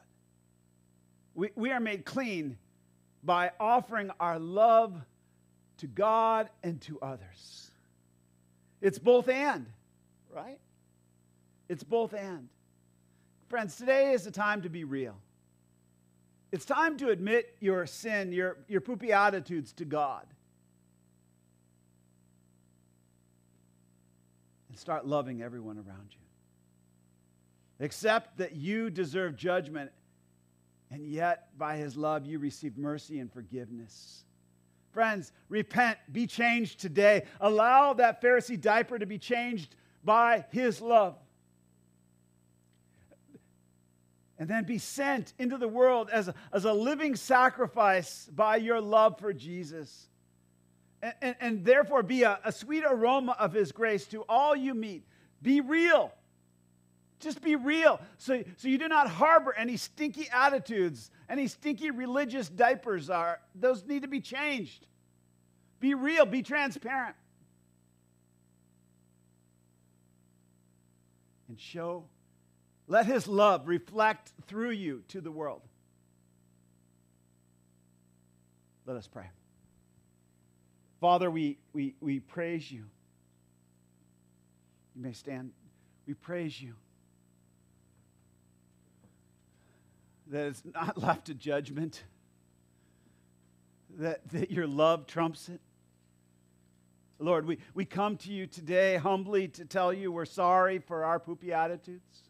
We, 1.34 1.50
we 1.56 1.72
are 1.72 1.80
made 1.80 2.04
clean 2.04 2.56
by 3.22 3.50
offering 3.58 4.10
our 4.20 4.38
love 4.38 4.94
to 5.78 5.86
God 5.88 6.48
and 6.62 6.80
to 6.82 6.98
others. 7.00 7.70
It's 8.80 8.98
both 8.98 9.28
and, 9.28 9.66
right? 10.32 10.58
It's 11.68 11.82
both 11.82 12.14
and. 12.14 12.48
Friends, 13.48 13.76
today 13.76 14.12
is 14.12 14.24
the 14.24 14.30
time 14.30 14.62
to 14.62 14.68
be 14.68 14.84
real. 14.84 15.16
It's 16.52 16.64
time 16.64 16.96
to 16.98 17.10
admit 17.10 17.56
your 17.60 17.86
sin, 17.86 18.32
your, 18.32 18.58
your 18.68 18.80
poopy 18.80 19.12
attitudes 19.12 19.72
to 19.74 19.84
God. 19.84 20.26
And 24.68 24.78
start 24.78 25.06
loving 25.06 25.42
everyone 25.42 25.76
around 25.76 26.08
you. 26.12 26.25
Accept 27.80 28.38
that 28.38 28.54
you 28.54 28.88
deserve 28.90 29.36
judgment, 29.36 29.90
and 30.90 31.06
yet 31.06 31.48
by 31.58 31.76
his 31.76 31.96
love 31.96 32.24
you 32.24 32.38
receive 32.38 32.78
mercy 32.78 33.18
and 33.18 33.30
forgiveness. 33.32 34.24
Friends, 34.92 35.30
repent, 35.50 35.98
be 36.10 36.26
changed 36.26 36.80
today. 36.80 37.24
Allow 37.38 37.92
that 37.94 38.22
Pharisee 38.22 38.58
diaper 38.58 38.98
to 38.98 39.04
be 39.04 39.18
changed 39.18 39.76
by 40.02 40.46
his 40.52 40.80
love. 40.80 41.16
And 44.38 44.48
then 44.48 44.64
be 44.64 44.78
sent 44.78 45.34
into 45.38 45.58
the 45.58 45.68
world 45.68 46.08
as 46.10 46.28
a, 46.28 46.34
as 46.52 46.64
a 46.64 46.72
living 46.72 47.14
sacrifice 47.14 48.28
by 48.34 48.56
your 48.56 48.80
love 48.80 49.18
for 49.18 49.34
Jesus. 49.34 50.08
And, 51.02 51.14
and, 51.20 51.36
and 51.40 51.64
therefore 51.64 52.02
be 52.02 52.22
a, 52.22 52.38
a 52.42 52.52
sweet 52.52 52.84
aroma 52.88 53.36
of 53.38 53.52
his 53.52 53.72
grace 53.72 54.06
to 54.06 54.22
all 54.28 54.56
you 54.56 54.74
meet. 54.74 55.04
Be 55.42 55.60
real. 55.60 56.12
Just 57.18 57.40
be 57.40 57.56
real. 57.56 58.00
So, 58.18 58.42
so 58.56 58.68
you 58.68 58.78
do 58.78 58.88
not 58.88 59.08
harbor 59.08 59.54
any 59.56 59.76
stinky 59.76 60.28
attitudes, 60.30 61.10
any 61.28 61.48
stinky 61.48 61.90
religious 61.90 62.48
diapers 62.48 63.08
are. 63.08 63.40
Those 63.54 63.84
need 63.86 64.02
to 64.02 64.08
be 64.08 64.20
changed. 64.20 64.86
Be 65.80 65.94
real, 65.94 66.26
be 66.26 66.42
transparent. 66.42 67.16
And 71.48 71.58
show, 71.58 72.04
let 72.86 73.06
his 73.06 73.26
love 73.26 73.66
reflect 73.66 74.32
through 74.46 74.70
you 74.70 75.02
to 75.08 75.20
the 75.20 75.30
world. 75.30 75.62
Let 78.84 78.96
us 78.96 79.06
pray. 79.06 79.26
Father, 81.00 81.30
we, 81.30 81.58
we, 81.72 81.94
we 82.00 82.20
praise 82.20 82.70
you. 82.70 82.84
You 84.94 85.02
may 85.02 85.12
stand. 85.12 85.50
We 86.06 86.14
praise 86.14 86.60
you. 86.60 86.74
That 90.30 90.46
it's 90.46 90.62
not 90.64 90.98
left 91.02 91.26
to 91.26 91.34
judgment, 91.34 92.02
that, 93.98 94.28
that 94.30 94.50
your 94.50 94.66
love 94.66 95.06
trumps 95.06 95.48
it. 95.48 95.60
Lord, 97.18 97.46
we, 97.46 97.58
we 97.74 97.84
come 97.86 98.18
to 98.18 98.32
you 98.32 98.46
today 98.46 98.96
humbly 98.96 99.48
to 99.48 99.64
tell 99.64 99.92
you 99.92 100.12
we're 100.12 100.26
sorry 100.26 100.78
for 100.78 101.04
our 101.04 101.18
poopy 101.18 101.52
attitudes. 101.52 102.22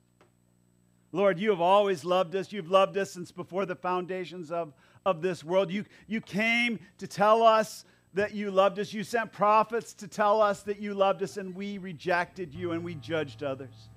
Lord, 1.10 1.38
you 1.38 1.50
have 1.50 1.60
always 1.60 2.04
loved 2.04 2.36
us. 2.36 2.52
You've 2.52 2.70
loved 2.70 2.96
us 2.96 3.12
since 3.12 3.32
before 3.32 3.66
the 3.66 3.74
foundations 3.74 4.52
of, 4.52 4.74
of 5.04 5.22
this 5.22 5.42
world. 5.42 5.72
You, 5.72 5.84
you 6.06 6.20
came 6.20 6.78
to 6.98 7.06
tell 7.06 7.42
us 7.42 7.84
that 8.14 8.34
you 8.34 8.50
loved 8.50 8.78
us. 8.78 8.92
You 8.92 9.02
sent 9.02 9.32
prophets 9.32 9.92
to 9.94 10.08
tell 10.08 10.40
us 10.40 10.62
that 10.62 10.78
you 10.78 10.94
loved 10.94 11.22
us, 11.22 11.36
and 11.36 11.54
we 11.54 11.78
rejected 11.78 12.54
you 12.54 12.72
and 12.72 12.84
we 12.84 12.94
judged 12.94 13.42
others. 13.42 13.88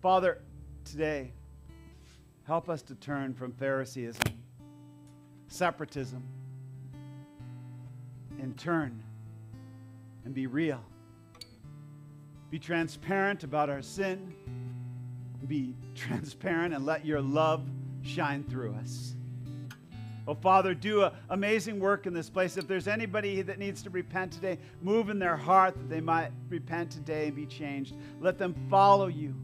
Father, 0.00 0.40
today, 0.84 1.32
Help 2.44 2.68
us 2.68 2.82
to 2.82 2.94
turn 2.96 3.34
from 3.34 3.52
Phariseeism, 3.52 4.34
separatism, 5.48 6.22
and 8.40 8.56
turn 8.58 9.02
and 10.24 10.34
be 10.34 10.46
real. 10.46 10.80
Be 12.50 12.58
transparent 12.58 13.44
about 13.44 13.70
our 13.70 13.82
sin. 13.82 14.34
Be 15.46 15.74
transparent 15.94 16.74
and 16.74 16.84
let 16.84 17.04
your 17.06 17.20
love 17.20 17.62
shine 18.02 18.44
through 18.44 18.74
us. 18.74 19.14
Oh, 20.26 20.34
Father, 20.34 20.74
do 20.74 21.02
a 21.02 21.12
amazing 21.30 21.80
work 21.80 22.06
in 22.06 22.12
this 22.12 22.30
place. 22.30 22.56
If 22.56 22.68
there's 22.68 22.86
anybody 22.86 23.42
that 23.42 23.58
needs 23.58 23.82
to 23.82 23.90
repent 23.90 24.32
today, 24.32 24.58
move 24.82 25.08
in 25.10 25.18
their 25.18 25.36
heart 25.36 25.74
that 25.76 25.88
they 25.88 26.00
might 26.00 26.30
repent 26.48 26.90
today 26.90 27.26
and 27.26 27.36
be 27.36 27.46
changed. 27.46 27.94
Let 28.20 28.38
them 28.38 28.54
follow 28.68 29.06
you. 29.06 29.34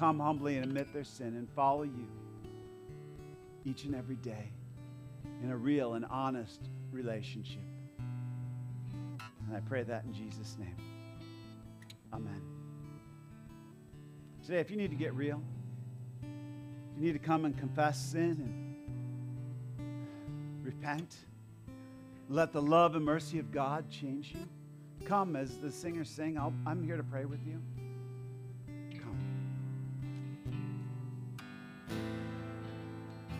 Come 0.00 0.18
humbly 0.18 0.56
and 0.56 0.64
admit 0.64 0.90
their 0.94 1.04
sin 1.04 1.36
and 1.36 1.46
follow 1.50 1.82
you 1.82 2.08
each 3.66 3.84
and 3.84 3.94
every 3.94 4.16
day 4.16 4.50
in 5.42 5.50
a 5.50 5.56
real 5.56 5.92
and 5.92 6.06
honest 6.06 6.70
relationship. 6.90 7.60
And 9.46 9.54
I 9.54 9.60
pray 9.60 9.82
that 9.82 10.04
in 10.04 10.14
Jesus' 10.14 10.56
name. 10.58 10.74
Amen. 12.14 12.40
Today, 14.42 14.60
if 14.60 14.70
you 14.70 14.78
need 14.78 14.90
to 14.90 14.96
get 14.96 15.12
real, 15.12 15.42
you 16.22 17.02
need 17.04 17.12
to 17.12 17.18
come 17.18 17.44
and 17.44 17.56
confess 17.58 18.00
sin 18.00 18.38
and 19.78 20.64
repent, 20.64 21.14
let 22.30 22.54
the 22.54 22.62
love 22.62 22.96
and 22.96 23.04
mercy 23.04 23.38
of 23.38 23.52
God 23.52 23.90
change 23.90 24.32
you. 24.34 24.48
Come 25.04 25.36
as 25.36 25.58
the 25.58 25.70
singers 25.70 26.08
sing. 26.08 26.38
i 26.38 26.70
am 26.70 26.82
here 26.82 26.96
to 26.96 27.02
pray 27.02 27.26
with 27.26 27.46
you. 27.46 27.60